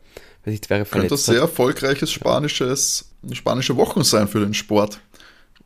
weil 0.44 0.52
sich 0.52 0.62
Zverev 0.62 0.88
verletzt 0.88 1.10
Könnte 1.10 1.22
sehr 1.22 1.42
hat. 1.42 1.50
erfolgreiches 1.50 2.10
spanisches, 2.10 3.10
spanische 3.32 3.76
Wochen 3.76 4.04
sein 4.04 4.28
für 4.28 4.40
den 4.40 4.54
Sport. 4.54 5.00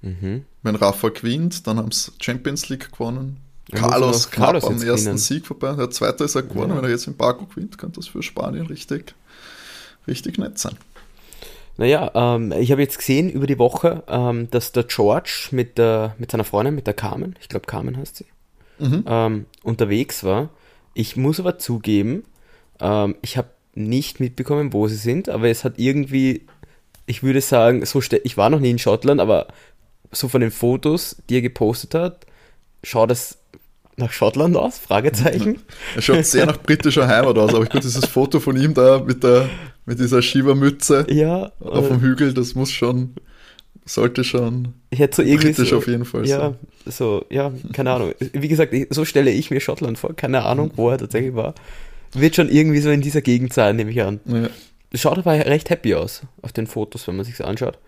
Mhm. 0.02 0.44
Wenn 0.62 0.74
Rafa 0.76 1.08
gewinnt, 1.08 1.66
dann 1.66 1.78
haben 1.78 1.92
sie 1.92 2.12
Champions 2.20 2.68
League 2.68 2.92
gewonnen, 2.92 3.38
Carlos 3.74 4.30
knapp 4.30 4.54
am 4.64 4.72
ersten 4.72 4.78
gewinnen. 4.80 5.18
Sieg 5.18 5.46
vorbei. 5.46 5.72
Der 5.72 5.90
zweite 5.90 6.24
ist 6.24 6.34
er 6.34 6.42
geworden. 6.42 6.70
Ja. 6.70 6.76
Wenn 6.76 6.84
er 6.84 6.90
jetzt 6.90 7.06
in 7.06 7.16
Baku 7.16 7.46
gewinnt, 7.46 7.78
könnte 7.78 8.00
das 8.00 8.08
für 8.08 8.22
Spanien 8.22 8.66
richtig, 8.66 9.14
richtig 10.06 10.38
nett 10.38 10.58
sein. 10.58 10.76
Naja, 11.76 12.10
ähm, 12.14 12.52
ich 12.52 12.70
habe 12.70 12.82
jetzt 12.82 12.98
gesehen 12.98 13.28
über 13.28 13.46
die 13.46 13.58
Woche, 13.58 14.04
ähm, 14.06 14.48
dass 14.50 14.72
der 14.72 14.84
George 14.84 15.48
mit, 15.50 15.76
der, 15.76 16.14
mit 16.18 16.30
seiner 16.30 16.44
Freundin, 16.44 16.74
mit 16.74 16.86
der 16.86 16.94
Carmen, 16.94 17.34
ich 17.40 17.48
glaube 17.48 17.66
Carmen 17.66 17.96
heißt 17.96 18.16
sie, 18.16 18.26
mhm. 18.78 19.04
ähm, 19.06 19.46
unterwegs 19.62 20.22
war. 20.22 20.50
Ich 20.94 21.16
muss 21.16 21.40
aber 21.40 21.58
zugeben, 21.58 22.24
ähm, 22.80 23.16
ich 23.22 23.36
habe 23.36 23.48
nicht 23.74 24.20
mitbekommen, 24.20 24.72
wo 24.72 24.86
sie 24.86 24.96
sind, 24.96 25.28
aber 25.28 25.48
es 25.48 25.64
hat 25.64 25.74
irgendwie, 25.78 26.46
ich 27.06 27.24
würde 27.24 27.40
sagen, 27.40 27.84
so 27.84 28.00
ich 28.00 28.36
war 28.36 28.50
noch 28.50 28.60
nie 28.60 28.70
in 28.70 28.78
Schottland, 28.78 29.20
aber 29.20 29.48
so 30.12 30.28
von 30.28 30.40
den 30.40 30.52
Fotos, 30.52 31.16
die 31.28 31.36
er 31.36 31.42
gepostet 31.42 31.94
hat, 31.94 32.26
schaut 32.84 33.10
es 33.10 33.38
nach 33.96 34.12
Schottland 34.12 34.56
aus? 34.56 34.78
Fragezeichen. 34.78 35.58
Er 35.94 36.02
schaut 36.02 36.24
sehr 36.24 36.46
nach 36.46 36.58
britischer 36.58 37.06
Heimat 37.06 37.36
aus, 37.38 37.54
aber 37.54 37.64
ich 37.64 37.70
gut, 37.70 37.84
dieses 37.84 38.06
Foto 38.06 38.40
von 38.40 38.56
ihm 38.56 38.74
da 38.74 38.98
mit, 38.98 39.22
der, 39.22 39.48
mit 39.86 39.98
dieser 39.98 40.22
Schiebermütze 40.22 41.06
ja, 41.10 41.52
auf 41.60 41.88
dem 41.88 42.00
Hügel, 42.00 42.34
das 42.34 42.54
muss 42.54 42.70
schon, 42.70 43.14
sollte 43.84 44.24
schon 44.24 44.74
ich 44.90 44.98
hätte 44.98 45.16
so 45.16 45.22
irgendwie 45.22 45.48
britisch 45.48 45.70
so, 45.70 45.78
auf 45.78 45.86
jeden 45.86 46.04
Fall 46.04 46.26
ja, 46.26 46.38
sein. 46.38 46.54
So, 46.86 47.24
ja, 47.30 47.52
keine 47.72 47.92
Ahnung. 47.92 48.12
Wie 48.32 48.48
gesagt, 48.48 48.74
so 48.90 49.04
stelle 49.04 49.30
ich 49.30 49.50
mir 49.50 49.60
Schottland 49.60 49.98
vor, 49.98 50.14
keine 50.14 50.44
Ahnung, 50.44 50.72
wo 50.76 50.90
er 50.90 50.98
tatsächlich 50.98 51.34
war. 51.34 51.54
Wird 52.12 52.36
schon 52.36 52.48
irgendwie 52.48 52.80
so 52.80 52.90
in 52.90 53.00
dieser 53.00 53.22
Gegend 53.22 53.52
sein, 53.52 53.76
nehme 53.76 53.90
ich 53.90 54.02
an. 54.02 54.20
Ja. 54.26 54.48
Schaut 54.94 55.18
aber 55.18 55.32
recht 55.32 55.70
happy 55.70 55.94
aus 55.94 56.22
auf 56.42 56.52
den 56.52 56.66
Fotos, 56.68 57.08
wenn 57.08 57.16
man 57.16 57.24
sich 57.24 57.44
anschaut. 57.44 57.78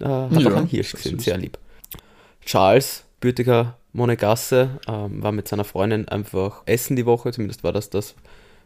Äh, 0.00 0.04
hat 0.04 0.40
ja, 0.40 0.50
auch 0.50 0.56
einen 0.56 0.68
Hirsch 0.68 0.92
gesehen, 0.92 1.18
sehr 1.18 1.36
lieb. 1.36 1.58
Charles, 2.44 3.04
Bürtiger 3.20 3.76
Monegasse, 3.92 4.80
ähm, 4.88 5.22
war 5.22 5.32
mit 5.32 5.48
seiner 5.48 5.64
Freundin 5.64 6.08
einfach 6.08 6.62
essen 6.66 6.96
die 6.96 7.06
Woche, 7.06 7.32
zumindest 7.32 7.62
war 7.62 7.72
das 7.72 7.90
das, 7.90 8.14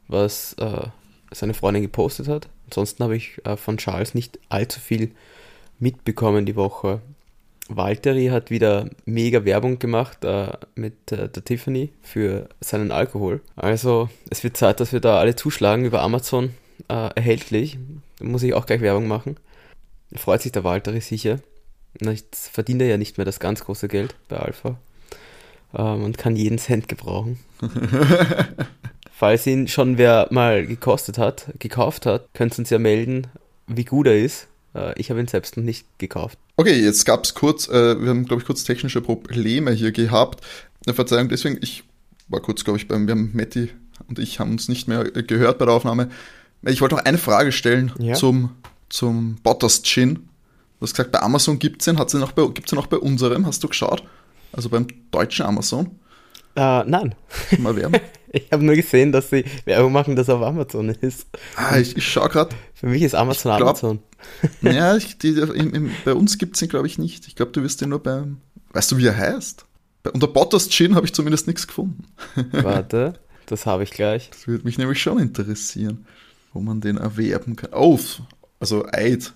was 0.09 0.55
äh, 0.55 0.89
seine 1.33 1.55
Freundin 1.55 1.83
gepostet 1.83 2.29
hat. 2.29 2.49
Ansonsten 2.66 3.03
habe 3.03 3.16
ich 3.16 3.45
äh, 3.45 3.57
von 3.57 3.77
Charles 3.77 4.14
nicht 4.14 4.39
allzu 4.49 4.81
viel 4.81 5.12
mitbekommen 5.79 6.47
die 6.47 6.57
Woche. 6.57 7.01
Valtteri 7.68 8.27
hat 8.27 8.51
wieder 8.51 8.89
mega 9.05 9.45
Werbung 9.45 9.81
gemacht 9.81 10.24
äh, 10.24 10.53
mit 10.77 11.11
äh, 11.11 11.29
der 11.29 11.45
Tiffany 11.45 11.91
für 12.03 12.49
seinen 12.61 12.93
Alkohol. 12.93 13.41
Also 13.57 14.09
es 14.31 14.45
wird 14.45 14.57
Zeit, 14.57 14.79
dass 14.79 14.93
wir 14.93 15.01
da 15.01 15.18
alle 15.18 15.35
zuschlagen 15.35 15.85
über 15.85 16.03
Amazon 16.03 16.55
äh, 16.89 17.11
erhältlich. 17.16 17.79
Da 18.20 18.24
muss 18.27 18.45
ich 18.45 18.55
auch 18.55 18.66
gleich 18.66 18.81
Werbung 18.81 19.09
machen. 19.09 19.37
Freut 20.14 20.43
sich 20.43 20.53
der 20.53 20.62
Valtteri 20.62 21.01
sicher. 21.01 21.41
Jetzt 22.01 22.49
verdient 22.49 22.83
er 22.83 22.89
ja 22.89 22.99
nicht 22.99 23.18
mehr 23.18 23.24
das 23.24 23.41
ganz 23.41 23.64
große 23.64 23.89
Geld 23.89 24.14
bei 24.29 24.37
Alpha 24.37 24.77
ähm, 25.75 26.05
und 26.05 26.19
kann 26.19 26.37
jeden 26.37 26.59
Cent 26.59 26.89
gebrauchen. 26.89 27.39
Falls 29.12 29.47
ihn 29.47 29.67
schon 29.69 29.97
wer 29.99 30.29
mal 30.31 30.67
gekostet 30.67 31.17
hat, 31.19 31.47
gekauft 31.59 32.07
hat, 32.07 32.29
könnt 32.35 32.55
ihr 32.55 32.59
uns 32.61 32.71
ja 32.71 32.79
melden, 32.79 33.27
wie 33.67 33.85
gut 33.85 34.07
er 34.07 34.19
ist. 34.19 34.49
Äh, 34.75 34.99
ich 35.01 35.11
habe 35.11 35.21
ihn 35.21 35.29
selbst 35.29 35.57
noch 35.57 35.64
nicht 35.64 35.87
gekauft. 35.99 36.39
Okay, 36.57 36.79
jetzt 36.79 37.05
gab 37.05 37.25
es 37.25 37.35
kurz, 37.35 37.69
äh, 37.69 38.01
wir 38.01 38.11
haben 38.11 38.27
glaube 38.27 38.43
ich 38.43 38.47
kurz 38.47 38.64
technische 38.64 39.01
Probleme 39.01 39.73
hier 39.73 39.93
gehabt. 39.93 40.45
Eine 40.85 40.95
Verzeihung, 40.95 41.29
deswegen, 41.29 41.59
ich 41.62 41.85
war 42.29 42.41
kurz 42.41 42.64
glaube 42.64 42.79
ich 42.79 42.89
beim, 42.89 43.07
wir 43.07 43.12
haben 43.12 43.31
Matti 43.35 43.71
und 44.09 44.19
ich 44.19 44.39
haben 44.39 44.53
uns 44.53 44.69
nicht 44.69 44.87
mehr 44.89 45.05
gehört 45.05 45.59
bei 45.59 45.64
der 45.64 45.75
Aufnahme. 45.75 46.11
Ich 46.62 46.81
wollte 46.81 46.97
noch 46.97 47.05
eine 47.05 47.19
Frage 47.19 47.53
stellen 47.53 47.93
ja. 47.99 48.14
zum, 48.14 48.51
zum 48.89 49.37
Bottas 49.43 49.83
Gin. 49.83 50.14
Du 50.14 50.83
hast 50.83 50.93
gesagt, 50.93 51.12
bei 51.12 51.23
Amazon 51.23 51.59
gibt 51.59 51.81
es 51.81 51.87
den, 51.87 51.99
hat 51.99 52.11
sie 52.11 52.19
noch 52.19 52.33
bei, 52.33 52.47
gibt's 52.49 52.71
den 52.71 52.79
auch 52.79 52.87
bei 52.87 52.99
unserem, 52.99 53.47
hast 53.47 53.62
du 53.64 53.69
geschaut? 53.69 54.03
Also 54.53 54.68
beim 54.68 54.86
deutschen 55.11 55.47
Amazon? 55.47 55.86
Uh, 56.59 56.82
nein. 56.86 57.14
Mal 57.59 57.76
werben? 57.76 58.01
ich 58.32 58.51
habe 58.51 58.64
nur 58.64 58.74
gesehen, 58.74 59.12
dass 59.12 59.30
sie 59.30 59.44
Werbung 59.64 59.92
machen, 59.92 60.16
dass 60.16 60.28
er 60.28 60.36
auf 60.36 60.42
Amazon 60.42 60.88
ist. 60.88 61.26
Ah, 61.57 61.78
ich, 61.78 61.97
ich 61.97 62.07
schaue 62.07 62.28
gerade. 62.28 62.55
Für 62.74 62.86
mich 62.86 63.03
ist 63.03 63.14
Amazon 63.14 63.57
glaub, 63.57 63.68
Amazon. 63.68 63.99
ja, 64.62 64.97
ich, 64.97 65.18
die, 65.18 65.28
im, 65.28 65.74
im, 65.74 65.90
bei 66.05 66.14
uns 66.14 66.38
gibt 66.38 66.57
es 66.57 66.62
ihn, 66.62 66.68
glaube 66.68 66.86
ich, 66.86 66.99
nicht. 66.99 67.26
Ich 67.26 67.36
glaube, 67.36 67.53
du 67.53 67.62
wirst 67.62 67.80
den 67.80 67.90
nur 67.90 68.03
beim. 68.03 68.38
Weißt 68.72 68.90
du, 68.90 68.97
wie 68.97 69.07
er 69.07 69.16
heißt? 69.16 69.66
Bei, 70.03 70.11
unter 70.11 70.28
Bottas 70.28 70.70
Gin 70.70 70.94
habe 70.94 71.07
ich 71.07 71.12
zumindest 71.12 71.47
nichts 71.47 71.66
gefunden. 71.66 72.05
Warte, 72.53 73.14
das 73.47 73.66
habe 73.66 73.82
ich 73.82 73.90
gleich. 73.90 74.30
Das 74.30 74.47
würde 74.47 74.64
mich 74.64 74.78
nämlich 74.78 75.01
schon 75.01 75.18
interessieren, 75.18 76.07
wo 76.53 76.61
man 76.61 76.80
den 76.80 76.97
erwerben 76.97 77.57
kann. 77.57 77.70
Oh, 77.72 77.99
also 78.61 78.86
Eid 78.92 79.32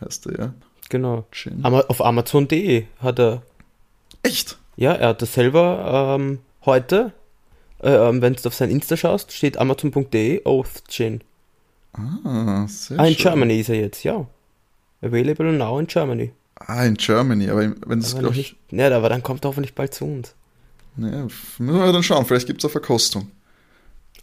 heißt 0.00 0.26
er, 0.26 0.38
ja. 0.38 0.54
Genau. 0.88 1.26
Gin. 1.30 1.64
Auf 1.64 2.04
Amazon.de 2.04 2.84
hat 3.00 3.18
er. 3.18 3.42
Echt? 4.22 4.58
Ja, 4.76 4.92
er 4.92 5.08
hat 5.08 5.22
das 5.22 5.34
selber 5.34 6.16
ähm, 6.18 6.38
heute, 6.64 7.12
äh, 7.82 7.90
ähm, 7.90 8.22
wenn 8.22 8.34
du 8.34 8.46
auf 8.46 8.54
sein 8.54 8.70
Insta 8.70 8.96
schaust, 8.96 9.32
steht 9.32 9.58
amazon.de 9.58 10.42
Oath 10.44 10.82
Gin. 10.88 11.20
Ah, 11.92 12.66
sehr 12.68 12.98
Ah, 13.00 13.06
in 13.06 13.14
schön. 13.14 13.22
Germany 13.24 13.60
ist 13.60 13.68
er 13.70 13.76
jetzt, 13.76 14.04
ja. 14.04 14.26
Available 15.02 15.52
now 15.52 15.78
in 15.78 15.86
Germany. 15.86 16.32
Ah, 16.56 16.84
in 16.84 16.94
Germany, 16.94 17.48
aber 17.50 17.72
wenn 17.86 17.98
es 18.00 18.16
glaube 18.18 18.36
ich. 18.36 18.56
Ja, 18.70 18.94
aber 18.96 19.08
dann 19.08 19.22
kommt 19.22 19.44
er 19.44 19.48
hoffentlich 19.48 19.74
bald 19.74 19.94
zu 19.94 20.04
uns. 20.04 20.34
Ja, 20.96 21.06
müssen 21.58 21.66
wir 21.66 21.92
dann 21.92 22.02
schauen, 22.02 22.24
vielleicht 22.26 22.46
gibt 22.46 22.60
es 22.60 22.64
eine 22.64 22.72
Verkostung. 22.72 23.30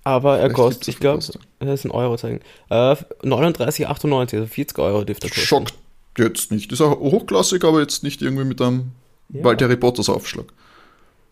Aber 0.03 0.37
er 0.37 0.51
kostet, 0.51 0.87
ich 0.89 0.99
glaube, 0.99 1.23
das 1.59 1.79
ist 1.79 1.85
ein 1.85 1.91
Euro 1.91 2.15
zeigen. 2.17 2.41
Äh, 2.69 2.95
39,98, 3.23 4.35
also 4.35 4.45
40 4.45 4.77
Euro 4.79 5.03
dürfte 5.03 5.27
er 5.27 5.29
kosten. 5.31 5.45
Schockt 5.47 5.73
jetzt 6.17 6.51
nicht. 6.51 6.71
Ist 6.71 6.81
auch 6.81 6.99
hochklassig, 6.99 7.63
aber 7.63 7.79
jetzt 7.81 8.03
nicht 8.03 8.21
irgendwie 8.21 8.43
mit 8.43 8.61
einem 8.61 8.91
ja. 9.29 9.41
Bald 9.41 9.61
Harry 9.61 9.77
Potters 9.77 10.09
Aufschlag. 10.09 10.45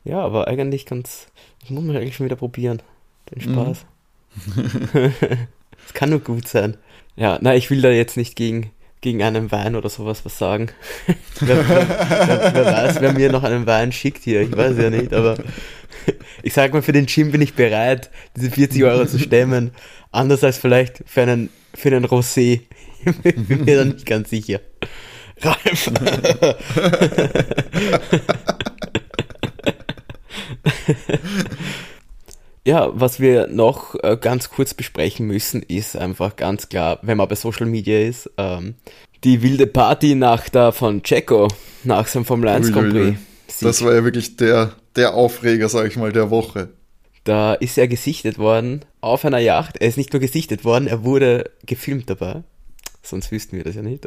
Ja, 0.03 0.19
aber 0.19 0.47
eigentlich 0.47 0.85
ganz. 0.85 1.27
Das 1.61 1.69
muss 1.69 1.83
man 1.83 1.95
eigentlich 1.95 2.15
schon 2.15 2.25
wieder 2.25 2.35
probieren. 2.35 2.81
Den 3.31 3.49
mhm. 3.49 3.53
Spaß. 3.53 3.85
Das 5.83 5.93
kann 5.93 6.09
nur 6.09 6.19
gut 6.19 6.47
sein. 6.47 6.77
Ja, 7.15 7.37
na, 7.41 7.55
ich 7.55 7.69
will 7.69 7.81
da 7.81 7.89
jetzt 7.89 8.17
nicht 8.17 8.35
gegen, 8.35 8.71
gegen 9.01 9.21
einen 9.21 9.51
Wein 9.51 9.75
oder 9.75 9.89
sowas 9.89 10.25
was 10.25 10.37
sagen. 10.37 10.69
wer, 11.39 11.69
wer, 11.69 12.53
wer, 12.53 12.65
weiß, 12.65 13.01
wer 13.01 13.13
mir 13.13 13.31
noch 13.31 13.43
einen 13.43 13.67
Wein 13.67 13.91
schickt 13.91 14.23
hier, 14.23 14.41
ich 14.41 14.55
weiß 14.55 14.77
ja 14.77 14.89
nicht, 14.89 15.13
aber 15.13 15.37
ich 16.43 16.53
sag 16.53 16.73
mal, 16.73 16.81
für 16.81 16.93
den 16.93 17.05
Gym 17.05 17.31
bin 17.31 17.41
ich 17.41 17.53
bereit, 17.53 18.09
diese 18.35 18.49
40 18.49 18.83
Euro 18.83 19.05
zu 19.05 19.19
stemmen. 19.19 19.71
Anders 20.11 20.43
als 20.43 20.57
vielleicht 20.57 21.03
für 21.05 21.23
einen, 21.23 21.49
für 21.73 21.89
einen 21.89 22.05
Rosé. 22.05 22.61
bin 23.23 23.65
mir 23.65 23.77
da 23.77 23.85
nicht 23.85 24.05
ganz 24.05 24.29
sicher. 24.29 24.61
Ralf. 25.41 25.91
ja, 32.65 32.89
was 32.93 33.19
wir 33.19 33.47
noch 33.47 33.95
äh, 34.03 34.17
ganz 34.19 34.49
kurz 34.49 34.73
besprechen 34.73 35.27
müssen, 35.27 35.61
ist 35.63 35.97
einfach 35.97 36.35
ganz 36.35 36.69
klar, 36.69 36.99
wenn 37.01 37.17
man 37.17 37.27
bei 37.27 37.35
Social 37.35 37.65
Media 37.65 37.99
ist, 37.99 38.29
ähm, 38.37 38.75
die 39.23 39.41
wilde 39.41 39.67
Party-Nacht 39.67 40.55
da 40.55 40.71
von 40.71 41.03
Checo 41.03 41.47
nach 41.83 42.07
seinem 42.07 42.25
Formel 42.25 42.49
1 42.49 42.71
Grand 42.71 42.91
Prix. 42.91 43.19
Das 43.61 43.83
war 43.83 43.93
ja 43.93 44.03
wirklich 44.03 44.35
der, 44.35 44.73
der 44.95 45.13
Aufreger, 45.13 45.69
sag 45.69 45.87
ich 45.87 45.97
mal, 45.97 46.11
der 46.11 46.29
Woche. 46.29 46.69
Da 47.23 47.53
ist 47.53 47.77
er 47.77 47.87
gesichtet 47.87 48.37
worden 48.37 48.83
auf 48.99 49.23
einer 49.23 49.39
Yacht. 49.39 49.77
Er 49.77 49.87
ist 49.87 49.97
nicht 49.97 50.11
nur 50.11 50.19
gesichtet 50.19 50.65
worden, 50.65 50.87
er 50.87 51.05
wurde 51.05 51.51
gefilmt 51.65 52.09
dabei. 52.09 52.43
Sonst 53.01 53.31
wüssten 53.31 53.57
wir 53.57 53.63
das 53.63 53.75
ja 53.75 53.81
nicht. 53.81 54.05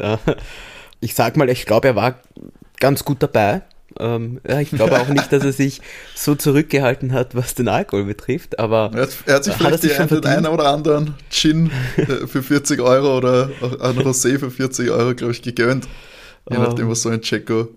Ich 1.01 1.15
sag 1.15 1.37
mal, 1.37 1.49
ich 1.49 1.67
glaube, 1.67 1.89
er 1.89 1.97
war 1.97 2.21
ganz 2.81 3.05
gut 3.05 3.23
dabei. 3.23 3.63
Ähm, 3.99 4.41
ja, 4.47 4.61
ich 4.61 4.71
glaube 4.71 5.01
auch 5.01 5.09
nicht, 5.09 5.33
dass 5.33 5.43
er 5.43 5.53
sich 5.53 5.81
so 6.15 6.35
zurückgehalten 6.35 7.13
hat, 7.13 7.35
was 7.35 7.55
den 7.55 7.69
Alkohol 7.69 8.05
betrifft, 8.05 8.59
aber 8.59 8.91
er 8.95 9.03
hat, 9.03 9.17
er 9.25 9.35
hat 9.37 9.45
sich 9.45 9.55
vielleicht 9.55 9.73
hat 9.75 9.81
sich 9.81 9.97
den 10.21 10.27
einen 10.27 10.47
oder 10.47 10.67
anderen 10.67 11.15
Gin 11.31 11.71
äh, 11.97 12.27
für 12.27 12.43
40 12.43 12.81
Euro 12.81 13.17
oder 13.17 13.51
auch 13.63 13.81
ein 13.81 13.99
Rosé 13.99 14.39
für 14.39 14.51
40 14.51 14.91
Euro, 14.91 15.15
glaube 15.15 15.33
ich, 15.33 15.41
gegönnt. 15.41 15.89
Je 16.51 16.59
nachdem, 16.59 16.91
was 16.91 17.03
so 17.03 17.09
ein 17.09 17.23
Checo, 17.23 17.69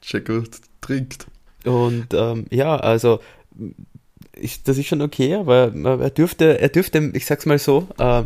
Checo 0.00 0.44
trinkt. 0.80 1.26
Und 1.64 2.14
ähm, 2.14 2.46
ja, 2.50 2.76
also 2.76 3.20
ich, 4.36 4.62
das 4.62 4.78
ist 4.78 4.86
schon 4.86 5.02
okay, 5.02 5.34
aber 5.34 5.72
er 5.74 6.10
dürfte, 6.10 6.60
er 6.60 6.68
dürfte, 6.68 7.10
ich 7.14 7.26
sag's 7.26 7.46
mal 7.46 7.58
so, 7.58 7.88
äh, 7.98 8.22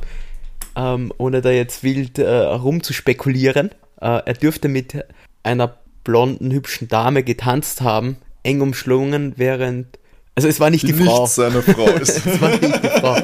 ähm, 0.77 1.13
ohne 1.19 1.41
da 1.41 1.51
jetzt 1.51 1.83
wild 1.83 2.19
äh, 2.19 2.29
rumzuspekulieren, 2.29 3.71
äh, 4.01 4.23
er 4.25 4.35
dürfte 4.35 4.69
mit 4.69 5.05
einer 5.43 5.79
blonden, 6.05 6.51
hübschen 6.51 6.89
Dame 6.89 7.23
getanzt 7.23 7.81
haben, 7.81 8.17
eng 8.43 8.61
umschlungen, 8.61 9.35
während. 9.37 9.99
Also 10.35 10.49
es 10.49 10.61
war 10.61 10.71
nicht 10.71 10.87
die, 10.87 10.93
die 10.93 11.05
Frau. 11.05 11.23
Nicht 11.23 11.33
seine 11.33 11.63
Frau 11.63 11.87
ist. 12.01 12.25
es 12.25 12.41
war 12.41 12.51
nicht 12.51 12.63
die 12.63 12.89
Frau. 12.89 13.17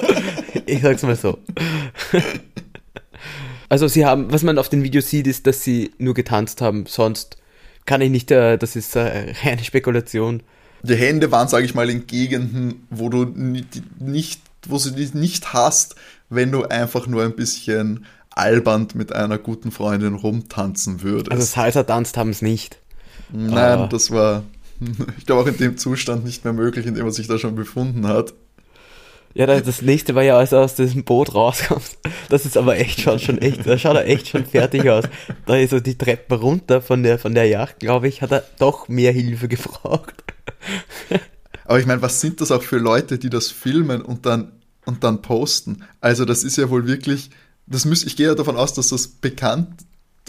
Ich 0.67 0.83
sag's 0.83 1.03
mal 1.03 1.17
so. 1.17 1.39
Also 3.69 3.89
sie 3.89 4.05
haben, 4.05 4.31
was 4.31 4.43
man 4.43 4.59
auf 4.59 4.69
den 4.69 4.85
Videos 4.85 5.11
sieht, 5.11 5.27
ist, 5.27 5.49
dass 5.49 5.65
sie 5.65 5.93
nur 5.99 6.15
getanzt 6.15 6.61
haben, 6.61 6.85
sonst 6.87 7.39
kann 7.87 8.01
ich 8.03 8.11
nicht, 8.11 8.31
äh, 8.31 8.57
das 8.57 8.77
ist 8.77 8.95
äh, 8.95 9.35
reine 9.43 9.65
Spekulation. 9.65 10.43
Die 10.83 10.95
Hände 10.95 11.33
waren, 11.33 11.49
sage 11.49 11.65
ich 11.65 11.75
mal, 11.75 11.91
in 11.91 12.07
Gegenden, 12.07 12.87
wo 12.91 13.09
du 13.09 13.25
nicht, 13.25 14.41
wo 14.69 14.79
sie 14.79 14.95
dich 14.95 15.15
nicht 15.15 15.53
hast, 15.53 15.97
wenn 16.29 16.53
du 16.53 16.65
einfach 16.65 17.07
nur 17.07 17.25
ein 17.25 17.35
bisschen 17.35 18.05
albernd 18.35 18.95
mit 18.95 19.13
einer 19.13 19.39
guten 19.39 19.71
Freundin 19.71 20.15
rumtanzen 20.15 21.03
würdest. 21.03 21.31
Also 21.31 21.45
Salsa 21.45 21.85
tanzt 21.85 22.17
haben 22.17 22.31
es 22.31 22.43
nicht. 22.43 22.79
Nein, 23.33 23.81
uh, 23.81 23.87
das 23.89 24.11
war. 24.11 24.45
Ich 25.17 25.25
glaube 25.25 25.43
auch 25.43 25.47
in 25.47 25.57
dem 25.57 25.79
Zustand 25.79 26.25
nicht 26.25 26.45
mehr 26.45 26.53
möglich, 26.53 26.85
in 26.85 26.95
dem 26.95 27.07
er 27.07 27.13
sich 27.13 27.29
da 27.29 27.39
schon 27.39 27.55
befunden 27.55 28.07
hat. 28.07 28.35
Ja, 29.33 29.47
das 29.47 29.83
nächste 29.83 30.15
war 30.15 30.23
ja, 30.23 30.37
als 30.37 30.53
er 30.53 30.61
aus 30.61 30.75
diesem 30.75 31.05
Boot 31.05 31.35
rauskommt. 31.35 31.99
Das 32.29 32.45
ist 32.45 32.57
aber 32.57 32.77
echt 32.77 33.01
schon, 33.01 33.19
schon 33.19 33.39
echt, 33.39 33.67
da 33.67 33.79
schaut 33.79 33.97
er 33.97 34.07
echt 34.07 34.29
schon 34.29 34.45
fertig 34.45 34.89
aus. 34.89 35.05
Da 35.47 35.57
ist 35.57 35.71
so 35.71 35.81
die 35.81 35.99
Treppe 35.99 36.37
runter 36.37 36.83
von 36.83 37.03
der, 37.03 37.19
von 37.19 37.35
der 37.35 37.47
Yacht, 37.47 37.81
glaube 37.81 38.09
ich, 38.09 38.23
hat 38.23 38.31
er 38.31 38.45
doch 38.59 38.89
mehr 38.89 39.13
Hilfe 39.13 39.49
gefragt. 39.49 40.23
Aber 41.65 41.81
ich 41.81 41.87
meine, 41.87 42.03
was 42.03 42.21
sind 42.21 42.41
das 42.41 42.53
auch 42.53 42.63
für 42.63 42.79
Leute, 42.79 43.19
die 43.19 43.31
das 43.31 43.51
filmen 43.51 44.03
und 44.03 44.27
dann, 44.27 44.53
und 44.85 45.03
dann 45.03 45.23
posten? 45.23 45.85
Also, 46.01 46.25
das 46.25 46.45
ist 46.45 46.57
ja 46.57 46.71
wohl 46.71 46.87
wirklich, 46.87 47.31
das 47.67 47.85
muss, 47.85 48.05
ich 48.05 48.17
gehe 48.17 48.27
ja 48.27 48.35
davon 48.35 48.57
aus, 48.57 48.75
dass 48.75 48.89
das 48.89 49.09
bekannt 49.09 49.69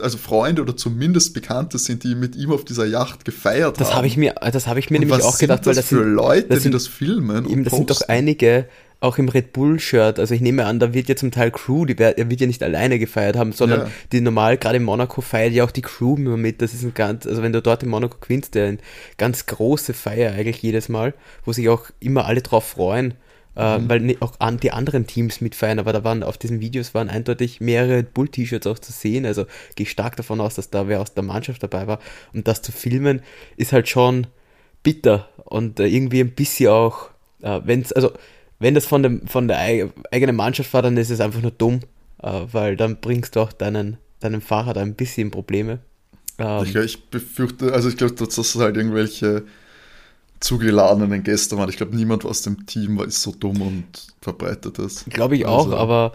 also 0.02 0.18
Freunde 0.18 0.62
oder 0.62 0.76
zumindest 0.76 1.34
Bekannte 1.34 1.78
sind, 1.78 2.04
die 2.04 2.16
mit 2.16 2.36
ihm 2.36 2.52
auf 2.52 2.66
dieser 2.66 2.86
Yacht 2.86 3.24
gefeiert 3.24 3.80
das 3.80 3.92
haben. 3.92 4.00
Hab 4.00 4.06
ich 4.06 4.18
mir, 4.18 4.36
das 4.52 4.68
habe 4.68 4.80
ich 4.80 4.90
mir 4.90 4.98
und 4.98 5.08
nämlich 5.08 5.24
auch 5.24 5.38
gedacht, 5.38 5.66
weil 5.66 5.76
das 5.76 5.88
für 5.88 6.04
sind, 6.04 6.14
Leute, 6.14 6.48
das 6.50 6.64
sind, 6.64 6.72
die 6.72 6.76
das 6.76 6.88
filmen. 6.88 7.50
Eben, 7.50 7.64
das 7.64 7.74
sind 7.74 7.90
doch 7.90 8.02
einige, 8.08 8.68
auch 9.00 9.18
im 9.18 9.30
Red 9.30 9.54
Bull-Shirt, 9.54 10.20
also 10.20 10.34
ich 10.34 10.42
nehme 10.42 10.66
an, 10.66 10.80
da 10.80 10.94
wird 10.94 11.08
ja 11.08 11.16
zum 11.16 11.32
Teil 11.32 11.52
Crew, 11.52 11.86
die, 11.86 11.98
er 11.98 12.30
wird 12.30 12.42
ja 12.42 12.48
nicht 12.48 12.64
alleine 12.64 12.98
gefeiert 12.98 13.36
haben, 13.36 13.52
sondern 13.52 13.82
ja. 13.82 13.92
die 14.12 14.22
normal, 14.22 14.58
gerade 14.58 14.78
in 14.78 14.84
Monaco 14.84 15.22
feiert 15.22 15.54
ja 15.54 15.64
auch 15.64 15.72
die 15.72 15.82
Crew 15.82 16.16
immer 16.18 16.38
mit. 16.38 16.62
Das 16.62 16.74
ist 16.74 16.84
ein 16.84 16.94
ganz, 16.94 17.26
also 17.26 17.42
wenn 17.42 17.54
du 17.54 17.62
dort 17.62 17.84
in 17.84 17.90
Monaco 17.90 18.18
gewinnst, 18.20 18.56
der 18.56 18.68
eine 18.68 18.78
ganz 19.18 19.46
große 19.46 19.94
Feier 19.94 20.34
eigentlich 20.34 20.62
jedes 20.62 20.90
Mal, 20.90 21.14
wo 21.46 21.54
sich 21.54 21.70
auch 21.70 21.86
immer 22.00 22.26
alle 22.26 22.42
drauf 22.42 22.68
freuen. 22.68 23.14
Äh, 23.58 23.78
mhm. 23.78 23.90
weil 23.90 24.18
auch 24.20 24.34
an 24.40 24.60
die 24.60 24.72
anderen 24.72 25.08
Teams 25.08 25.40
mitfeiern, 25.40 25.80
aber 25.80 25.94
da 25.94 26.04
waren 26.04 26.24
auf 26.24 26.38
diesen 26.38 26.60
Videos 26.60 26.94
waren 26.94 27.10
eindeutig 27.10 27.62
mehrere 27.62 28.04
Bull-T-Shirts 28.04 28.68
auch 28.68 28.80
zu 28.80 28.92
sehen, 28.92 29.26
also 29.26 29.46
gehe 29.76 29.86
stark 29.86 30.18
davon 30.18 30.42
aus, 30.42 30.56
dass 30.56 30.72
da 30.72 30.90
wer 30.90 31.00
aus 31.00 31.14
der 31.14 31.24
Mannschaft 31.24 31.64
dabei 31.64 31.88
war 31.88 32.00
und 32.34 32.50
das 32.50 32.62
zu 32.62 32.74
filmen 32.74 33.22
ist 33.56 33.72
halt 33.72 33.88
schon 33.88 34.28
bitter 34.84 35.30
und 35.46 35.80
äh, 35.80 35.88
irgendwie 35.88 36.20
ein 36.20 36.32
bisschen 36.32 36.70
auch, 36.70 37.12
äh, 37.42 37.62
wenn 37.64 37.82
es, 37.82 37.94
also 37.94 38.12
wenn 38.60 38.76
das 38.76 38.86
von, 38.86 39.04
dem, 39.04 39.26
von 39.26 39.48
der 39.48 39.58
eigenen 40.12 40.36
Mannschaft 40.36 40.74
war, 40.74 40.82
dann 40.82 40.98
ist 40.98 41.10
es 41.10 41.22
einfach 41.22 41.42
nur 41.42 41.52
dumm, 41.52 41.80
äh, 42.22 42.42
weil 42.52 42.76
dann 42.76 43.00
bringst 43.00 43.36
du 43.38 43.40
auch 43.40 43.54
deinen, 43.54 43.98
Fahrer 44.42 44.74
da 44.74 44.82
ein 44.82 44.96
bisschen 44.96 45.32
Probleme. 45.32 45.80
Ähm, 46.40 46.64
ich, 46.64 46.76
ich 46.76 47.10
befürchte, 47.10 47.74
also 47.74 47.90
ich 47.90 47.96
glaube, 47.96 48.16
dass 48.16 48.36
das 48.36 48.56
halt 48.56 48.76
irgendwelche 48.76 49.44
zugeladenen 50.40 51.24
Gäste 51.24 51.58
waren. 51.58 51.70
Ich 51.70 51.78
glaube, 51.78 51.96
niemand 51.96 52.26
aus 52.26 52.42
dem 52.42 52.66
Team 52.66 52.98
war 52.98 53.06
ist 53.06 53.22
so 53.22 53.32
dumm 53.32 53.62
und 53.62 53.86
verbreitet 54.22 54.80
das. 54.80 55.06
Glaube 55.06 55.38
ich 55.38 55.48
also, 55.48 55.74
auch, 55.76 55.80
aber 55.80 56.14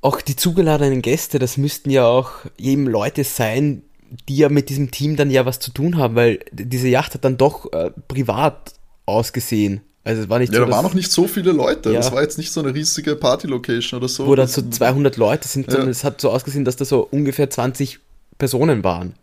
auch 0.00 0.20
die 0.20 0.36
zugeladenen 0.36 1.02
Gäste, 1.02 1.38
das 1.38 1.56
müssten 1.56 1.90
ja 1.90 2.06
auch 2.06 2.30
jedem 2.56 2.88
Leute 2.88 3.24
sein, 3.24 3.82
die 4.28 4.36
ja 4.36 4.48
mit 4.48 4.68
diesem 4.68 4.90
Team 4.90 5.16
dann 5.16 5.30
ja 5.30 5.46
was 5.46 5.60
zu 5.60 5.70
tun 5.72 5.96
haben, 5.96 6.14
weil 6.16 6.40
diese 6.52 6.88
Yacht 6.88 7.14
hat 7.14 7.24
dann 7.24 7.38
doch 7.38 7.72
äh, 7.72 7.90
privat 8.08 8.74
ausgesehen. 9.06 9.80
Also 10.04 10.22
es 10.22 10.28
war 10.28 10.40
nicht 10.40 10.52
ja, 10.52 10.58
so, 10.58 10.66
da 10.66 10.72
waren 10.72 10.84
noch 10.84 10.94
nicht 10.94 11.12
so 11.12 11.28
viele 11.28 11.52
Leute. 11.52 11.90
Ja. 11.90 11.96
Das 11.96 12.10
war 12.10 12.22
jetzt 12.22 12.36
nicht 12.36 12.52
so 12.52 12.60
eine 12.60 12.74
riesige 12.74 13.14
Party-Location 13.14 13.98
oder 13.98 14.08
so. 14.08 14.26
Wo 14.26 14.34
da 14.34 14.48
so 14.48 14.62
200 14.62 15.16
Leute 15.16 15.46
sind, 15.46 15.70
sondern 15.70 15.90
es 15.90 16.02
hat 16.02 16.20
so 16.20 16.30
ausgesehen, 16.30 16.64
dass 16.64 16.76
da 16.76 16.84
so 16.84 17.06
ungefähr 17.08 17.48
20 17.48 18.00
Personen 18.42 18.82
waren. 18.82 19.14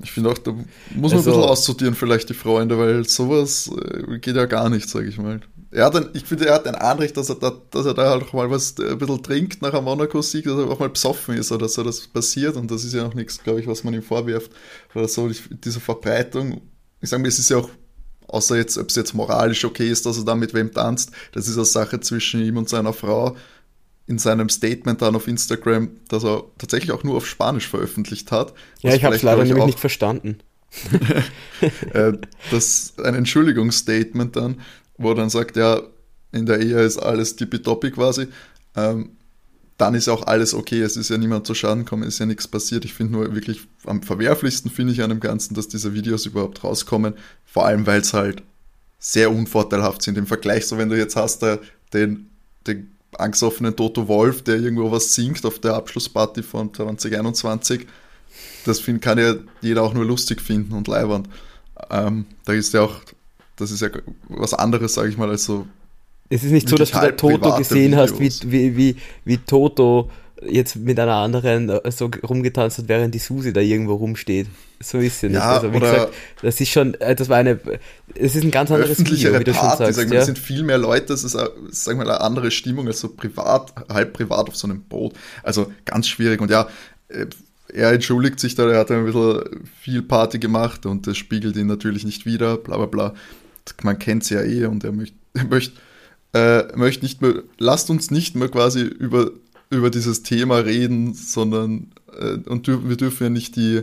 Ich 0.00 0.12
finde 0.12 0.30
auch, 0.30 0.38
da 0.38 0.52
muss 0.52 0.66
man 0.94 1.02
also, 1.02 1.16
ein 1.16 1.24
bisschen 1.24 1.50
aussortieren, 1.50 1.94
vielleicht 1.96 2.28
die 2.28 2.34
Freunde, 2.34 2.78
weil 2.78 3.08
sowas 3.08 3.68
äh, 3.76 4.20
geht 4.20 4.36
ja 4.36 4.46
gar 4.46 4.70
nicht, 4.70 4.88
sage 4.88 5.08
ich 5.08 5.18
mal. 5.18 5.40
Er 5.72 5.86
hat 5.86 5.96
ein, 5.96 6.10
ich 6.12 6.22
finde, 6.22 6.46
er 6.46 6.54
hat 6.54 6.66
ein 6.68 6.76
Anrecht, 6.76 7.16
dass 7.16 7.28
er 7.28 7.34
da, 7.34 7.60
dass 7.72 7.86
er 7.86 7.94
da 7.94 8.10
halt 8.10 8.22
auch 8.22 8.32
mal 8.34 8.48
was 8.52 8.78
äh, 8.78 8.92
ein 8.92 8.98
bisschen 8.98 9.20
trinkt 9.20 9.62
nach 9.62 9.74
einem 9.74 9.82
Monaco-Sieg, 9.82 10.44
dass 10.44 10.56
er 10.56 10.70
auch 10.70 10.78
mal 10.78 10.90
besoffen 10.90 11.36
ist 11.36 11.50
oder 11.50 11.68
so, 11.68 11.82
das 11.82 12.06
passiert 12.06 12.54
und 12.54 12.70
das 12.70 12.84
ist 12.84 12.94
ja 12.94 13.02
noch 13.02 13.14
nichts, 13.14 13.42
glaube 13.42 13.58
ich, 13.58 13.66
was 13.66 13.82
man 13.82 13.94
ihm 13.94 14.02
vorwirft. 14.02 14.52
Oder 14.94 15.08
so, 15.08 15.28
diese 15.28 15.80
Verbreitung. 15.80 16.60
Ich 17.00 17.08
sage 17.08 17.20
mal, 17.20 17.26
es 17.26 17.40
ist 17.40 17.50
ja 17.50 17.56
auch 17.56 17.70
außer 18.28 18.56
jetzt, 18.56 18.78
ob 18.78 18.90
es 18.90 18.94
jetzt 18.94 19.12
moralisch 19.12 19.64
okay 19.64 19.90
ist, 19.90 20.06
dass 20.06 20.18
er 20.18 20.24
da 20.24 20.36
mit 20.36 20.54
wem 20.54 20.72
tanzt, 20.72 21.10
das 21.32 21.48
ist 21.48 21.56
eine 21.56 21.64
Sache 21.64 21.98
zwischen 21.98 22.44
ihm 22.44 22.58
und 22.58 22.68
seiner 22.68 22.92
Frau 22.92 23.34
in 24.08 24.18
seinem 24.18 24.48
Statement 24.48 25.02
dann 25.02 25.14
auf 25.14 25.28
Instagram, 25.28 25.90
dass 26.08 26.24
er 26.24 26.44
tatsächlich 26.56 26.92
auch 26.92 27.04
nur 27.04 27.16
auf 27.16 27.26
Spanisch 27.26 27.68
veröffentlicht 27.68 28.32
hat. 28.32 28.54
Ja, 28.80 28.94
ich 28.94 29.04
habe 29.04 29.14
es 29.14 29.22
leider 29.22 29.44
nämlich 29.44 29.66
nicht 29.66 29.80
verstanden. 29.80 30.38
Äh, 31.92 32.12
das 32.52 32.92
ein 33.02 33.14
Entschuldigungsstatement 33.16 34.36
dann, 34.36 34.60
wo 34.96 35.10
er 35.10 35.14
dann 35.16 35.30
sagt, 35.30 35.56
ja, 35.56 35.80
in 36.30 36.46
der 36.46 36.60
Ehe 36.60 36.80
ist 36.82 36.98
alles 36.98 37.34
tippitoppi 37.34 37.90
quasi. 37.90 38.28
Ähm, 38.76 39.10
dann 39.76 39.94
ist 39.94 40.08
auch 40.08 40.26
alles 40.26 40.54
okay, 40.54 40.82
es 40.82 40.96
ist 40.96 41.08
ja 41.08 41.18
niemand 41.18 41.46
zu 41.46 41.54
Schaden 41.54 41.84
gekommen, 41.84 42.04
ist 42.04 42.20
ja 42.20 42.26
nichts 42.26 42.46
passiert. 42.46 42.84
Ich 42.84 42.94
finde 42.94 43.14
nur 43.14 43.34
wirklich 43.34 43.62
am 43.86 44.02
verwerflichsten 44.02 44.70
finde 44.70 44.92
ich 44.92 45.02
an 45.02 45.10
dem 45.10 45.20
Ganzen, 45.20 45.54
dass 45.54 45.68
diese 45.68 45.94
Videos 45.94 46.26
überhaupt 46.26 46.62
rauskommen, 46.62 47.14
vor 47.44 47.64
allem 47.66 47.86
weil 47.86 48.02
es 48.02 48.12
halt 48.12 48.42
sehr 49.00 49.32
unvorteilhaft 49.32 50.02
sind 50.02 50.18
im 50.18 50.26
Vergleich, 50.26 50.66
so 50.66 50.78
wenn 50.78 50.90
du 50.90 50.96
jetzt 50.96 51.16
hast, 51.16 51.42
der, 51.42 51.60
den, 51.92 52.28
den 52.66 52.97
angesoffenen 53.18 53.74
Toto 53.74 54.08
Wolf, 54.08 54.42
der 54.42 54.56
irgendwo 54.56 54.90
was 54.90 55.14
singt 55.14 55.44
auf 55.44 55.58
der 55.58 55.74
Abschlussparty 55.74 56.42
von 56.42 56.72
2021. 56.72 57.86
Das 58.64 58.80
find, 58.80 59.02
kann 59.02 59.18
ja 59.18 59.34
jeder 59.60 59.82
auch 59.82 59.94
nur 59.94 60.04
lustig 60.04 60.40
finden 60.40 60.74
und 60.74 60.88
leibernd. 60.88 61.28
Ähm, 61.90 62.26
da 62.44 62.52
ist 62.52 62.74
ja 62.74 62.82
auch, 62.82 63.00
das 63.56 63.70
ist 63.70 63.82
ja 63.82 63.88
was 64.28 64.54
anderes, 64.54 64.94
sage 64.94 65.08
ich 65.08 65.16
mal, 65.16 65.28
als 65.28 65.44
so. 65.44 65.66
Es 66.28 66.44
ist 66.44 66.50
nicht 66.50 66.68
so, 66.68 66.76
dass 66.76 66.90
du 66.90 66.98
da 66.98 67.10
Toto 67.12 67.56
gesehen 67.56 67.92
Videos. 67.92 68.12
hast, 68.12 68.50
wie, 68.50 68.52
wie, 68.52 68.76
wie, 68.76 68.96
wie 69.24 69.38
Toto 69.38 70.10
jetzt 70.46 70.76
mit 70.76 70.98
einer 71.00 71.14
anderen 71.14 71.68
äh, 71.70 71.90
so 71.90 72.10
rumgetanzt 72.28 72.78
hat, 72.78 72.88
während 72.88 73.14
die 73.14 73.18
Susi 73.18 73.52
da 73.52 73.60
irgendwo 73.60 73.94
rumsteht. 73.94 74.46
So 74.80 74.98
ist 74.98 75.20
sie 75.20 75.26
nicht. 75.26 75.36
Ja, 75.36 75.56
also 75.56 75.72
wie 75.72 75.80
gesagt, 75.80 76.12
das 76.42 76.60
ist 76.60 76.70
schon, 76.70 76.94
äh, 76.94 77.14
das 77.14 77.28
war 77.28 77.38
eine, 77.38 77.58
es 78.14 78.36
ist 78.36 78.44
ein 78.44 78.50
ganz 78.50 78.70
anderes 78.70 78.98
Video, 79.00 79.38
wie 79.38 79.44
du 79.44 79.52
schon 79.52 79.70
sagst. 79.76 79.94
Sagen, 79.94 80.12
ja. 80.12 80.20
Es 80.20 80.26
sind 80.26 80.38
viel 80.38 80.62
mehr 80.62 80.78
Leute, 80.78 81.12
es 81.12 81.24
ist, 81.24 81.32
sagen 81.32 81.98
wir 81.98 82.06
mal, 82.06 82.10
eine 82.12 82.20
andere 82.20 82.50
Stimmung 82.50 82.86
als 82.86 83.00
so 83.00 83.08
privat, 83.08 83.72
halb 83.88 84.12
privat 84.12 84.48
auf 84.48 84.56
so 84.56 84.68
einem 84.68 84.82
Boot. 84.82 85.14
Also 85.42 85.72
ganz 85.84 86.06
schwierig 86.06 86.40
und 86.40 86.50
ja, 86.50 86.68
äh, 87.08 87.26
er 87.72 87.92
entschuldigt 87.92 88.40
sich 88.40 88.54
da, 88.54 88.68
er 88.70 88.78
hat 88.78 88.90
ein 88.90 89.04
bisschen 89.04 89.66
viel 89.80 90.02
Party 90.02 90.38
gemacht 90.38 90.86
und 90.86 91.06
das 91.06 91.16
spiegelt 91.16 91.56
ihn 91.56 91.66
natürlich 91.66 92.04
nicht 92.04 92.24
wieder, 92.24 92.56
bla 92.56 92.76
bla 92.76 92.86
bla. 92.86 93.14
Man 93.82 93.98
kennt 93.98 94.24
sie 94.24 94.34
ja 94.34 94.42
eh 94.42 94.64
und 94.66 94.84
er 94.84 94.92
möchte, 94.92 95.16
er 95.34 95.44
möchte, 95.44 95.78
äh, 96.32 96.76
möchte 96.76 97.04
nicht 97.04 97.20
mehr, 97.20 97.42
lasst 97.58 97.90
uns 97.90 98.10
nicht 98.10 98.36
mehr 98.36 98.48
quasi 98.48 98.82
über 98.82 99.32
über 99.70 99.90
dieses 99.90 100.22
Thema 100.22 100.58
reden, 100.58 101.12
sondern 101.12 101.88
äh, 102.18 102.38
und 102.48 102.66
wir 102.68 102.96
dürfen 102.96 103.24
ja 103.24 103.30
nicht 103.30 103.56
die 103.56 103.82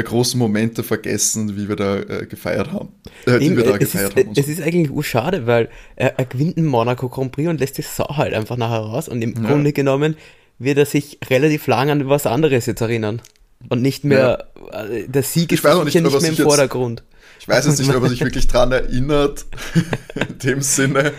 großen 0.00 0.38
Momente 0.38 0.82
vergessen, 0.82 1.56
wie 1.56 1.68
wir 1.68 1.76
da 1.76 1.98
äh, 1.98 2.26
gefeiert 2.26 2.72
haben. 2.72 2.88
Äh, 3.26 3.44
Eben, 3.44 3.56
wir 3.56 3.64
da 3.64 3.76
gefeiert 3.76 4.16
ist, 4.16 4.26
haben. 4.26 4.34
Es 4.36 4.48
ist 4.48 4.62
eigentlich 4.62 4.90
urschade, 4.90 5.46
weil 5.46 5.68
er, 5.96 6.18
er 6.18 6.24
gewinnt 6.24 6.56
einen 6.56 6.66
Monaco 6.66 7.08
Grand 7.08 7.32
Prix 7.32 7.48
und 7.48 7.60
lässt 7.60 7.78
die 7.78 7.82
Sau 7.82 8.16
halt 8.16 8.32
einfach 8.32 8.56
nachher 8.56 8.78
raus 8.78 9.08
und 9.08 9.20
im 9.20 9.34
ja. 9.34 9.48
Grunde 9.48 9.72
genommen 9.72 10.16
wird 10.58 10.78
er 10.78 10.86
sich 10.86 11.18
relativ 11.28 11.66
lang 11.66 11.90
an 11.90 12.08
was 12.08 12.26
anderes 12.26 12.66
jetzt 12.66 12.80
erinnern. 12.80 13.20
Und 13.68 13.82
nicht 13.82 14.04
mehr, 14.04 14.48
ja. 14.72 14.84
Äh, 14.84 15.08
der 15.08 15.22
Sieg 15.22 15.52
ist 15.52 15.64
nicht, 15.64 15.94
nicht 15.94 16.20
mehr 16.20 16.30
im 16.30 16.36
Vordergrund. 16.36 17.02
Ich 17.38 17.48
weiß 17.48 17.66
jetzt 17.66 17.80
nicht, 17.80 17.94
ob 17.94 18.02
er 18.04 18.08
sich 18.08 18.20
wirklich 18.24 18.46
daran 18.46 18.72
erinnert, 18.72 19.46
in 20.14 20.38
dem 20.38 20.62
Sinne. 20.62 21.12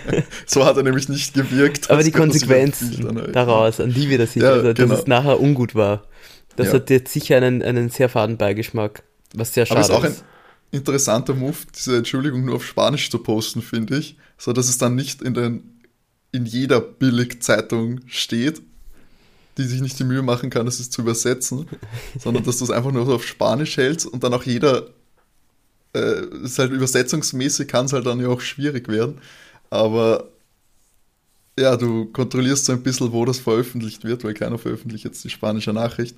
So 0.46 0.66
hat 0.66 0.78
er 0.78 0.84
nämlich 0.84 1.10
nicht 1.10 1.34
gewirkt. 1.34 1.92
Aber 1.92 2.04
die 2.04 2.12
Konsequenz 2.12 2.78
daraus, 3.34 3.80
an 3.80 3.94
die 3.94 4.10
wir 4.10 4.18
das 4.18 4.34
sehen, 4.34 4.44
ja, 4.44 4.52
also, 4.52 4.74
dass 4.74 4.76
genau. 4.76 5.00
es 5.00 5.08
nachher 5.08 5.40
ungut 5.40 5.76
war, 5.76 6.04
das 6.56 6.68
ja. 6.68 6.74
hat 6.74 6.90
jetzt 6.90 7.12
sicher 7.12 7.38
einen, 7.38 7.62
einen 7.62 7.90
sehr 7.90 8.10
faden 8.10 8.38
Beigeschmack, 8.38 9.04
was 9.34 9.54
sehr 9.54 9.66
schade 9.66 9.82
ist. 9.82 9.90
Aber 9.90 10.08
es 10.08 10.14
ist 10.14 10.20
auch 10.22 10.24
ein 10.24 10.28
interessanter 10.72 11.34
Move, 11.34 11.58
diese 11.76 11.98
Entschuldigung 11.98 12.46
nur 12.46 12.56
auf 12.56 12.66
Spanisch 12.66 13.10
zu 13.10 13.20
posten, 13.20 13.62
finde 13.62 13.98
ich. 13.98 14.18
So 14.38 14.54
dass 14.54 14.70
es 14.70 14.78
dann 14.78 14.96
nicht 14.96 15.22
in, 15.22 15.34
den, 15.34 15.82
in 16.32 16.46
jeder 16.46 16.82
Billigzeitung 16.82 18.02
steht, 18.08 18.62
die 19.58 19.64
sich 19.64 19.82
nicht 19.82 20.00
die 20.00 20.04
Mühe 20.04 20.24
machen 20.24 20.50
kann, 20.50 20.68
es 20.68 20.90
zu 20.90 21.02
übersetzen, 21.02 21.68
sondern 22.20 22.44
dass 22.44 22.58
du 22.58 22.66
es 22.66 22.72
einfach 22.72 22.92
nur 22.92 23.06
so 23.06 23.16
auf 23.16 23.26
Spanisch 23.26 23.78
hältst 23.78 24.06
und 24.06 24.24
dann 24.24 24.34
auch 24.34 24.44
jeder 24.44 24.88
äh, 25.96 26.26
ist 26.44 26.60
halt 26.60 26.72
übersetzungsmäßig 26.72 27.68
kann 27.68 27.86
es 27.86 27.94
halt 27.94 28.06
dann 28.06 28.20
ja 28.20 28.28
auch 28.30 28.42
schwierig 28.42 28.88
werden. 28.88 29.20
Aber 29.70 30.30
ja, 31.58 31.78
du 31.78 32.06
kontrollierst 32.06 32.66
so 32.66 32.74
ein 32.74 32.84
bisschen, 32.84 33.12
wo 33.12 33.26
das 33.26 33.40
veröffentlicht 33.40 34.04
wird, 34.04 34.24
weil 34.24 34.34
keiner 34.34 34.58
veröffentlicht 34.58 35.06
jetzt 35.06 35.24
die 35.24 35.30
spanische 35.30 35.74
Nachricht. 35.74 36.16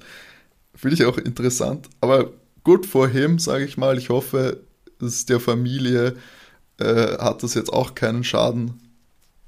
Finde 0.74 0.96
ich 0.96 1.06
auch 1.06 1.18
interessant. 1.18 1.90
Aber 2.02 2.32
gut 2.64 2.86
vor 2.86 3.10
ihm, 3.10 3.40
sage 3.40 3.66
ich 3.66 3.78
mal. 3.78 3.98
Ich 3.98 4.10
hoffe, 4.10 4.62
dass 5.00 5.26
der 5.26 5.40
Familie 5.40 6.16
äh, 6.80 7.18
hat 7.18 7.44
das 7.44 7.54
jetzt 7.54 7.72
auch 7.72 7.96
keinen 7.96 8.24
Schaden 8.24 8.82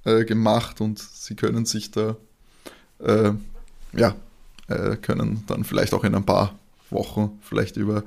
äh, 0.06 0.26
gemacht 0.26 0.82
und 0.82 1.00
sie 1.00 1.36
können 1.36 1.66
sich 1.66 1.92
da, 1.92 2.16
äh, 3.00 3.32
ja, 3.94 4.16
äh, 4.68 4.98
können 4.98 5.44
dann 5.48 5.64
vielleicht 5.64 5.94
auch 5.94 6.04
in 6.04 6.16
ein 6.16 6.26
paar 6.26 6.58
Wochen 6.90 7.40
vielleicht 7.42 7.78
über 7.78 8.04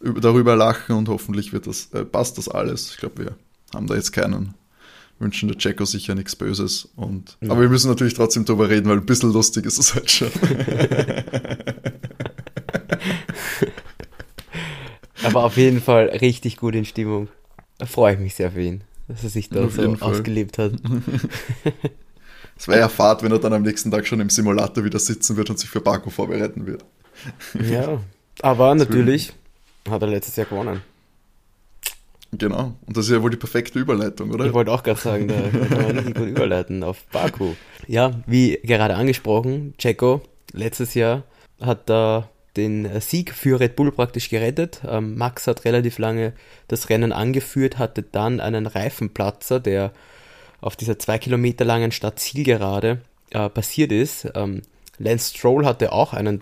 darüber 0.00 0.56
lachen 0.56 0.96
und 0.96 1.08
hoffentlich 1.08 1.52
wird 1.52 1.66
das, 1.66 1.92
äh, 1.92 2.04
passt 2.04 2.38
das 2.38 2.48
alles. 2.48 2.90
Ich 2.90 2.96
glaube, 2.98 3.24
wir 3.24 3.36
haben 3.74 3.86
da 3.86 3.94
jetzt 3.94 4.12
keinen 4.12 4.54
wünschen 5.18 5.48
der 5.48 5.58
Checo 5.58 5.84
sicher 5.84 6.14
nichts 6.14 6.36
Böses. 6.36 6.88
Und, 6.96 7.36
ja. 7.40 7.50
Aber 7.50 7.60
wir 7.60 7.68
müssen 7.68 7.88
natürlich 7.88 8.14
trotzdem 8.14 8.44
drüber 8.44 8.68
reden, 8.68 8.88
weil 8.88 8.98
ein 8.98 9.06
bisschen 9.06 9.32
lustig 9.32 9.66
ist 9.66 9.78
es 9.78 9.94
halt 9.94 10.10
schon. 10.10 10.30
aber 15.24 15.44
auf 15.44 15.56
jeden 15.56 15.80
Fall 15.80 16.06
richtig 16.06 16.56
gut 16.56 16.74
in 16.74 16.84
Stimmung. 16.84 17.28
freue 17.84 18.14
ich 18.14 18.20
mich 18.20 18.34
sehr 18.34 18.50
für 18.52 18.62
ihn, 18.62 18.82
dass 19.08 19.22
er 19.24 19.30
sich 19.30 19.48
da 19.48 19.64
Auf 19.64 19.74
so 19.74 19.96
ausgelebt 20.00 20.58
hat. 20.58 20.72
Es 22.54 22.68
wäre 22.68 22.78
ja 22.78 22.88
Fahrt, 22.88 23.24
wenn 23.24 23.32
er 23.32 23.40
dann 23.40 23.54
am 23.54 23.62
nächsten 23.62 23.90
Tag 23.90 24.06
schon 24.06 24.20
im 24.20 24.30
Simulator 24.30 24.84
wieder 24.84 25.00
sitzen 25.00 25.36
wird 25.36 25.50
und 25.50 25.58
sich 25.58 25.68
für 25.68 25.80
Baku 25.80 26.10
vorbereiten 26.10 26.64
wird. 26.64 26.84
ja, 27.54 28.00
aber 28.40 28.74
natürlich 28.76 29.32
hat 29.90 30.00
er 30.02 30.06
letztes 30.06 30.36
Jahr 30.36 30.46
gewonnen. 30.46 30.80
Genau. 32.32 32.72
Und 32.86 32.96
das 32.96 33.06
ist 33.06 33.12
ja 33.12 33.22
wohl 33.22 33.30
die 33.30 33.36
perfekte 33.36 33.78
Überleitung, 33.78 34.30
oder? 34.30 34.46
Ich 34.46 34.54
wollte 34.54 34.72
auch 34.72 34.82
gerade 34.82 35.00
sagen, 35.00 35.28
da 35.28 35.34
kann 35.68 35.82
man 35.82 35.96
richtig 35.98 36.14
gut 36.14 36.28
überleiten 36.28 36.82
auf 36.82 37.04
Baku. 37.12 37.52
Ja, 37.86 38.22
wie 38.26 38.58
gerade 38.62 38.94
angesprochen, 38.94 39.74
Checo 39.76 40.22
letztes 40.52 40.94
Jahr 40.94 41.24
hat 41.60 41.90
da 41.90 42.28
den 42.56 43.00
Sieg 43.00 43.32
für 43.32 43.60
Red 43.60 43.76
Bull 43.76 43.92
praktisch 43.92 44.28
gerettet. 44.28 44.80
Ähm, 44.86 45.16
Max 45.16 45.46
hat 45.46 45.64
relativ 45.64 45.98
lange 45.98 46.32
das 46.68 46.88
Rennen 46.88 47.12
angeführt, 47.12 47.78
hatte 47.78 48.02
dann 48.02 48.40
einen 48.40 48.66
Reifenplatzer, 48.66 49.60
der 49.60 49.92
auf 50.60 50.76
dieser 50.76 50.98
zwei 50.98 51.18
Kilometer 51.18 51.64
langen 51.64 51.92
Stadt-Zielgerade 51.92 53.00
äh, 53.30 53.48
passiert 53.48 53.92
ist. 53.92 54.28
Ähm, 54.34 54.62
Lance 54.98 55.34
Stroll 55.34 55.66
hatte 55.66 55.92
auch 55.92 56.12
einen 56.12 56.40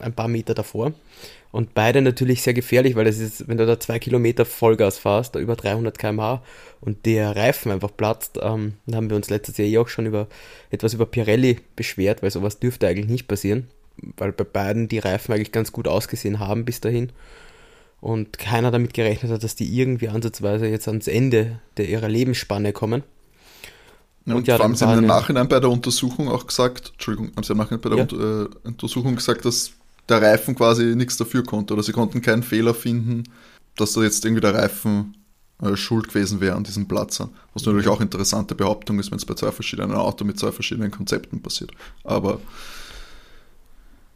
ein 0.00 0.12
paar 0.12 0.28
Meter 0.28 0.54
davor. 0.54 0.92
Und 1.52 1.74
beide 1.74 2.00
natürlich 2.00 2.42
sehr 2.42 2.54
gefährlich, 2.54 2.96
weil 2.96 3.04
das 3.04 3.18
ist, 3.18 3.46
wenn 3.46 3.58
du 3.58 3.66
da 3.66 3.78
zwei 3.78 3.98
Kilometer 3.98 4.46
Vollgas 4.46 4.98
fährst, 4.98 5.34
da 5.34 5.38
über 5.38 5.54
300 5.54 5.98
km/h 5.98 6.42
und 6.80 7.04
der 7.04 7.36
Reifen 7.36 7.70
einfach 7.70 7.94
platzt, 7.94 8.38
ähm, 8.42 8.74
da 8.86 8.96
haben 8.96 9.10
wir 9.10 9.16
uns 9.16 9.28
letztes 9.28 9.58
Jahr 9.58 9.68
eh 9.68 9.78
auch 9.78 9.88
schon 9.88 10.06
über 10.06 10.28
etwas 10.70 10.94
über 10.94 11.04
Pirelli 11.04 11.58
beschwert, 11.76 12.22
weil 12.22 12.30
sowas 12.30 12.58
dürfte 12.58 12.88
eigentlich 12.88 13.10
nicht 13.10 13.28
passieren, 13.28 13.68
weil 14.16 14.32
bei 14.32 14.44
beiden 14.44 14.88
die 14.88 14.98
Reifen 14.98 15.34
eigentlich 15.34 15.52
ganz 15.52 15.72
gut 15.72 15.86
ausgesehen 15.86 16.38
haben 16.38 16.64
bis 16.64 16.80
dahin 16.80 17.12
und 18.00 18.38
keiner 18.38 18.70
damit 18.70 18.94
gerechnet 18.94 19.30
hat, 19.30 19.44
dass 19.44 19.54
die 19.54 19.78
irgendwie 19.78 20.08
ansatzweise 20.08 20.66
jetzt 20.66 20.88
ans 20.88 21.06
Ende 21.06 21.60
der 21.76 21.86
ihrer 21.86 22.08
Lebensspanne 22.08 22.72
kommen. 22.72 23.02
Ja, 24.24 24.34
und, 24.34 24.38
Und 24.38 24.48
ja, 24.48 24.56
vor 24.56 24.64
allem 24.64 24.72
dann 24.72 24.78
sie 24.78 24.86
haben 24.86 24.98
im 25.00 25.06
Nachhinein 25.06 25.48
bei 25.48 25.60
der 25.60 25.70
Untersuchung 25.70 26.30
auch 26.30 26.46
gesagt, 26.46 26.92
Entschuldigung, 26.94 27.32
haben 27.36 27.42
sie 27.42 27.52
im 27.52 27.58
Nachhinein 27.58 27.80
bei 27.82 27.90
der 27.90 27.98
Ja. 27.98 28.42
Äh, 28.44 28.48
Untersuchung 28.64 29.16
gesagt, 29.16 29.44
dass 29.44 29.72
der 30.08 30.22
Reifen 30.22 30.54
quasi 30.54 30.96
nichts 30.96 31.16
dafür 31.16 31.44
konnte 31.44 31.74
oder 31.74 31.82
sie 31.82 31.92
konnten 31.92 32.22
keinen 32.22 32.42
Fehler 32.42 32.74
finden, 32.74 33.24
dass 33.76 33.92
da 33.92 34.02
jetzt 34.02 34.24
irgendwie 34.24 34.40
der 34.40 34.54
Reifen 34.54 35.16
äh, 35.62 35.76
schuld 35.76 36.08
gewesen 36.08 36.40
wäre 36.40 36.56
an 36.56 36.64
diesem 36.64 36.88
Platzer. 36.88 37.30
Was 37.54 37.64
natürlich 37.64 37.88
auch 37.88 38.00
interessante 38.00 38.54
Behauptung 38.54 38.98
ist, 38.98 39.10
wenn 39.10 39.18
es 39.18 39.24
bei 39.24 39.34
zwei 39.34 39.52
verschiedenen 39.52 39.92
Autos 39.92 40.26
mit 40.26 40.38
zwei 40.38 40.50
verschiedenen 40.50 40.90
Konzepten 40.90 41.40
passiert. 41.40 41.70
Aber 42.04 42.40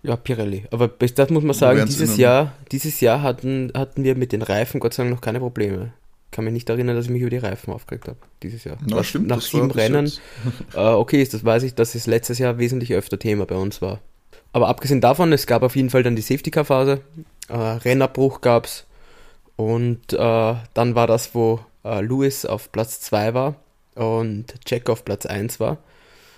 Ja, 0.02 0.16
Pirelli. 0.16 0.64
Aber 0.70 0.88
bis 0.88 1.14
das 1.14 1.30
muss 1.30 1.44
man 1.44 1.54
sagen, 1.54 1.86
dieses 1.86 2.16
Jahr, 2.16 2.54
dieses 2.72 3.00
Jahr 3.00 3.22
hatten, 3.22 3.70
hatten 3.74 4.04
wir 4.04 4.16
mit 4.16 4.32
den 4.32 4.42
Reifen 4.42 4.80
Gott 4.80 4.94
sei 4.94 5.04
Dank 5.04 5.14
noch 5.14 5.20
keine 5.20 5.38
Probleme. 5.38 5.92
Kann 6.32 6.44
mich 6.44 6.52
nicht 6.52 6.68
erinnern, 6.68 6.96
dass 6.96 7.06
ich 7.06 7.12
mich 7.12 7.22
über 7.22 7.30
die 7.30 7.38
Reifen 7.38 7.72
aufgeregt 7.72 8.08
habe, 8.08 8.18
dieses 8.42 8.64
Jahr. 8.64 8.76
na, 8.84 8.96
Was 8.96 9.06
stimmt, 9.06 9.28
nach 9.28 9.36
das 9.36 9.50
sieben 9.50 9.70
Rennen, 9.70 10.12
äh, 10.74 10.80
okay 10.80 11.26
das 11.30 11.44
weiß 11.44 11.62
ich, 11.62 11.74
dass 11.74 11.94
es 11.94 12.06
letztes 12.06 12.38
Jahr 12.38 12.58
wesentlich 12.58 12.92
öfter 12.92 13.18
Thema 13.18 13.46
bei 13.46 13.54
uns 13.56 13.80
war. 13.80 14.00
Aber 14.52 14.68
abgesehen 14.68 15.00
davon, 15.00 15.32
es 15.32 15.46
gab 15.46 15.62
auf 15.62 15.76
jeden 15.76 15.90
Fall 15.90 16.02
dann 16.02 16.16
die 16.16 16.22
Safety-Car-Phase, 16.22 17.00
äh, 17.48 17.54
Rennabbruch 17.54 18.40
gab's 18.40 18.86
und 19.56 20.12
äh, 20.12 20.54
dann 20.74 20.94
war 20.94 21.06
das, 21.06 21.34
wo 21.34 21.60
äh, 21.84 22.00
Lewis 22.00 22.44
auf 22.44 22.72
Platz 22.72 23.00
2 23.00 23.34
war 23.34 23.56
und 23.94 24.54
Jack 24.66 24.88
auf 24.90 25.04
Platz 25.04 25.26
1 25.26 25.60
war 25.60 25.78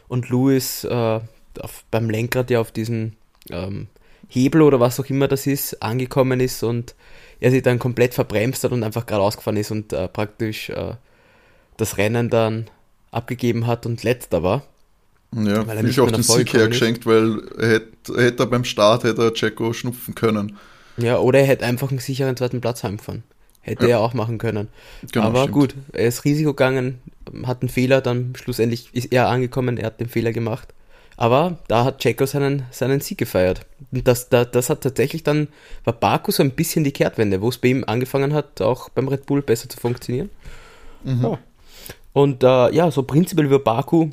und 0.08 0.30
Lewis 0.30 0.84
äh, 0.84 1.20
auf, 1.60 1.84
beim 1.90 2.10
Lenkrad 2.10 2.50
ja 2.50 2.60
auf 2.60 2.72
diesen 2.72 3.16
ähm, 3.50 3.88
Hebel 4.28 4.62
oder 4.62 4.80
was 4.80 5.00
auch 5.00 5.06
immer 5.06 5.28
das 5.28 5.46
ist, 5.46 5.82
angekommen 5.82 6.40
ist 6.40 6.62
und 6.62 6.94
er 7.40 7.50
sich 7.50 7.62
dann 7.62 7.78
komplett 7.78 8.14
verbremst 8.14 8.64
hat 8.64 8.72
und 8.72 8.82
einfach 8.82 9.06
geradeaus 9.06 9.36
gefahren 9.36 9.56
ist 9.56 9.70
und 9.70 9.92
äh, 9.92 10.08
praktisch 10.08 10.70
äh, 10.70 10.94
das 11.76 11.96
Rennen 11.96 12.30
dann 12.30 12.68
abgegeben 13.10 13.66
hat 13.66 13.86
und 13.86 14.02
letzter 14.02 14.42
war. 14.42 14.64
Ja, 15.34 15.66
Weil 15.66 15.76
er 15.76 15.82
nicht 15.82 16.00
auch 16.00 16.10
den 16.10 16.22
Sieg 16.22 16.52
hergeschenkt, 16.54 17.04
weil 17.04 17.42
er 17.58 17.68
hätte, 17.68 18.16
er 18.16 18.24
hätte 18.24 18.46
beim 18.46 18.64
Start 18.64 19.04
hätte 19.04 19.22
er 19.22 19.34
Checo 19.34 19.72
schnupfen 19.72 20.14
können. 20.14 20.56
Ja, 20.96 21.18
oder 21.18 21.40
er 21.40 21.46
hätte 21.46 21.66
einfach 21.66 21.90
einen 21.90 21.98
sicheren 21.98 22.36
zweiten 22.36 22.60
Platz 22.60 22.82
heimgefahren. 22.82 23.22
Hätte 23.60 23.84
Ja. 23.84 23.98
er 23.98 24.00
auch 24.00 24.14
machen 24.14 24.38
können. 24.38 24.68
Genau, 25.12 25.26
Aber 25.26 25.40
stimmt. 25.42 25.54
gut, 25.54 25.74
er 25.92 26.08
ist 26.08 26.24
Risiko 26.24 26.50
gegangen, 26.54 27.00
hat 27.44 27.60
einen 27.60 27.68
Fehler, 27.68 28.00
dann 28.00 28.32
schlussendlich 28.36 28.88
ist 28.94 29.12
er 29.12 29.28
angekommen, 29.28 29.76
er 29.76 29.86
hat 29.86 30.00
den 30.00 30.08
Fehler 30.08 30.32
gemacht. 30.32 30.68
Aber 31.18 31.58
da 31.68 31.84
hat 31.84 31.98
Checo 31.98 32.24
seinen, 32.26 32.62
seinen 32.70 33.00
Sieg 33.00 33.18
gefeiert. 33.18 33.66
Und 33.92 34.06
das, 34.08 34.28
das, 34.30 34.50
das 34.52 34.70
hat 34.70 34.80
tatsächlich 34.82 35.24
dann, 35.24 35.48
war 35.84 35.92
Baku 35.92 36.30
so 36.30 36.42
ein 36.42 36.52
bisschen 36.52 36.84
die 36.84 36.92
Kehrtwende, 36.92 37.42
wo 37.42 37.48
es 37.48 37.58
bei 37.58 37.68
ihm 37.68 37.84
angefangen 37.86 38.32
hat, 38.32 38.62
auch 38.62 38.88
beim 38.88 39.08
Red 39.08 39.26
Bull 39.26 39.42
besser 39.42 39.68
zu 39.68 39.78
funktionieren. 39.78 40.30
Mhm. 41.04 41.22
Ja. 41.22 41.38
Und 42.14 42.42
äh, 42.44 42.72
ja, 42.72 42.90
so 42.90 43.02
prinzipiell 43.02 43.46
über 43.46 43.58
Baku. 43.58 44.10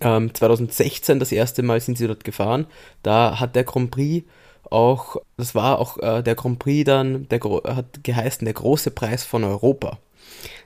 Ähm, 0.00 0.34
2016 0.34 1.18
das 1.18 1.32
erste 1.32 1.62
Mal 1.62 1.80
sind 1.80 1.98
sie 1.98 2.06
dort 2.06 2.24
gefahren. 2.24 2.66
Da 3.02 3.40
hat 3.40 3.56
der 3.56 3.64
Grand 3.64 3.90
Prix 3.90 4.26
auch, 4.70 5.16
das 5.36 5.54
war 5.54 5.78
auch 5.78 5.98
äh, 5.98 6.22
der 6.22 6.34
Grand 6.34 6.58
Prix 6.58 6.84
dann, 6.84 7.28
der 7.28 7.40
hat 7.40 8.04
geheißen 8.04 8.44
der 8.44 8.54
große 8.54 8.90
Preis 8.90 9.24
von 9.24 9.44
Europa. 9.44 9.98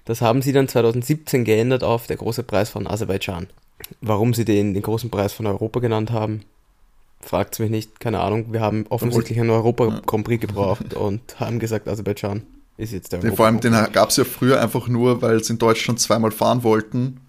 Das 0.04 0.20
haben 0.20 0.42
sie 0.42 0.52
dann 0.52 0.68
2017 0.68 1.44
geändert 1.44 1.82
auf 1.82 2.06
der 2.06 2.16
große 2.16 2.44
Preis 2.44 2.70
von 2.70 2.86
Aserbaidschan. 2.86 3.48
Warum 4.00 4.34
sie 4.34 4.44
den, 4.44 4.74
den 4.74 4.82
großen 4.82 5.10
Preis 5.10 5.32
von 5.32 5.46
Europa 5.46 5.80
genannt 5.80 6.10
haben, 6.10 6.42
fragt 7.20 7.58
mich 7.58 7.70
nicht, 7.70 8.00
keine 8.00 8.20
Ahnung. 8.20 8.52
Wir 8.52 8.60
haben 8.60 8.86
offensichtlich 8.88 9.38
einen 9.38 9.50
Europa 9.50 10.00
Grand 10.06 10.24
Prix 10.24 10.40
gebraucht 10.40 10.94
und 10.94 11.40
haben 11.40 11.58
gesagt, 11.58 11.88
Aserbaidschan 11.88 12.42
ist 12.76 12.92
jetzt 12.92 13.12
der 13.12 13.20
Europa 13.20 13.36
vor 13.36 13.46
allem, 13.46 13.60
den 13.60 13.72
gab 13.92 14.10
es 14.10 14.16
ja 14.16 14.24
früher 14.24 14.60
einfach 14.60 14.88
nur, 14.88 15.22
weil 15.22 15.42
sie 15.42 15.54
in 15.54 15.58
Deutschland 15.58 15.98
zweimal 15.98 16.30
fahren 16.30 16.62
wollten. 16.62 17.20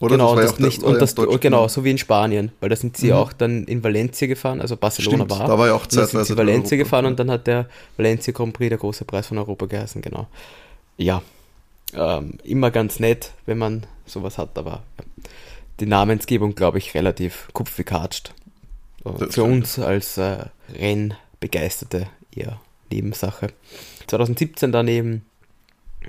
Oder? 0.00 0.12
genau, 0.16 0.36
das 0.36 0.54
der- 0.54 0.66
nicht, 0.66 0.82
und 0.82 1.00
das, 1.00 1.14
genau, 1.40 1.66
so 1.66 1.82
wie 1.84 1.90
in 1.90 1.98
Spanien, 1.98 2.52
weil 2.60 2.68
da 2.68 2.76
sind 2.76 2.96
sie 2.96 3.08
Mhm. 3.08 3.12
auch 3.14 3.32
dann 3.32 3.64
in 3.64 3.82
Valencia 3.82 4.28
gefahren, 4.28 4.60
also 4.60 4.76
Barcelona 4.76 5.24
Stimmt, 5.24 5.30
war. 5.40 5.48
da 5.48 5.58
war 5.58 5.66
ja 5.66 5.74
auch 5.74 5.82
und 5.82 5.92
dann 5.92 5.98
sind 6.06 6.10
zeitweise 6.10 6.32
sie 6.34 6.38
Valencia 6.38 6.76
gefahren 6.76 7.06
und 7.06 7.18
dann 7.18 7.30
hat 7.30 7.46
der 7.48 7.66
Valencia 7.96 8.32
Grand 8.32 8.52
Prix 8.52 8.68
der 8.68 8.78
große 8.78 9.04
Preis 9.04 9.26
von 9.26 9.38
Europa 9.38 9.66
geheißen, 9.66 10.00
genau. 10.00 10.28
Ja, 10.98 11.22
ähm, 11.94 12.34
immer 12.44 12.70
ganz 12.70 13.00
nett, 13.00 13.32
wenn 13.46 13.58
man 13.58 13.86
sowas 14.06 14.38
hat, 14.38 14.56
aber 14.56 14.82
ja. 14.98 15.04
die 15.80 15.86
Namensgebung, 15.86 16.54
glaube 16.54 16.78
ich, 16.78 16.94
relativ 16.94 17.48
Das 19.04 19.14
Für 19.18 19.32
stimmt. 19.32 19.48
uns 19.52 19.78
als 19.80 20.16
äh, 20.18 20.44
Rennbegeisterte 20.74 22.08
eher 22.34 22.60
Nebensache. 22.90 23.48
2017 24.06 24.70
daneben 24.72 25.24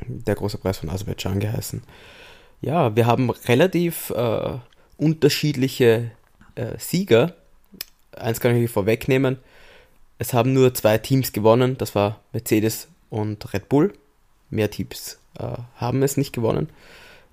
der 0.08 0.36
große 0.36 0.58
Preis 0.58 0.78
von 0.78 0.90
Aserbaidschan 0.90 1.40
geheißen. 1.40 1.82
Ja, 2.62 2.95
wir 2.95 3.05
haben 3.05 3.30
relativ 3.30 4.10
äh, 4.10 4.57
unterschiedliche 4.97 6.12
äh, 6.55 6.78
Sieger. 6.78 7.36
Eins 8.12 8.39
kann 8.39 8.55
ich 8.55 8.70
vorwegnehmen. 8.70 9.38
Es 10.18 10.34
haben 10.34 10.53
nur 10.53 10.74
zwei 10.74 10.97
Teams 10.97 11.32
gewonnen. 11.32 11.78
Das 11.78 11.95
war 11.95 12.20
Mercedes 12.34 12.89
und 13.10 13.53
Red 13.53 13.70
Bull. 13.70 13.93
Mehr 14.49 14.70
Teams 14.70 15.20
äh, 15.38 15.45
haben 15.76 16.03
es 16.03 16.18
nicht 16.18 16.34
gewonnen. 16.34 16.70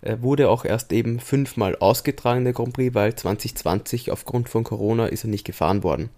Er 0.02 0.22
wurde 0.22 0.48
auch 0.48 0.64
erst 0.64 0.92
eben 0.92 1.18
fünfmal 1.18 1.74
ausgetragen, 1.76 2.44
der 2.44 2.52
Grand 2.52 2.74
Prix, 2.74 2.94
weil 2.94 3.14
2020 3.16 4.12
aufgrund 4.12 4.48
von 4.48 4.62
Corona 4.62 5.06
ist 5.06 5.24
er 5.24 5.30
nicht 5.30 5.44
gefahren 5.44 5.82
worden. 5.82 6.10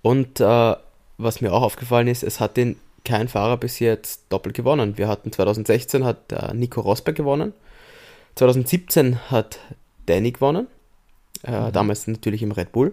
Und 0.00 0.40
äh, 0.40 0.76
was 1.18 1.40
mir 1.40 1.52
auch 1.52 1.62
aufgefallen 1.62 2.08
ist, 2.08 2.22
es 2.22 2.40
hat 2.40 2.56
den 2.56 2.76
kein 3.04 3.28
Fahrer 3.28 3.58
bis 3.58 3.78
jetzt 3.80 4.22
doppelt 4.30 4.54
gewonnen. 4.54 4.96
Wir 4.96 5.08
hatten 5.08 5.32
2016 5.32 6.04
hat 6.04 6.32
äh, 6.32 6.54
Nico 6.54 6.80
Rosberg 6.80 7.16
gewonnen. 7.16 7.52
2017 8.34 9.30
hat 9.30 9.58
Danny 10.06 10.32
gewonnen. 10.32 10.66
Äh, 11.42 11.70
Damals 11.72 12.06
natürlich 12.06 12.42
im 12.42 12.52
Red 12.52 12.72
Bull. 12.72 12.90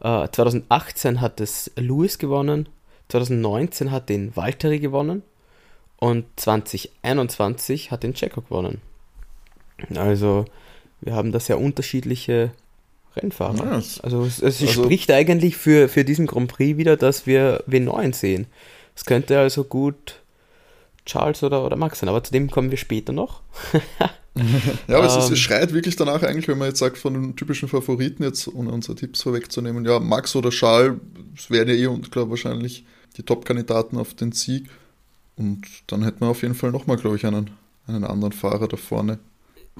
Äh, 0.00 0.28
2018 0.30 1.20
hat 1.20 1.40
es 1.40 1.70
Lewis 1.76 2.18
gewonnen. 2.18 2.68
2019 3.08 3.90
hat 3.90 4.08
den 4.08 4.34
Valtteri 4.36 4.78
gewonnen. 4.78 5.22
Und 5.98 6.26
2021 6.36 7.90
hat 7.90 8.02
den 8.02 8.14
Checo 8.14 8.40
gewonnen. 8.42 8.80
Also, 9.96 10.44
wir 11.00 11.14
haben 11.14 11.32
da 11.32 11.40
sehr 11.40 11.58
unterschiedliche 11.58 12.52
Rennfahrer. 13.16 13.56
Ja, 13.64 13.78
es- 13.78 14.00
also, 14.00 14.24
es, 14.24 14.40
es 14.40 14.60
also- 14.60 14.84
spricht 14.84 15.10
eigentlich 15.10 15.56
für, 15.56 15.88
für 15.88 16.04
diesen 16.04 16.26
Grand 16.26 16.50
Prix 16.52 16.76
wieder, 16.76 16.96
dass 16.96 17.26
wir 17.26 17.64
W9 17.68 18.14
sehen. 18.14 18.46
Es 18.94 19.04
könnte 19.04 19.38
also 19.38 19.64
gut 19.64 20.20
Charles 21.08 21.42
oder, 21.42 21.64
oder 21.64 21.76
Max 21.76 21.98
sein, 21.98 22.08
aber 22.08 22.22
zu 22.22 22.32
dem 22.32 22.50
kommen 22.50 22.70
wir 22.70 22.78
später 22.78 23.12
noch. 23.12 23.42
Ja, 24.86 24.98
aber 24.98 25.06
es, 25.06 25.16
ist, 25.16 25.30
Ähm. 25.30 25.36
schreit 25.36 25.72
wirklich 25.72 25.96
danach 25.96 26.22
eigentlich, 26.22 26.46
wenn 26.46 26.58
man 26.58 26.68
jetzt 26.68 26.78
sagt, 26.78 26.98
von 26.98 27.12
den 27.12 27.36
typischen 27.36 27.68
Favoriten 27.68 28.22
jetzt, 28.22 28.46
ohne 28.48 28.70
unsere 28.70 28.94
Tipps 28.94 29.22
vorwegzunehmen, 29.22 29.84
ja, 29.84 29.98
Max 29.98 30.36
oder 30.36 30.50
Charles, 30.50 31.00
wären 31.48 31.68
ja 31.68 31.74
eh 31.74 31.86
und 31.86 32.12
klar 32.12 32.30
wahrscheinlich 32.30 32.84
die 33.16 33.22
Top-Kandidaten 33.22 33.96
auf 33.96 34.14
den 34.14 34.32
Sieg. 34.32 34.68
Und 35.36 35.62
dann 35.88 36.04
hätten 36.04 36.20
wir 36.20 36.28
auf 36.28 36.42
jeden 36.42 36.54
Fall 36.54 36.70
nochmal, 36.70 36.96
glaube 36.96 37.16
ich, 37.16 37.26
einen, 37.26 37.50
einen 37.86 38.04
anderen 38.04 38.32
Fahrer 38.32 38.68
da 38.68 38.76
vorne. 38.76 39.18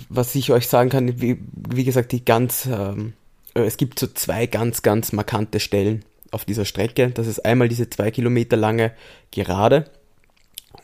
was 0.08 0.34
ich 0.34 0.50
euch 0.50 0.68
sagen 0.68 0.90
kann, 0.90 1.20
wie, 1.20 1.38
wie 1.52 1.84
gesagt, 1.84 2.12
die 2.12 2.24
ganz, 2.24 2.66
ähm, 2.66 3.12
äh, 3.54 3.60
es 3.60 3.76
gibt 3.76 3.98
so 3.98 4.06
zwei 4.08 4.46
ganz, 4.46 4.82
ganz 4.82 5.12
markante 5.12 5.60
Stellen 5.60 6.04
auf 6.30 6.44
dieser 6.44 6.64
Strecke. 6.64 7.10
Das 7.10 7.26
ist 7.26 7.44
einmal 7.44 7.68
diese 7.68 7.88
zwei 7.90 8.10
Kilometer 8.10 8.56
lange 8.56 8.92
Gerade 9.30 9.90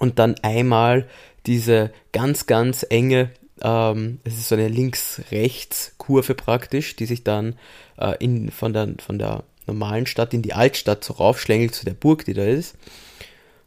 und 0.04 0.18
dann 0.18 0.36
einmal 0.42 1.08
diese 1.46 1.90
ganz, 2.12 2.46
ganz 2.46 2.84
enge, 2.88 3.30
ähm, 3.62 4.20
es 4.24 4.34
ist 4.34 4.50
so 4.50 4.54
eine 4.54 4.68
Links-Rechts-Kurve 4.68 6.34
praktisch, 6.34 6.94
die 6.94 7.06
sich 7.06 7.24
dann 7.24 7.56
äh, 7.98 8.14
in, 8.22 8.50
von, 8.50 8.74
der, 8.74 8.94
von 9.04 9.18
der 9.18 9.44
normalen 9.66 10.04
Stadt 10.06 10.34
in 10.34 10.42
die 10.42 10.52
Altstadt 10.52 11.02
so 11.02 11.14
raufschlängelt 11.14 11.74
zu 11.74 11.86
der 11.86 11.94
Burg, 11.94 12.26
die 12.26 12.34
da 12.34 12.44
ist. 12.44 12.76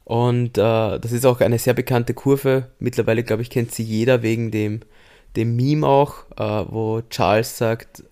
Und 0.05 0.59
äh, 0.59 0.99
das 0.99 1.11
ist 1.11 1.25
auch 1.25 1.41
eine 1.41 1.57
sehr 1.57 1.73
bekannte 1.73 2.13
Kurve. 2.13 2.67
Mittlerweile, 2.77 3.23
glaube 3.23 3.41
ich, 3.41 3.49
kennt 3.49 3.73
sie 3.73 3.83
jeder 3.83 4.21
wegen 4.21 4.51
dem, 4.51 4.81
dem 5.35 5.55
Meme 5.55 5.87
auch, 5.87 6.17
äh, 6.37 6.65
wo 6.71 7.01
Charles 7.09 7.57
sagt, 7.57 8.03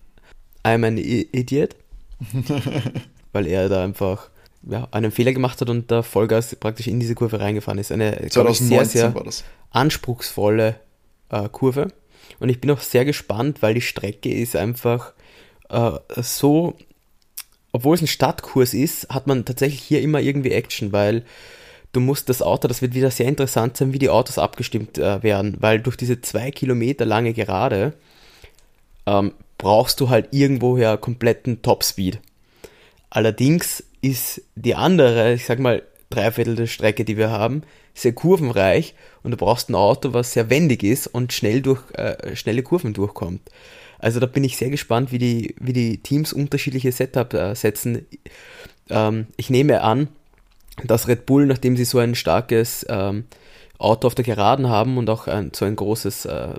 I'm 0.64 0.84
an 0.84 0.98
idiot. 0.98 1.76
weil 3.32 3.46
er 3.46 3.68
da 3.68 3.84
einfach 3.84 4.30
ja, 4.68 4.88
einen 4.90 5.10
Fehler 5.10 5.32
gemacht 5.32 5.60
hat 5.60 5.70
und 5.70 5.90
der 5.90 6.02
Vollgas 6.02 6.54
praktisch 6.56 6.88
in 6.88 7.00
diese 7.00 7.14
Kurve 7.14 7.40
reingefahren 7.40 7.78
ist. 7.78 7.92
Eine 7.92 8.12
2019 8.28 8.66
sehr, 8.66 8.84
sehr 8.84 9.14
anspruchsvolle 9.70 10.76
äh, 11.30 11.48
Kurve. 11.48 11.92
Und 12.40 12.48
ich 12.48 12.60
bin 12.60 12.70
auch 12.70 12.80
sehr 12.80 13.04
gespannt, 13.04 13.62
weil 13.62 13.74
die 13.74 13.80
Strecke 13.80 14.32
ist 14.32 14.56
einfach 14.56 15.12
äh, 15.68 15.92
so, 16.16 16.76
obwohl 17.72 17.94
es 17.94 18.02
ein 18.02 18.08
Stadtkurs 18.08 18.74
ist, 18.74 19.08
hat 19.08 19.26
man 19.26 19.44
tatsächlich 19.44 19.82
hier 19.82 20.02
immer 20.02 20.20
irgendwie 20.20 20.52
Action, 20.52 20.92
weil 20.92 21.24
du 21.92 22.00
musst 22.00 22.28
das 22.28 22.42
Auto, 22.42 22.68
das 22.68 22.82
wird 22.82 22.94
wieder 22.94 23.10
sehr 23.10 23.26
interessant 23.26 23.76
sein, 23.76 23.92
wie 23.92 23.98
die 23.98 24.10
Autos 24.10 24.38
abgestimmt 24.38 24.98
äh, 24.98 25.22
werden, 25.22 25.56
weil 25.60 25.80
durch 25.80 25.96
diese 25.96 26.20
zwei 26.20 26.50
Kilometer 26.50 27.04
lange 27.06 27.32
Gerade 27.32 27.94
ähm, 29.06 29.32
brauchst 29.58 30.00
du 30.00 30.10
halt 30.10 30.28
irgendwoher 30.32 30.98
kompletten 30.98 31.62
Topspeed. 31.62 32.20
Allerdings 33.08 33.84
ist 34.10 34.42
die 34.54 34.74
andere, 34.74 35.34
ich 35.34 35.46
sag 35.46 35.58
mal, 35.58 35.82
Dreiviertel 36.10 36.54
der 36.54 36.66
Strecke, 36.66 37.04
die 37.04 37.16
wir 37.16 37.30
haben, 37.30 37.62
sehr 37.94 38.12
kurvenreich 38.12 38.94
und 39.22 39.32
du 39.32 39.36
brauchst 39.36 39.70
ein 39.70 39.74
Auto, 39.74 40.12
was 40.12 40.32
sehr 40.32 40.50
wendig 40.50 40.82
ist 40.82 41.06
und 41.08 41.32
schnell 41.32 41.62
durch 41.62 41.82
äh, 41.94 42.36
schnelle 42.36 42.62
Kurven 42.62 42.94
durchkommt. 42.94 43.40
Also 43.98 44.20
da 44.20 44.26
bin 44.26 44.44
ich 44.44 44.56
sehr 44.56 44.70
gespannt, 44.70 45.10
wie 45.10 45.18
die, 45.18 45.56
wie 45.58 45.72
die 45.72 45.98
Teams 45.98 46.32
unterschiedliche 46.32 46.92
Setup 46.92 47.32
äh, 47.34 47.54
setzen. 47.54 48.06
Ähm, 48.90 49.26
ich 49.36 49.50
nehme 49.50 49.82
an, 49.82 50.08
dass 50.84 51.08
Red 51.08 51.26
Bull, 51.26 51.46
nachdem 51.46 51.76
sie 51.76 51.84
so 51.84 51.98
ein 51.98 52.14
starkes 52.14 52.84
ähm, 52.88 53.24
Auto 53.78 54.06
auf 54.06 54.14
der 54.14 54.24
Geraden 54.24 54.68
haben 54.68 54.98
und 54.98 55.08
auch 55.10 55.26
ein, 55.26 55.52
so 55.54 55.64
ein 55.64 55.76
großes 55.76 56.26
äh, 56.26 56.54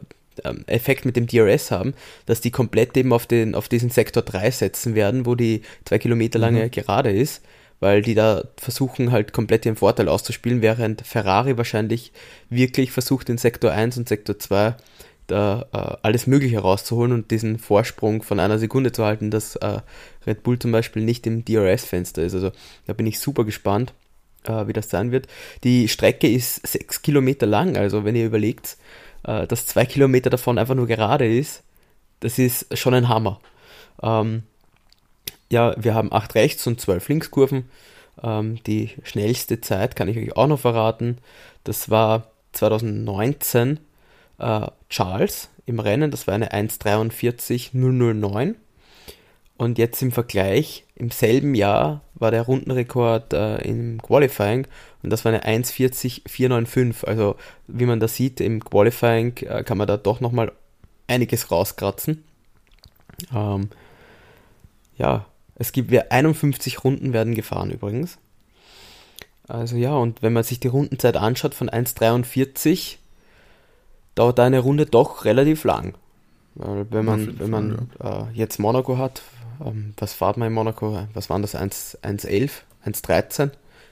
Effekt 0.68 1.06
mit 1.06 1.16
dem 1.16 1.28
DRS 1.28 1.72
haben, 1.72 1.94
dass 2.26 2.42
die 2.42 2.52
komplett 2.52 2.96
eben 2.98 3.14
auf, 3.14 3.26
den, 3.26 3.56
auf 3.56 3.68
diesen 3.68 3.90
Sektor 3.90 4.24
3 4.24 4.52
setzen 4.52 4.96
werden, 4.96 5.26
wo 5.26 5.36
die 5.36 5.62
zwei 5.86 6.00
Kilometer 6.00 6.40
lange 6.40 6.66
mhm. 6.66 6.72
Gerade 6.72 7.12
ist, 7.12 7.42
weil 7.80 8.02
die 8.02 8.16
da 8.16 8.44
versuchen 8.58 9.12
halt 9.12 9.34
komplett 9.34 9.66
ihren 9.66 9.76
Vorteil 9.76 10.10
auszuspielen, 10.10 10.62
während 10.62 11.02
Ferrari 11.02 11.58
wahrscheinlich 11.58 12.12
wirklich 12.50 12.92
versucht 12.92 13.30
in 13.30 13.38
Sektor 13.38 13.72
1 13.72 13.98
und 13.98 14.10
Sektor 14.10 14.38
2 14.38 14.76
da 15.28 15.66
äh, 15.74 15.98
alles 16.02 16.26
Mögliche 16.26 16.60
rauszuholen 16.60 17.12
und 17.12 17.32
diesen 17.32 17.60
Vorsprung 17.60 18.24
von 18.24 18.40
einer 18.40 18.58
Sekunde 18.58 18.94
zu 18.94 19.04
halten, 19.04 19.30
dass 19.30 19.58
äh, 19.58 19.82
Red 20.26 20.44
Bull 20.44 20.58
zum 20.58 20.72
Beispiel 20.72 21.04
nicht 21.04 21.28
im 21.28 21.44
DRS-Fenster 21.46 22.24
ist. 22.24 22.34
Also 22.34 22.52
da 22.86 22.94
bin 22.94 23.06
ich 23.06 23.20
super 23.20 23.44
gespannt, 23.44 23.94
äh, 24.46 24.68
wie 24.68 24.74
das 24.74 24.90
sein 24.90 25.12
wird. 25.12 25.28
Die 25.64 25.90
Strecke 25.90 26.30
ist 26.30 26.66
sechs 26.66 27.02
Kilometer 27.02 27.46
lang, 27.46 27.78
also 27.78 28.06
wenn 28.06 28.16
ihr 28.16 28.26
überlegt, 28.26 28.78
äh, 29.28 29.46
dass 29.46 29.68
zwei 29.68 29.86
Kilometer 29.86 30.32
davon 30.32 30.58
einfach 30.58 30.76
nur 30.76 30.88
gerade 30.88 31.28
ist, 31.28 31.64
das 32.22 32.40
ist 32.40 32.76
schon 32.78 32.96
ein 32.96 33.10
Hammer. 33.10 33.40
Ähm, 34.02 34.44
ja, 35.50 35.76
wir 35.78 35.94
haben 35.94 36.12
acht 36.12 36.34
Rechts- 36.36 36.66
und 36.66 36.82
zwölf 36.82 37.08
Linkskurven. 37.08 37.70
Ähm, 38.24 38.64
die 38.66 38.96
schnellste 39.04 39.62
Zeit 39.62 39.96
kann 39.96 40.08
ich 40.08 40.18
euch 40.18 40.36
auch 40.36 40.48
noch 40.48 40.60
verraten. 40.60 41.20
Das 41.64 41.92
war 41.92 42.32
2019 42.54 43.80
äh, 44.40 44.68
Charles 44.90 45.50
im 45.66 45.80
Rennen, 45.80 46.12
das 46.12 46.28
war 46.28 46.34
eine 46.34 46.52
1,43,009. 46.54 48.56
Und 49.58 49.78
jetzt 49.78 50.02
im 50.02 50.12
Vergleich, 50.12 50.86
im 50.96 51.12
selben 51.12 51.54
Jahr 51.56 52.02
war 52.20 52.32
der 52.32 52.44
Rundenrekord 52.44 53.34
äh, 53.34 53.58
im 53.62 54.02
Qualifying 54.02 54.68
und 55.04 55.10
das 55.10 55.26
war 55.26 55.32
eine 55.32 55.46
1,40,495. 55.46 57.06
Also 57.06 57.36
wie 57.68 57.86
man 57.86 58.00
da 58.00 58.08
sieht, 58.08 58.42
im 58.42 58.64
Qualifying 58.64 59.38
äh, 59.38 59.64
kann 59.64 59.78
man 59.78 59.88
da 59.88 59.98
doch 59.98 60.20
nochmal 60.20 60.52
einiges 61.08 61.52
rauskratzen. 61.52 62.24
Ähm, 63.34 63.70
ja, 64.98 65.26
es 65.56 65.72
gibt 65.72 65.92
51 66.12 66.84
Runden 66.84 67.14
werden 67.14 67.36
gefahren 67.36 67.72
übrigens. 67.72 68.18
Also 69.48 69.78
ja, 69.78 69.96
und 69.96 70.22
wenn 70.22 70.34
man 70.34 70.44
sich 70.44 70.60
die 70.60 70.68
Rundenzeit 70.68 71.16
anschaut 71.16 71.56
von 71.56 71.70
1,43, 71.70 72.98
dauert 74.16 74.40
eine 74.40 74.60
Runde 74.60 74.86
doch 74.86 75.26
relativ 75.26 75.64
lang. 75.64 75.96
Weil 76.56 76.88
wenn 76.92 77.06
man, 77.06 77.40
wenn 77.40 77.50
man 77.50 77.90
äh, 78.04 78.24
jetzt 78.34 78.60
Monaco 78.60 78.98
hat, 78.98 79.22
ähm, 79.64 79.94
was 79.98 80.14
fahrt 80.14 80.38
man 80.38 80.48
in 80.48 80.54
Monaco? 80.54 81.08
Was 81.14 81.30
waren 81.30 81.42
das? 81.42 81.56
1,11, 81.56 82.52
1,13 82.86 83.44
in 83.44 83.52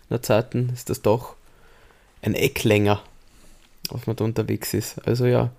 der 0.09 0.21
Zeiten? 0.21 0.69
Ist 0.73 0.89
das 0.89 1.01
doch 1.01 1.35
ein 2.25 2.33
Eck 2.33 2.63
länger, 2.63 3.01
was 3.89 4.07
man 4.07 4.15
da 4.15 4.25
unterwegs 4.25 4.73
ist. 4.73 4.99
Also 5.07 5.25
ja, 5.25 5.51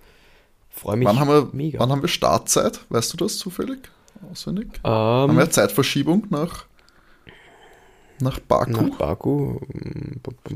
freue 0.71 0.97
mich 0.97 1.09
wann 1.09 1.21
haben 1.21 1.29
wir, 1.29 1.49
mega. 1.53 1.79
Wann 1.79 1.91
haben 1.91 2.03
wir 2.03 2.09
Startzeit? 2.09 2.81
Weißt 2.89 3.13
du 3.13 3.17
das 3.17 3.39
zufällig? 3.39 3.89
Auswendig? 4.31 4.69
Ähm, 4.85 4.91
haben 4.91 5.37
wir 5.37 5.51
Zeitverschiebung 5.51 6.27
nach, 6.31 6.67
nach 8.21 8.41
Baku? 8.41 8.71
Nach 8.71 8.99
Baku. 8.99 9.61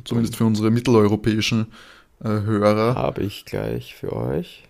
Zumindest 0.04 0.36
für 0.36 0.44
unsere 0.44 0.70
mitteleuropäischen 0.70 1.72
äh, 2.20 2.28
Hörer. 2.28 2.94
Habe 2.94 3.22
ich 3.22 3.44
gleich 3.44 3.94
für 3.94 4.12
euch 4.12 4.64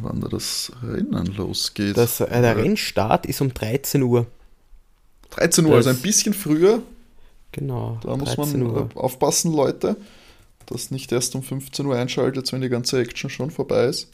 wann 0.00 0.20
da 0.20 0.28
das 0.28 0.72
Rennen 0.82 1.26
losgeht. 1.26 1.96
Das, 1.96 2.20
äh, 2.20 2.40
der 2.40 2.56
Rennstart 2.56 3.26
ist 3.26 3.40
um 3.40 3.52
13 3.52 4.02
Uhr. 4.02 4.26
13 5.30 5.64
Uhr, 5.64 5.76
das, 5.76 5.86
also 5.86 5.98
ein 5.98 6.02
bisschen 6.02 6.34
früher. 6.34 6.82
Genau. 7.52 7.98
Da 8.02 8.16
muss 8.16 8.36
man 8.36 8.62
Uhr. 8.62 8.88
aufpassen, 8.94 9.52
Leute, 9.52 9.96
dass 10.66 10.90
nicht 10.90 11.12
erst 11.12 11.34
um 11.34 11.42
15 11.42 11.84
Uhr 11.86 11.96
einschaltet, 11.96 12.50
wenn 12.52 12.62
die 12.62 12.68
ganze 12.68 13.00
Action 13.00 13.28
schon 13.28 13.50
vorbei 13.50 13.86
ist. 13.86 14.08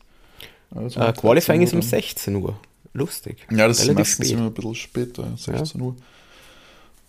Also 0.75 1.01
uh, 1.01 1.13
Qualifying 1.13 1.63
ist 1.63 1.73
um 1.73 1.83
16 1.83 2.35
Uhr. 2.37 2.59
Lustig. 2.93 3.47
Ja, 3.51 3.69
das 3.69 3.81
Relativ 3.81 3.91
ist 3.91 3.97
meistens 3.97 4.27
spät. 4.27 4.39
immer 4.39 4.47
ein 4.47 4.55
bisschen 4.55 4.75
später, 4.75 5.37
16 5.37 5.81
ja. 5.81 5.87
Uhr. 5.87 5.97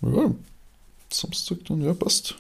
Ja, 0.01 0.32
Samstag 1.11 1.57
dann, 1.67 1.82
ja, 1.82 1.93
passt 1.93 2.36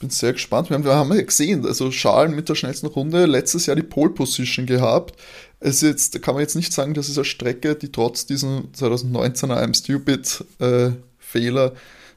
bin 0.00 0.10
sehr 0.10 0.32
gespannt. 0.32 0.70
Wir 0.70 0.74
haben, 0.74 0.84
wir 0.84 0.94
haben 0.94 1.14
ja 1.14 1.22
gesehen, 1.22 1.64
also 1.64 1.90
Schalen 1.92 2.34
mit 2.34 2.48
der 2.48 2.54
schnellsten 2.54 2.86
Runde 2.86 3.26
letztes 3.26 3.66
Jahr 3.66 3.76
die 3.76 3.82
Pole 3.82 4.10
Position 4.10 4.66
gehabt 4.66 5.14
es 5.60 5.82
jetzt, 5.82 6.20
kann 6.22 6.34
man 6.34 6.40
jetzt 6.40 6.56
nicht 6.56 6.72
sagen, 6.72 6.94
das 6.94 7.08
ist 7.08 7.18
eine 7.18 7.26
Strecke, 7.26 7.74
die 7.74 7.92
trotz 7.92 8.26
diesem 8.26 8.72
2019er 8.72 9.62
I'm 9.62 9.76
Stupid 9.76 10.44
äh, 10.58 10.92
Fehler 11.18 11.74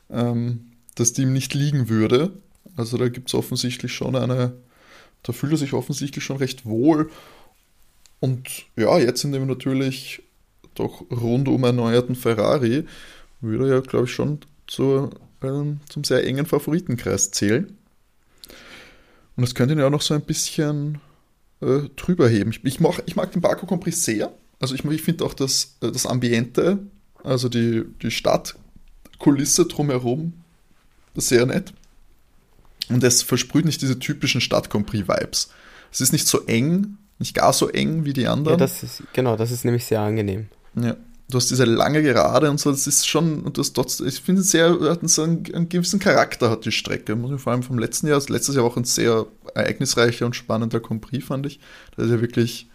ähm, 0.09 0.71
das 0.95 1.13
Team 1.13 1.33
nicht 1.33 1.53
liegen 1.53 1.89
würde. 1.89 2.31
Also 2.77 2.97
da 2.97 3.09
gibt 3.09 3.27
es 3.29 3.35
offensichtlich 3.35 3.93
schon 3.93 4.15
eine, 4.15 4.53
da 5.23 5.33
fühlt 5.33 5.51
er 5.51 5.57
sich 5.57 5.73
offensichtlich 5.73 6.23
schon 6.23 6.37
recht 6.37 6.65
wohl. 6.65 7.11
Und 8.19 8.47
ja, 8.77 8.97
jetzt 8.97 9.23
in 9.25 9.33
dem 9.33 9.45
natürlich 9.45 10.23
doch 10.75 11.03
rundum 11.11 11.65
erneuerten 11.65 12.15
Ferrari 12.15 12.85
würde 13.41 13.67
er 13.67 13.75
ja, 13.75 13.81
glaube 13.81 14.05
ich, 14.05 14.13
schon 14.13 14.39
zu, 14.67 15.09
ähm, 15.43 15.81
zum 15.89 16.05
sehr 16.05 16.25
engen 16.25 16.45
Favoritenkreis 16.45 17.31
zählen. 17.31 17.77
Und 19.35 19.41
das 19.41 19.53
könnte 19.53 19.73
ihn 19.73 19.79
ja 19.79 19.87
auch 19.87 19.91
noch 19.91 20.01
so 20.01 20.13
ein 20.13 20.21
bisschen 20.21 21.01
äh, 21.63 21.89
drüber 21.95 22.27
heben. 22.29 22.51
Ich, 22.51 22.63
ich, 22.63 22.79
mach, 22.79 22.99
ich 23.05 23.15
mag 23.15 23.31
den 23.31 23.41
Baku 23.41 23.65
Compris 23.65 24.03
sehr. 24.03 24.33
Also 24.59 24.75
ich, 24.75 24.85
ich 24.85 25.01
finde 25.01 25.25
auch 25.25 25.33
das, 25.33 25.75
äh, 25.81 25.91
das 25.91 26.05
Ambiente, 26.05 26.79
also 27.23 27.49
die, 27.49 27.83
die 28.01 28.11
Stadtkulisse 28.11 29.65
drumherum, 29.65 30.33
sehr 31.15 31.45
nett. 31.45 31.73
Und 32.89 33.03
es 33.03 33.23
versprüht 33.23 33.65
nicht 33.65 33.81
diese 33.81 33.99
typischen 33.99 34.41
Stadt-Compris-Vibes. 34.41 35.49
Es 35.91 36.01
ist 36.01 36.11
nicht 36.11 36.27
so 36.27 36.45
eng, 36.45 36.97
nicht 37.19 37.35
gar 37.35 37.53
so 37.53 37.69
eng 37.69 38.03
wie 38.03 38.13
die 38.13 38.27
anderen. 38.27 38.59
Ja, 38.59 38.65
das 38.65 38.83
ist, 38.83 39.03
genau, 39.13 39.37
das 39.37 39.51
ist 39.51 39.63
nämlich 39.63 39.85
sehr 39.85 40.01
angenehm. 40.01 40.47
Ja 40.75 40.97
du 41.33 41.37
hast 41.37 41.51
diese 41.51 41.65
lange 41.65 42.01
Gerade 42.03 42.49
und 42.49 42.59
so, 42.59 42.71
das 42.71 42.87
ist 42.87 43.07
schon, 43.07 43.41
und 43.41 43.57
das 43.57 43.73
dort, 43.73 43.99
ich 43.99 44.21
finde 44.21 44.41
es 44.41 44.51
sehr, 44.51 44.79
hat 44.81 45.01
einen, 45.01 45.45
einen, 45.53 45.69
gewissen 45.69 45.99
Charakter 45.99 46.49
hat 46.49 46.65
die 46.65 46.71
Strecke, 46.71 47.17
vor 47.37 47.51
allem 47.51 47.63
vom 47.63 47.79
letzten 47.79 48.07
Jahr, 48.07 48.21
letztes 48.27 48.55
Jahr 48.55 48.65
auch 48.65 48.77
ein 48.77 48.83
sehr 48.83 49.25
ereignisreicher 49.53 50.25
und 50.25 50.35
spannender 50.35 50.79
Compris, 50.79 51.25
fand 51.25 51.45
ich. 51.45 51.59
Da 51.95 52.03
ist 52.03 52.11
ja 52.11 52.21
wirklich 52.21 52.69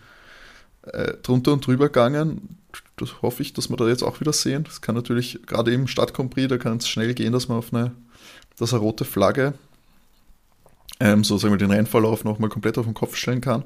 äh, 0.83 1.15
drunter 1.23 1.53
und 1.53 1.67
drüber 1.67 1.87
gegangen. 1.87 2.59
Das 2.97 3.23
hoffe 3.23 3.43
ich, 3.43 3.53
dass 3.53 3.71
wir 3.71 3.77
da 3.77 3.89
jetzt 3.89 4.03
auch 4.03 4.21
wieder 4.21 4.33
sehen. 4.33 4.65
Das 4.65 4.81
kann 4.81 4.95
natürlich, 4.95 5.41
gerade 5.47 5.73
im 5.73 5.87
Stadtcompris, 5.87 6.49
da 6.49 6.59
kann 6.59 6.77
es 6.79 6.89
schnell 6.89 7.15
gehen, 7.15 7.33
dass 7.33 7.49
man 7.49 7.59
auf 7.59 7.73
eine, 7.73 7.93
dass 8.59 8.73
eine 8.73 8.83
rote 8.83 9.05
Flagge 9.05 9.55
ähm, 11.01 11.25
so 11.25 11.39
sagen 11.39 11.55
wir 11.55 11.59
den 11.59 11.71
Rennverlauf 11.71 12.25
nochmal 12.25 12.51
komplett 12.51 12.79
auf 12.79 12.87
den 12.87 12.95
Kopf 12.95 13.17
stellen 13.17 13.41
kann. 13.41 13.65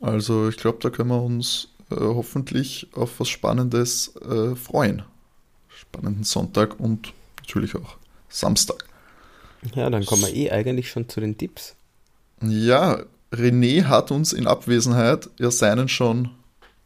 Also 0.00 0.48
ich 0.48 0.56
glaube, 0.56 0.78
da 0.80 0.90
können 0.90 1.08
wir 1.08 1.22
uns 1.22 1.68
äh, 1.90 1.96
hoffentlich 1.96 2.88
auf 2.92 3.20
was 3.20 3.28
Spannendes 3.28 4.14
äh, 4.16 4.54
freuen. 4.56 5.02
Spannenden 5.68 6.24
Sonntag 6.24 6.80
und 6.80 7.12
natürlich 7.38 7.74
auch 7.74 7.96
Samstag. 8.28 8.84
Ja, 9.74 9.90
dann 9.90 10.04
kommen 10.04 10.22
wir 10.22 10.34
eh 10.34 10.50
eigentlich 10.50 10.90
schon 10.90 11.08
zu 11.08 11.20
den 11.20 11.36
Tipps. 11.36 11.74
Ja, 12.42 13.02
René 13.32 13.84
hat 13.84 14.10
uns 14.10 14.32
in 14.32 14.46
Abwesenheit 14.46 15.28
ja 15.38 15.50
seinen 15.50 15.88
schon 15.88 16.30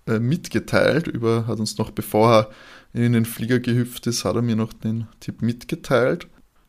äh, 0.06 0.18
mitgeteilt, 0.18 1.06
über, 1.06 1.46
hat 1.46 1.60
uns 1.60 1.78
noch 1.78 1.90
bevor 1.90 2.32
er 2.32 2.50
in 2.92 3.12
den 3.12 3.24
Flieger 3.24 3.60
gehüpft 3.60 4.06
ist, 4.06 4.24
hat 4.24 4.36
er 4.36 4.42
mir 4.42 4.56
noch 4.56 4.72
den 4.72 5.06
Tipp 5.20 5.42
mitgeteilt. 5.42 6.26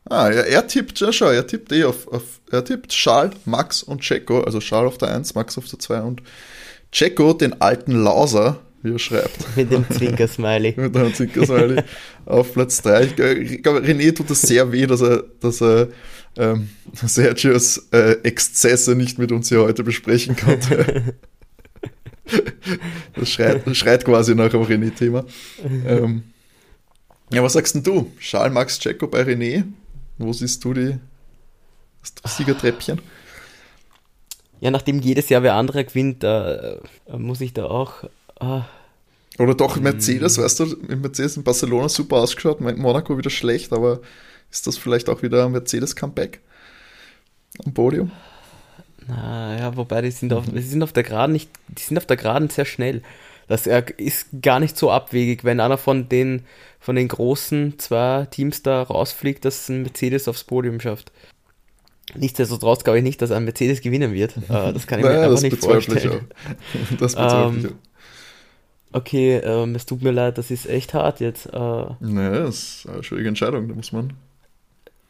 Ah, 0.09 0.29
ja, 0.29 0.41
er 0.41 0.67
tippt, 0.67 0.99
ja 0.99 1.13
schau, 1.13 1.27
er 1.27 1.45
tippt 1.45 1.71
eh 1.71 1.83
auf, 1.83 2.07
auf 2.07 2.41
er 2.51 2.65
tippt 2.65 2.89
Charles, 2.89 3.35
Max 3.45 3.83
und 3.83 4.01
Checo, 4.01 4.41
also 4.41 4.59
Charles 4.59 4.93
auf 4.93 4.97
der 4.97 5.13
1, 5.13 5.35
Max 5.35 5.57
auf 5.57 5.67
der 5.67 5.79
2 5.79 6.01
und 6.01 6.23
Checo, 6.91 7.33
den 7.33 7.61
alten 7.61 8.03
Lauser, 8.03 8.59
wie 8.83 8.93
er 8.93 8.99
schreibt. 8.99 9.45
Mit 9.55 9.71
dem 9.71 9.89
Zwinkersmiley. 9.89 10.73
Mit 10.77 10.95
dem 10.95 11.13
Zwinkersmiley 11.13 11.83
auf 12.25 12.53
Platz 12.53 12.81
3. 12.81 13.03
Ich 13.41 13.63
glaube, 13.63 13.79
René 13.79 14.13
tut 14.13 14.29
es 14.29 14.41
sehr 14.41 14.71
weh, 14.71 14.85
dass 14.87 15.01
er, 15.01 15.23
dass 15.39 15.61
er 15.61 15.89
ähm, 16.37 16.69
Sergios 16.93 17.89
äh, 17.91 18.17
Exzesse 18.23 18.95
nicht 18.95 19.17
mit 19.19 19.31
uns 19.31 19.49
hier 19.49 19.59
heute 19.59 19.83
besprechen 19.83 20.35
konnte. 20.35 21.15
das 23.15 23.29
schreit, 23.29 23.75
schreit 23.75 24.05
quasi 24.05 24.35
nach 24.35 24.49
dem 24.49 24.61
René-Thema. 24.61 25.25
Ähm, 25.85 26.23
ja, 27.31 27.43
was 27.43 27.53
sagst 27.53 27.75
denn 27.75 27.83
du? 27.83 28.11
Charles 28.19 28.53
Max 28.53 28.79
Checo 28.79 29.07
bei 29.07 29.21
René? 29.21 29.63
Wo 30.17 30.31
siehst 30.33 30.63
du 30.63 30.73
die, 30.73 30.97
das 32.21 32.37
Siegertreppchen? 32.37 33.01
Ja, 34.61 34.69
nachdem 34.69 35.01
jedes 35.01 35.27
Jahr 35.29 35.41
wer 35.41 35.55
anderer 35.55 35.83
gewinnt, 35.83 36.23
äh, 36.23 36.77
muss 37.17 37.41
ich 37.41 37.51
da 37.53 37.65
auch. 37.65 38.03
Äh, 38.39 38.61
Oder 39.39 39.55
doch 39.55 39.77
Mercedes, 39.77 40.37
weißt 40.37 40.59
du, 40.59 40.63
in 40.87 41.01
Mercedes 41.01 41.35
in 41.35 41.43
Barcelona 41.43 41.89
super 41.89 42.17
ausgeschaut, 42.17 42.61
Monaco 42.61 43.17
wieder 43.17 43.31
schlecht, 43.31 43.73
aber 43.73 44.01
ist 44.51 44.67
das 44.67 44.77
vielleicht 44.77 45.09
auch 45.09 45.23
wieder 45.23 45.45
ein 45.45 45.51
Mercedes-Comeback 45.51 46.41
am 47.65 47.73
Podium? 47.73 48.11
Naja, 49.07 49.75
wobei 49.75 50.03
die 50.03 50.11
sind 50.11 50.31
auf, 50.31 50.45
die 50.45 50.61
sind 50.61 50.83
auf 50.83 50.93
der 50.93 51.03
Geraden 51.03 51.33
nicht, 51.33 51.49
die 51.67 51.81
sind 51.81 51.97
auf 51.97 52.05
der 52.05 52.17
Geraden 52.17 52.49
sehr 52.49 52.65
schnell. 52.65 53.01
Das 53.47 53.65
ist 53.65 54.27
gar 54.43 54.59
nicht 54.59 54.77
so 54.77 54.91
abwegig, 54.91 55.43
wenn 55.43 55.59
einer 55.59 55.79
von 55.79 56.07
den, 56.07 56.43
von 56.79 56.95
den 56.95 57.07
großen 57.07 57.79
zwei 57.79 58.27
Teams 58.29 58.61
da 58.61 58.83
rausfliegt, 58.83 59.43
dass 59.43 59.67
ein 59.69 59.81
Mercedes 59.81 60.27
aufs 60.27 60.43
Podium 60.43 60.79
schafft. 60.79 61.11
Nichtsdestotrotz 62.15 62.83
glaube 62.83 62.99
ich 62.99 63.03
nicht, 63.03 63.21
dass 63.21 63.31
ein 63.31 63.45
Mercedes 63.45 63.81
gewinnen 63.81 64.13
wird. 64.13 64.37
Äh, 64.37 64.73
das 64.73 64.87
kann 64.87 64.99
ich 64.99 65.05
naja, 65.05 65.19
mir 65.19 65.25
einfach 65.25 65.41
nicht 65.41 65.57
vorstellen. 65.57 66.27
Das 66.99 67.15
bezweifle 67.15 67.59
ich 67.59 67.67
auch. 67.67 67.71
Okay, 68.93 69.37
ähm, 69.37 69.75
es 69.75 69.85
tut 69.85 70.01
mir 70.01 70.11
leid, 70.11 70.37
das 70.37 70.51
ist 70.51 70.67
echt 70.67 70.93
hart 70.93 71.21
jetzt. 71.21 71.45
Äh, 71.47 71.57
naja, 71.99 72.43
das 72.43 72.55
ist 72.55 72.89
eine 72.89 73.03
schwierige 73.03 73.29
Entscheidung, 73.29 73.69
da 73.69 73.75
muss 73.75 73.91
man. 73.91 74.13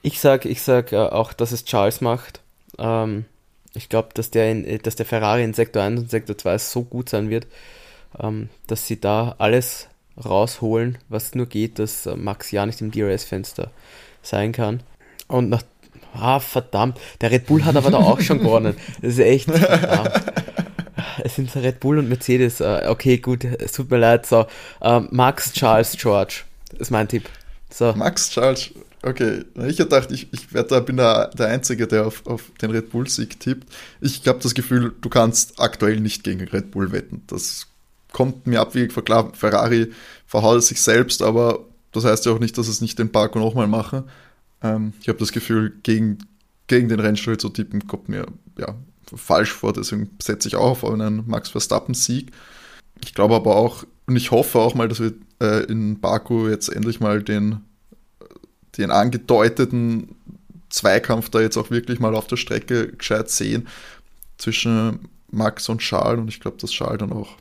Ich 0.03 0.19
sag, 0.19 0.45
ich 0.45 0.61
sag 0.61 0.91
äh, 0.91 0.97
auch, 0.97 1.33
dass 1.33 1.51
es 1.51 1.65
Charles 1.65 2.01
macht. 2.01 2.41
Ähm, 2.77 3.25
ich 3.73 3.89
glaube, 3.89 4.09
dass 4.13 4.29
der, 4.29 4.51
in, 4.51 4.79
dass 4.83 4.95
der 4.95 5.05
Ferrari 5.05 5.43
in 5.43 5.53
Sektor 5.53 5.81
1 5.81 5.99
und 5.99 6.11
Sektor 6.11 6.37
2 6.37 6.57
so 6.59 6.83
gut 6.83 7.09
sein 7.09 7.29
wird, 7.29 7.47
ähm, 8.19 8.49
dass 8.67 8.85
sie 8.85 8.99
da 8.99 9.35
alles 9.39 9.87
rausholen, 10.23 10.97
was 11.09 11.33
nur 11.33 11.47
geht, 11.47 11.79
dass 11.79 12.07
Max 12.15 12.51
ja 12.51 12.65
nicht 12.65 12.81
im 12.81 12.91
DRS-Fenster 12.91 13.71
sein 14.21 14.51
kann. 14.51 14.83
Und 15.27 15.49
nach 15.49 15.63
Ah, 16.13 16.39
verdammt. 16.39 16.99
Der 17.21 17.31
Red 17.31 17.45
Bull 17.45 17.63
hat 17.63 17.75
aber 17.75 17.91
da 17.91 17.97
auch 17.97 18.19
schon 18.19 18.39
gewonnen. 18.39 18.75
Das 19.01 19.13
ist 19.13 19.19
echt. 19.19 19.51
Verdammt. 19.51 20.11
Es 21.23 21.35
sind 21.35 21.55
Red 21.55 21.79
Bull 21.79 21.97
und 21.97 22.09
Mercedes. 22.09 22.59
Äh, 22.59 22.85
okay, 22.87 23.17
gut, 23.17 23.43
es 23.43 23.71
tut 23.71 23.89
mir 23.89 23.97
leid. 23.97 24.25
So, 24.25 24.45
ähm, 24.81 25.07
Max 25.11 25.53
Charles 25.53 25.95
George 25.97 26.41
ist 26.77 26.91
mein 26.91 27.07
Tipp. 27.07 27.29
So. 27.69 27.93
Max 27.93 28.29
Charles, 28.29 28.71
okay. 29.03 29.43
Ich 29.67 29.77
dachte, 29.77 30.13
ich, 30.13 30.31
ich 30.33 30.47
da, 30.51 30.79
bin 30.79 30.97
da 30.97 31.27
der 31.27 31.47
Einzige, 31.47 31.87
der 31.87 32.07
auf, 32.07 32.25
auf 32.25 32.51
den 32.61 32.71
Red 32.71 32.91
Bull-Sieg 32.91 33.39
tippt. 33.39 33.67
Ich 34.01 34.27
habe 34.27 34.39
das 34.39 34.53
Gefühl, 34.53 34.93
du 34.99 35.09
kannst 35.09 35.59
aktuell 35.59 35.99
nicht 35.99 36.23
gegen 36.23 36.47
Red 36.47 36.71
Bull 36.71 36.91
wetten. 36.91 37.23
Das 37.27 37.67
kommt 38.11 38.47
mir 38.47 38.61
abwegig 38.61 38.91
vor. 38.93 39.03
Klar, 39.03 39.31
Ferrari 39.33 39.91
verhaut 40.27 40.63
sich 40.63 40.81
selbst, 40.81 41.21
aber 41.21 41.59
das 41.91 42.05
heißt 42.05 42.25
ja 42.25 42.33
auch 42.33 42.39
nicht, 42.39 42.57
dass 42.57 42.67
es 42.67 42.81
nicht 42.81 42.99
den 42.99 43.11
Parko 43.11 43.39
nochmal 43.39 43.67
machen. 43.67 44.03
Ähm, 44.61 44.93
ich 45.01 45.07
habe 45.07 45.19
das 45.19 45.31
Gefühl, 45.31 45.73
gegen, 45.83 46.19
gegen 46.67 46.89
den 46.89 46.99
Rennstall 46.99 47.37
zu 47.37 47.49
tippen, 47.49 47.87
kommt 47.87 48.09
mir 48.09 48.25
ja, 48.57 48.75
falsch 49.15 49.51
vor. 49.51 49.73
Deswegen 49.73 50.09
setze 50.21 50.47
ich 50.47 50.55
auch 50.55 50.83
auf 50.83 50.85
einen 50.85 51.27
Max 51.27 51.49
Verstappen-Sieg. 51.49 52.31
Ich 53.03 53.13
glaube 53.13 53.35
aber 53.35 53.55
auch, 53.55 53.83
und 54.07 54.15
ich 54.15 54.31
hoffe 54.31 54.59
auch 54.59 54.75
mal, 54.75 54.87
dass 54.87 54.99
wir 54.99 55.13
äh, 55.39 55.63
in 55.65 55.99
Baku 55.99 56.47
jetzt 56.47 56.69
endlich 56.69 56.99
mal 56.99 57.23
den, 57.23 57.61
den 58.77 58.91
angedeuteten 58.91 60.15
Zweikampf 60.69 61.29
da 61.29 61.41
jetzt 61.41 61.57
auch 61.57 61.69
wirklich 61.69 61.99
mal 61.99 62.15
auf 62.15 62.27
der 62.27 62.37
Strecke 62.37 62.93
gescheit 62.93 63.29
sehen 63.29 63.67
zwischen 64.37 65.09
Max 65.29 65.67
und 65.69 65.79
Charles. 65.79 66.19
Und 66.19 66.27
ich 66.27 66.39
glaube, 66.39 66.57
dass 66.57 66.71
Charles 66.71 66.99
dann 66.99 67.11
auch 67.11 67.37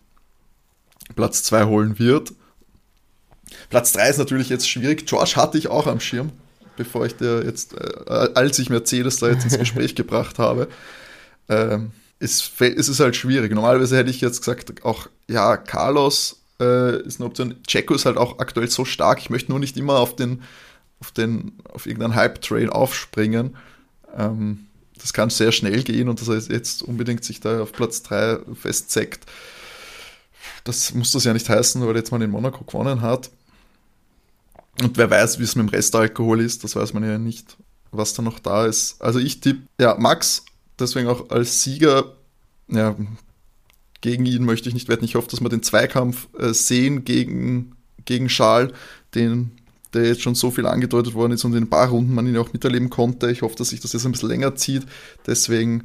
Platz 1.15 1.43
2 1.45 1.65
holen 1.65 1.99
wird. 1.99 2.33
Platz 3.69 3.93
3 3.93 4.11
ist 4.11 4.19
natürlich 4.19 4.49
jetzt 4.49 4.69
schwierig. 4.69 5.07
George 5.07 5.33
hatte 5.37 5.59
ich 5.59 5.69
auch 5.69 5.87
am 5.87 6.01
Schirm 6.01 6.33
bevor 6.81 7.05
ich 7.05 7.15
dir 7.15 7.45
jetzt, 7.45 7.75
äh, 7.75 8.31
als 8.35 8.59
ich 8.59 8.71
Mercedes 8.71 9.19
da 9.19 9.29
jetzt 9.29 9.45
ins 9.45 9.59
Gespräch 9.59 9.95
gebracht 10.03 10.39
habe, 10.39 10.67
ähm, 11.51 11.91
ist, 12.21 12.59
ist 12.59 12.89
es 12.89 13.01
halt 13.01 13.17
schwierig. 13.17 13.53
Normalerweise 13.53 13.99
hätte 13.99 14.09
ich 14.09 14.23
jetzt 14.23 14.41
gesagt, 14.41 14.83
auch, 14.83 15.09
ja, 15.29 15.59
Carlos 15.59 16.41
äh, 16.59 17.03
ist 17.03 17.21
eine 17.21 17.27
Option. 17.27 17.63
Checo 17.67 17.93
ist 17.95 18.07
halt 18.07 18.17
auch 18.17 18.39
aktuell 18.39 18.71
so 18.71 18.87
stark. 18.87 19.19
Ich 19.21 19.29
möchte 19.29 19.51
nur 19.51 19.61
nicht 19.61 19.77
immer 19.77 19.99
auf 19.99 20.17
den, 20.17 20.43
auf 21.01 21.11
den, 21.11 21.53
auf 21.71 21.85
irgendeinen 21.85 22.15
Hype-Train 22.15 22.71
aufspringen. 22.71 23.59
Ähm, 24.17 24.67
das 24.99 25.13
kann 25.13 25.29
sehr 25.29 25.53
schnell 25.53 25.83
gehen 25.83 26.09
und 26.09 26.19
dass 26.23 26.29
er 26.29 26.39
jetzt 26.55 26.83
unbedingt 26.83 27.25
sich 27.25 27.41
da 27.41 27.61
auf 27.61 27.73
Platz 27.73 28.03
3 28.05 28.39
festzeckt. 28.55 29.27
Das 30.65 30.95
muss 30.95 31.13
das 31.13 31.25
ja 31.25 31.35
nicht 31.35 31.49
heißen, 31.49 31.83
weil 31.83 31.91
er 31.91 31.97
jetzt 31.97 32.11
mal 32.11 32.23
in 32.23 32.31
Monaco 32.31 32.65
gewonnen 32.65 33.03
hat. 33.03 33.31
Und 34.83 34.97
wer 34.97 35.11
weiß, 35.11 35.39
wie 35.39 35.45
es 35.45 35.57
mit 35.57 35.67
dem 35.67 35.71
Restalkohol 35.71 36.41
ist, 36.41 36.65
das 36.65 36.77
weiß 36.77 36.95
man 36.95 37.05
ja 37.05 37.19
nicht, 37.19 37.57
was 37.91 38.15
da 38.15 38.23
noch 38.23 38.39
da 38.39 38.67
ist. 38.67 39.01
Also 39.01 39.19
ich 39.19 39.41
tippe, 39.41 39.63
ja, 39.81 39.97
Max, 39.99 40.45
deswegen 40.79 41.09
auch 41.09 41.31
als 41.31 41.63
Sieger, 41.63 42.15
ja, 42.69 42.97
gegen 44.01 44.25
ihn 44.25 44.45
möchte 44.45 44.69
ich 44.69 44.75
nicht 44.75 44.89
wetten. 44.89 45.05
Ich 45.05 45.15
hoffe, 45.15 45.29
dass 45.29 45.41
wir 45.41 45.49
den 45.49 45.63
Zweikampf 45.63 46.29
äh, 46.39 46.55
sehen 46.55 47.05
gegen, 47.05 47.77
gegen 48.07 48.29
Schal, 48.29 48.73
den, 49.15 49.53
der 49.93 50.07
jetzt 50.07 50.23
schon 50.23 50.35
so 50.35 50.51
viel 50.51 50.67
angedeutet 50.67 51.15
worden 51.15 51.33
ist 51.33 51.45
und 51.45 51.55
in 51.55 51.65
ein 51.65 51.71
paar 51.71 51.89
Runden 51.89 52.15
man 52.15 52.27
ihn 52.27 52.37
auch 52.39 52.53
miterleben 52.53 52.89
konnte. 52.89 53.31
Ich 53.31 53.43
hoffe, 53.43 53.57
dass 53.57 53.71
sich 53.71 53.81
das 53.81 53.93
jetzt 53.93 54.07
ein 54.07 54.13
bisschen 54.13 54.31
länger 54.31 54.55
zieht. 54.55 54.87
Deswegen 55.27 55.85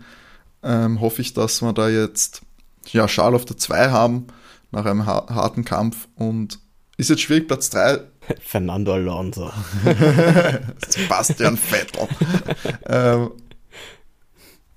ähm, 0.63 1.01
hoffe 1.01 1.21
ich, 1.21 1.33
dass 1.33 1.61
wir 1.61 1.73
da 1.73 1.89
jetzt 1.89 2.41
ja, 2.87 3.07
Schal 3.07 3.35
auf 3.35 3.45
der 3.45 3.57
2 3.57 3.89
haben 3.89 4.27
nach 4.71 4.85
einem 4.85 5.05
harten 5.05 5.65
Kampf 5.65 6.07
und 6.15 6.59
ist 6.97 7.09
jetzt 7.09 7.21
schwierig, 7.21 7.47
Platz 7.47 7.69
3. 7.69 7.99
Fernando 8.41 8.93
Alonso. 8.93 9.51
Sebastian 10.87 11.57
Vettel. 11.57 12.07
ähm, 12.85 13.31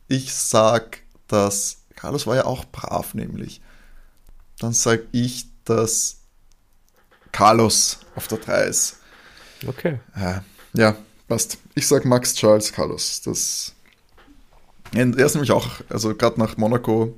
ich 0.08 0.32
sag, 0.32 1.00
dass 1.26 1.84
Carlos 1.94 2.26
war 2.26 2.36
ja 2.36 2.44
auch 2.44 2.64
brav, 2.66 3.14
nämlich. 3.14 3.60
Dann 4.58 4.72
sag 4.72 5.02
ich, 5.12 5.46
dass 5.64 6.22
Carlos 7.32 8.00
auf 8.14 8.26
der 8.28 8.38
3 8.38 8.62
ist. 8.64 8.96
Okay. 9.66 10.00
Äh, 10.16 10.40
ja, 10.72 10.96
passt. 11.26 11.58
Ich 11.74 11.86
sag 11.86 12.04
Max 12.04 12.34
Charles 12.34 12.72
Carlos. 12.72 13.22
Das. 13.22 13.74
Er 14.94 15.06
ist 15.18 15.34
nämlich 15.34 15.52
auch, 15.52 15.68
also 15.90 16.14
gerade 16.14 16.40
nach 16.40 16.56
Monaco, 16.56 17.14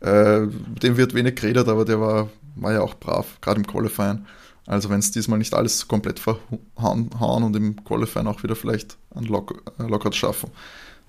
äh, 0.00 0.46
dem 0.46 0.96
wird 0.96 1.14
wenig 1.14 1.34
geredet, 1.34 1.66
aber 1.68 1.84
der 1.84 2.00
war 2.00 2.30
war 2.54 2.72
ja 2.72 2.80
auch 2.82 2.94
brav, 2.94 3.38
gerade 3.40 3.60
im 3.60 3.66
Qualifying. 3.66 4.24
Also 4.66 4.88
wenn 4.88 5.00
es 5.00 5.10
diesmal 5.10 5.38
nicht 5.38 5.54
alles 5.54 5.88
komplett 5.88 6.18
verhauen 6.18 7.10
und 7.42 7.54
im 7.54 7.84
Qualifying 7.84 8.26
auch 8.26 8.42
wieder 8.42 8.56
vielleicht 8.56 8.96
ein 9.14 9.24
Lock, 9.24 9.62
äh, 9.78 9.82
Lockout 9.82 10.14
schaffen, 10.14 10.50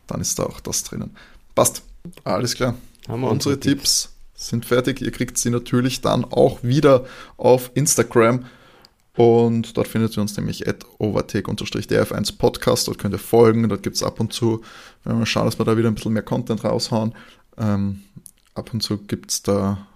dann 0.07 0.21
ist 0.21 0.37
da 0.39 0.43
auch 0.43 0.59
das 0.59 0.83
drinnen. 0.83 1.15
Passt. 1.55 1.83
Alles 2.23 2.55
klar. 2.55 2.75
Unsere, 3.07 3.31
unsere 3.31 3.59
Tipps, 3.59 4.03
Tipps 4.03 4.15
sind 4.35 4.65
fertig. 4.65 5.01
Ihr 5.01 5.11
kriegt 5.11 5.37
sie 5.37 5.49
natürlich 5.49 6.01
dann 6.01 6.25
auch 6.25 6.63
wieder 6.63 7.05
auf 7.37 7.71
Instagram. 7.73 8.45
Und 9.15 9.77
dort 9.77 9.87
findet 9.87 10.17
ihr 10.17 10.21
uns 10.21 10.35
nämlich 10.35 10.67
at 10.67 10.85
overtake-df1 10.99 12.37
Podcast. 12.37 12.89
Dort 12.89 12.97
könnt 12.97 13.15
ihr 13.15 13.19
folgen. 13.19 13.67
Dort 13.69 13.81
gibt 13.83 13.95
es 13.95 14.03
ab 14.03 14.19
und 14.19 14.33
zu, 14.33 14.61
wenn 15.05 15.17
wir 15.17 15.25
schauen, 15.25 15.45
dass 15.45 15.57
wir 15.57 15.65
da 15.65 15.77
wieder 15.77 15.87
ein 15.87 15.95
bisschen 15.95 16.11
mehr 16.11 16.23
Content 16.23 16.65
raushauen. 16.65 17.15
Ähm, 17.57 18.03
ab 18.53 18.73
und 18.73 18.81
zu 18.83 18.97
gibt 18.97 19.31
es 19.31 19.41
da 19.41 19.87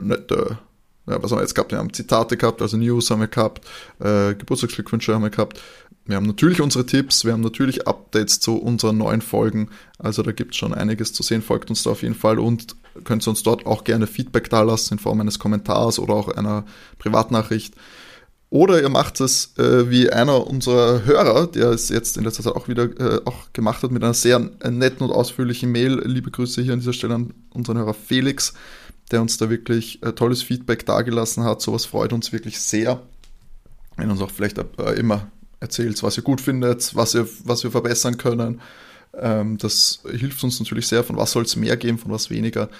nette 0.00 0.58
ja, 1.06 1.22
was 1.22 1.30
haben 1.30 1.38
wir 1.38 1.42
jetzt 1.42 1.54
gehabt? 1.54 1.72
Wir 1.72 1.78
haben 1.78 1.92
Zitate 1.92 2.36
gehabt, 2.36 2.62
also 2.62 2.76
News 2.76 3.10
haben 3.10 3.20
wir 3.20 3.28
gehabt, 3.28 3.64
äh, 4.00 4.34
Geburtstagsglückwünsche 4.34 5.14
haben 5.14 5.22
wir 5.22 5.30
gehabt. 5.30 5.60
Wir 6.04 6.16
haben 6.16 6.26
natürlich 6.26 6.60
unsere 6.60 6.84
Tipps, 6.84 7.24
wir 7.24 7.32
haben 7.32 7.42
natürlich 7.42 7.86
Updates 7.86 8.40
zu 8.40 8.56
unseren 8.56 8.98
neuen 8.98 9.22
Folgen. 9.22 9.68
Also 9.98 10.22
da 10.22 10.32
gibt 10.32 10.52
es 10.52 10.56
schon 10.56 10.74
einiges 10.74 11.12
zu 11.12 11.22
sehen. 11.22 11.42
Folgt 11.42 11.70
uns 11.70 11.84
da 11.84 11.90
auf 11.90 12.02
jeden 12.02 12.16
Fall 12.16 12.40
und 12.40 12.74
könnt 13.04 13.26
uns 13.26 13.42
dort 13.42 13.66
auch 13.66 13.84
gerne 13.84 14.08
Feedback 14.08 14.50
dalassen 14.50 14.94
in 14.94 14.98
Form 14.98 15.20
eines 15.20 15.38
Kommentars 15.38 15.98
oder 16.00 16.14
auch 16.14 16.28
einer 16.28 16.64
Privatnachricht. 16.98 17.74
Oder 18.50 18.82
ihr 18.82 18.90
macht 18.90 19.18
es 19.20 19.56
äh, 19.56 19.88
wie 19.90 20.10
einer 20.10 20.46
unserer 20.46 21.06
Hörer, 21.06 21.46
der 21.46 21.70
es 21.70 21.88
jetzt 21.88 22.18
in 22.18 22.24
letzter 22.24 22.42
Zeit 22.42 22.54
auch 22.54 22.68
wieder 22.68 22.84
äh, 23.00 23.20
auch 23.24 23.52
gemacht 23.54 23.82
hat 23.82 23.92
mit 23.92 24.02
einer 24.04 24.12
sehr 24.12 24.40
netten 24.40 25.06
und 25.06 25.10
ausführlichen 25.10 25.72
Mail. 25.72 26.02
Liebe 26.04 26.30
Grüße 26.30 26.60
hier 26.60 26.74
an 26.74 26.80
dieser 26.80 26.92
Stelle 26.92 27.14
an 27.14 27.32
unseren 27.54 27.78
Hörer 27.78 27.94
Felix, 27.94 28.52
der 29.12 29.22
uns 29.22 29.36
da 29.36 29.50
wirklich 29.50 30.02
äh, 30.02 30.12
tolles 30.12 30.42
Feedback 30.42 30.84
dargelassen 30.86 31.44
hat. 31.44 31.60
Sowas 31.60 31.84
freut 31.84 32.12
uns 32.12 32.32
wirklich 32.32 32.58
sehr. 32.58 33.00
Wenn 33.96 34.10
uns 34.10 34.20
auch 34.20 34.30
vielleicht 34.30 34.58
äh, 34.58 34.92
immer 34.94 35.30
erzählt, 35.60 36.02
was 36.02 36.16
ihr 36.16 36.24
gut 36.24 36.40
findet, 36.40 36.96
was, 36.96 37.14
ihr, 37.14 37.28
was 37.44 37.62
wir 37.62 37.70
verbessern 37.70 38.16
können. 38.16 38.60
Ähm, 39.14 39.58
das 39.58 40.00
hilft 40.10 40.42
uns 40.42 40.58
natürlich 40.58 40.88
sehr, 40.88 41.04
von 41.04 41.16
was 41.16 41.30
soll 41.32 41.44
es 41.44 41.56
mehr 41.56 41.76
geben, 41.76 41.98
von 41.98 42.10
was 42.10 42.30
weniger. 42.30 42.70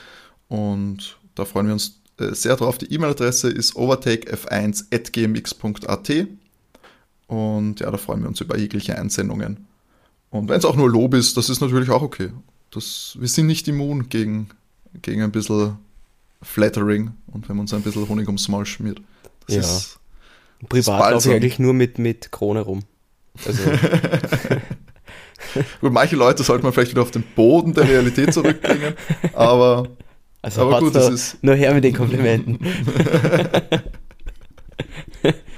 Und 0.48 1.18
da 1.34 1.44
freuen 1.44 1.66
wir 1.66 1.74
uns 1.74 2.00
äh, 2.18 2.34
sehr 2.34 2.56
drauf. 2.56 2.78
Die 2.78 2.90
E-Mail-Adresse 2.92 3.50
ist 3.50 3.76
overtakef1.gmx.at 3.76 6.10
und 7.28 7.78
ja, 7.80 7.90
da 7.90 7.96
freuen 7.96 8.22
wir 8.22 8.28
uns 8.28 8.40
über 8.40 8.58
jegliche 8.58 8.98
Einsendungen. 8.98 9.66
Und 10.30 10.48
wenn 10.48 10.58
es 10.58 10.64
auch 10.64 10.76
nur 10.76 10.90
Lob 10.90 11.14
ist, 11.14 11.36
das 11.36 11.50
ist 11.50 11.60
natürlich 11.60 11.90
auch 11.90 12.02
okay. 12.02 12.30
Das, 12.70 13.16
wir 13.18 13.28
sind 13.28 13.46
nicht 13.46 13.68
immun 13.68 14.08
gegen, 14.08 14.48
gegen 15.02 15.22
ein 15.22 15.32
bisschen 15.32 15.76
Flattering 16.42 17.12
und 17.28 17.48
wenn 17.48 17.56
man 17.56 17.62
uns 17.62 17.74
ein 17.74 17.82
bisschen 17.82 18.08
Honig 18.08 18.26
ums 18.26 18.48
Maul 18.48 18.66
schmiert. 18.66 19.00
Das 19.46 19.54
ja. 19.54 19.60
Ist, 19.60 19.98
Privat 20.68 21.12
laufe 21.12 21.28
ich 21.30 21.34
eigentlich 21.34 21.58
nur 21.58 21.74
mit, 21.74 21.98
mit 21.98 22.30
Krone 22.32 22.60
rum. 22.60 22.82
Also. 23.46 23.62
Gut, 25.80 25.92
manche 25.92 26.16
Leute 26.16 26.42
sollte 26.44 26.62
man 26.64 26.72
vielleicht 26.72 26.92
wieder 26.92 27.02
auf 27.02 27.10
den 27.10 27.24
Boden 27.34 27.74
der 27.74 27.86
Realität 27.88 28.32
zurückbringen, 28.32 28.94
aber 29.34 29.88
also 30.42 30.62
Aber 30.62 30.80
gut, 30.80 30.94
das 30.94 31.08
ist. 31.08 31.42
Nur 31.42 31.54
her 31.54 31.72
mit 31.72 31.84
den 31.84 31.94
Komplimenten. 31.94 32.58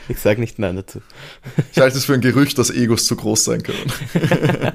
ich 0.09 0.19
sage 0.19 0.41
nicht 0.41 0.59
Nein 0.59 0.77
dazu. 0.77 1.01
Ich 1.73 1.79
halte 1.79 1.97
es 1.97 2.05
für 2.05 2.13
ein 2.13 2.21
Gerücht, 2.21 2.59
dass 2.59 2.71
Egos 2.71 3.07
zu 3.07 3.17
groß 3.17 3.45
sein 3.45 3.63
können. 3.63 3.91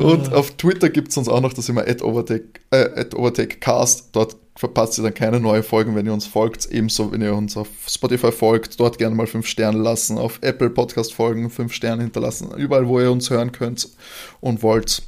Und 0.00 0.32
auf 0.32 0.52
Twitter 0.52 0.88
gibt 0.88 1.08
es 1.08 1.16
uns 1.16 1.28
auch 1.28 1.40
noch 1.40 1.52
das 1.52 1.68
immer 1.68 1.86
at 1.86 2.02
Overtake, 2.02 2.60
äh, 2.70 3.04
Overtakecast. 3.14 4.08
Dort 4.12 4.36
verpasst 4.56 4.98
ihr 4.98 5.02
dann 5.02 5.14
keine 5.14 5.40
neuen 5.40 5.62
Folgen, 5.62 5.94
wenn 5.94 6.06
ihr 6.06 6.12
uns 6.14 6.26
folgt. 6.26 6.66
Ebenso, 6.66 7.12
wenn 7.12 7.20
ihr 7.20 7.34
uns 7.34 7.56
auf 7.56 7.68
Spotify 7.86 8.32
folgt, 8.32 8.80
dort 8.80 8.98
gerne 8.98 9.14
mal 9.14 9.26
5 9.26 9.46
Sterne 9.46 9.78
lassen. 9.78 10.16
Auf 10.16 10.38
Apple 10.40 10.70
Podcast 10.70 11.12
folgen, 11.12 11.50
5 11.50 11.72
Sterne 11.72 12.02
hinterlassen. 12.02 12.50
Überall, 12.56 12.88
wo 12.88 12.98
ihr 12.98 13.12
uns 13.12 13.28
hören 13.28 13.52
könnt 13.52 13.88
und 14.40 14.62
wollt. 14.62 15.02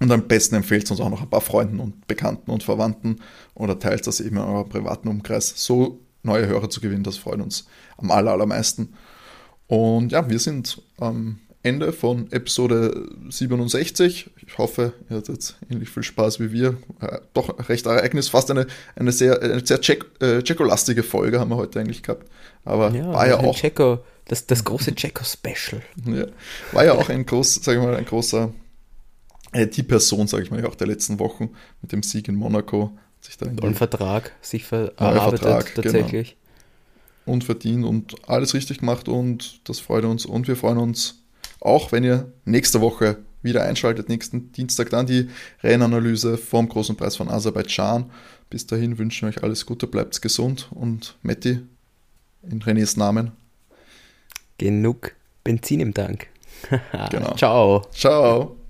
Und 0.00 0.10
am 0.10 0.26
besten 0.26 0.56
empfehlt 0.56 0.84
es 0.84 0.90
uns 0.90 1.00
auch 1.00 1.08
noch 1.08 1.22
ein 1.22 1.30
paar 1.30 1.40
Freunden 1.40 1.78
und 1.78 2.06
Bekannten 2.06 2.50
und 2.50 2.64
Verwandten 2.64 3.20
oder 3.54 3.78
teilt 3.78 4.06
das 4.06 4.20
eben 4.20 4.36
in 4.36 4.42
eurem 4.42 4.68
privaten 4.68 5.08
Umkreis. 5.08 5.54
So 5.56 6.00
neue 6.22 6.46
Hörer 6.46 6.68
zu 6.68 6.80
gewinnen, 6.80 7.04
das 7.04 7.16
freut 7.16 7.40
uns 7.40 7.66
am 7.96 8.10
aller, 8.10 8.32
allermeisten. 8.32 8.92
Und 9.68 10.12
ja, 10.12 10.28
wir 10.28 10.38
sind 10.38 10.82
am 10.98 11.38
Ende 11.66 11.92
von 11.92 12.30
Episode 12.30 13.08
67. 13.28 14.30
Ich 14.46 14.56
hoffe, 14.56 14.92
ihr 15.10 15.16
hattet 15.16 15.34
jetzt 15.34 15.56
ähnlich 15.68 15.90
viel 15.90 16.04
Spaß 16.04 16.38
wie 16.38 16.52
wir. 16.52 16.76
Äh, 17.00 17.18
doch 17.34 17.68
recht 17.68 17.86
Ereignis, 17.86 18.28
fast 18.28 18.52
eine, 18.52 18.68
eine 18.94 19.10
sehr, 19.10 19.42
eine 19.42 19.66
sehr 19.66 19.78
äh, 19.78 20.42
Checo-lastige 20.42 21.02
Folge 21.02 21.40
haben 21.40 21.50
wir 21.50 21.56
heute 21.56 21.80
eigentlich 21.80 22.04
gehabt. 22.04 22.30
Aber 22.64 22.92
ja, 22.92 23.12
war 23.12 23.26
ja 23.26 23.38
auch. 23.38 23.56
Checo, 23.56 23.98
das, 24.26 24.46
das 24.46 24.62
große 24.62 24.94
Checo-Special. 24.94 25.82
Ja, 26.06 26.26
war 26.70 26.84
ja 26.84 26.92
auch 26.92 27.08
ein 27.08 27.26
groß, 27.26 27.56
sag 27.56 27.74
ich 27.74 27.82
mal, 27.82 27.96
ein 27.96 28.04
großer 28.04 28.52
äh, 29.52 29.66
die 29.66 29.82
Person, 29.82 30.28
sage 30.28 30.44
ich 30.44 30.52
mal, 30.52 30.64
auch 30.66 30.76
der 30.76 30.86
letzten 30.86 31.18
Wochen 31.18 31.50
mit 31.82 31.90
dem 31.90 32.04
Sieg 32.04 32.28
in 32.28 32.36
Monaco. 32.36 32.96
Sich 33.20 33.38
da 33.38 33.46
in 33.46 33.60
einen 33.60 33.74
Vertrag 33.74 34.30
sich 34.40 34.64
verarbeitet 34.66 35.40
Vertrag, 35.40 35.74
genau. 35.74 35.82
tatsächlich. 35.82 36.36
Genau. 37.24 37.34
Und 37.34 37.42
verdient 37.42 37.84
und 37.84 38.28
alles 38.28 38.54
richtig 38.54 38.78
gemacht 38.78 39.08
und 39.08 39.68
das 39.68 39.80
freut 39.80 40.04
uns. 40.04 40.26
Und 40.26 40.46
wir 40.46 40.54
freuen 40.54 40.78
uns 40.78 41.25
auch, 41.66 41.92
wenn 41.92 42.04
ihr 42.04 42.32
nächste 42.44 42.80
Woche 42.80 43.18
wieder 43.42 43.64
einschaltet, 43.64 44.08
nächsten 44.08 44.52
Dienstag 44.52 44.90
dann 44.90 45.06
die 45.06 45.28
Rennanalyse 45.62 46.36
vom 46.36 46.68
Großen 46.68 46.96
Preis 46.96 47.16
von 47.16 47.28
Aserbaidschan. 47.28 48.10
Bis 48.50 48.66
dahin 48.66 48.98
wünschen 48.98 49.28
wir 49.28 49.36
euch 49.36 49.42
alles 49.42 49.66
Gute, 49.66 49.86
bleibt 49.86 50.20
gesund 50.20 50.68
und 50.72 51.16
Matti, 51.22 51.60
in 52.42 52.62
Renés 52.62 52.98
Namen. 52.98 53.32
Genug 54.58 55.12
Benzin 55.44 55.80
im 55.80 55.94
Tank. 55.94 56.28
genau. 57.10 57.34
Ciao. 57.34 57.86
Ciao. 57.92 58.56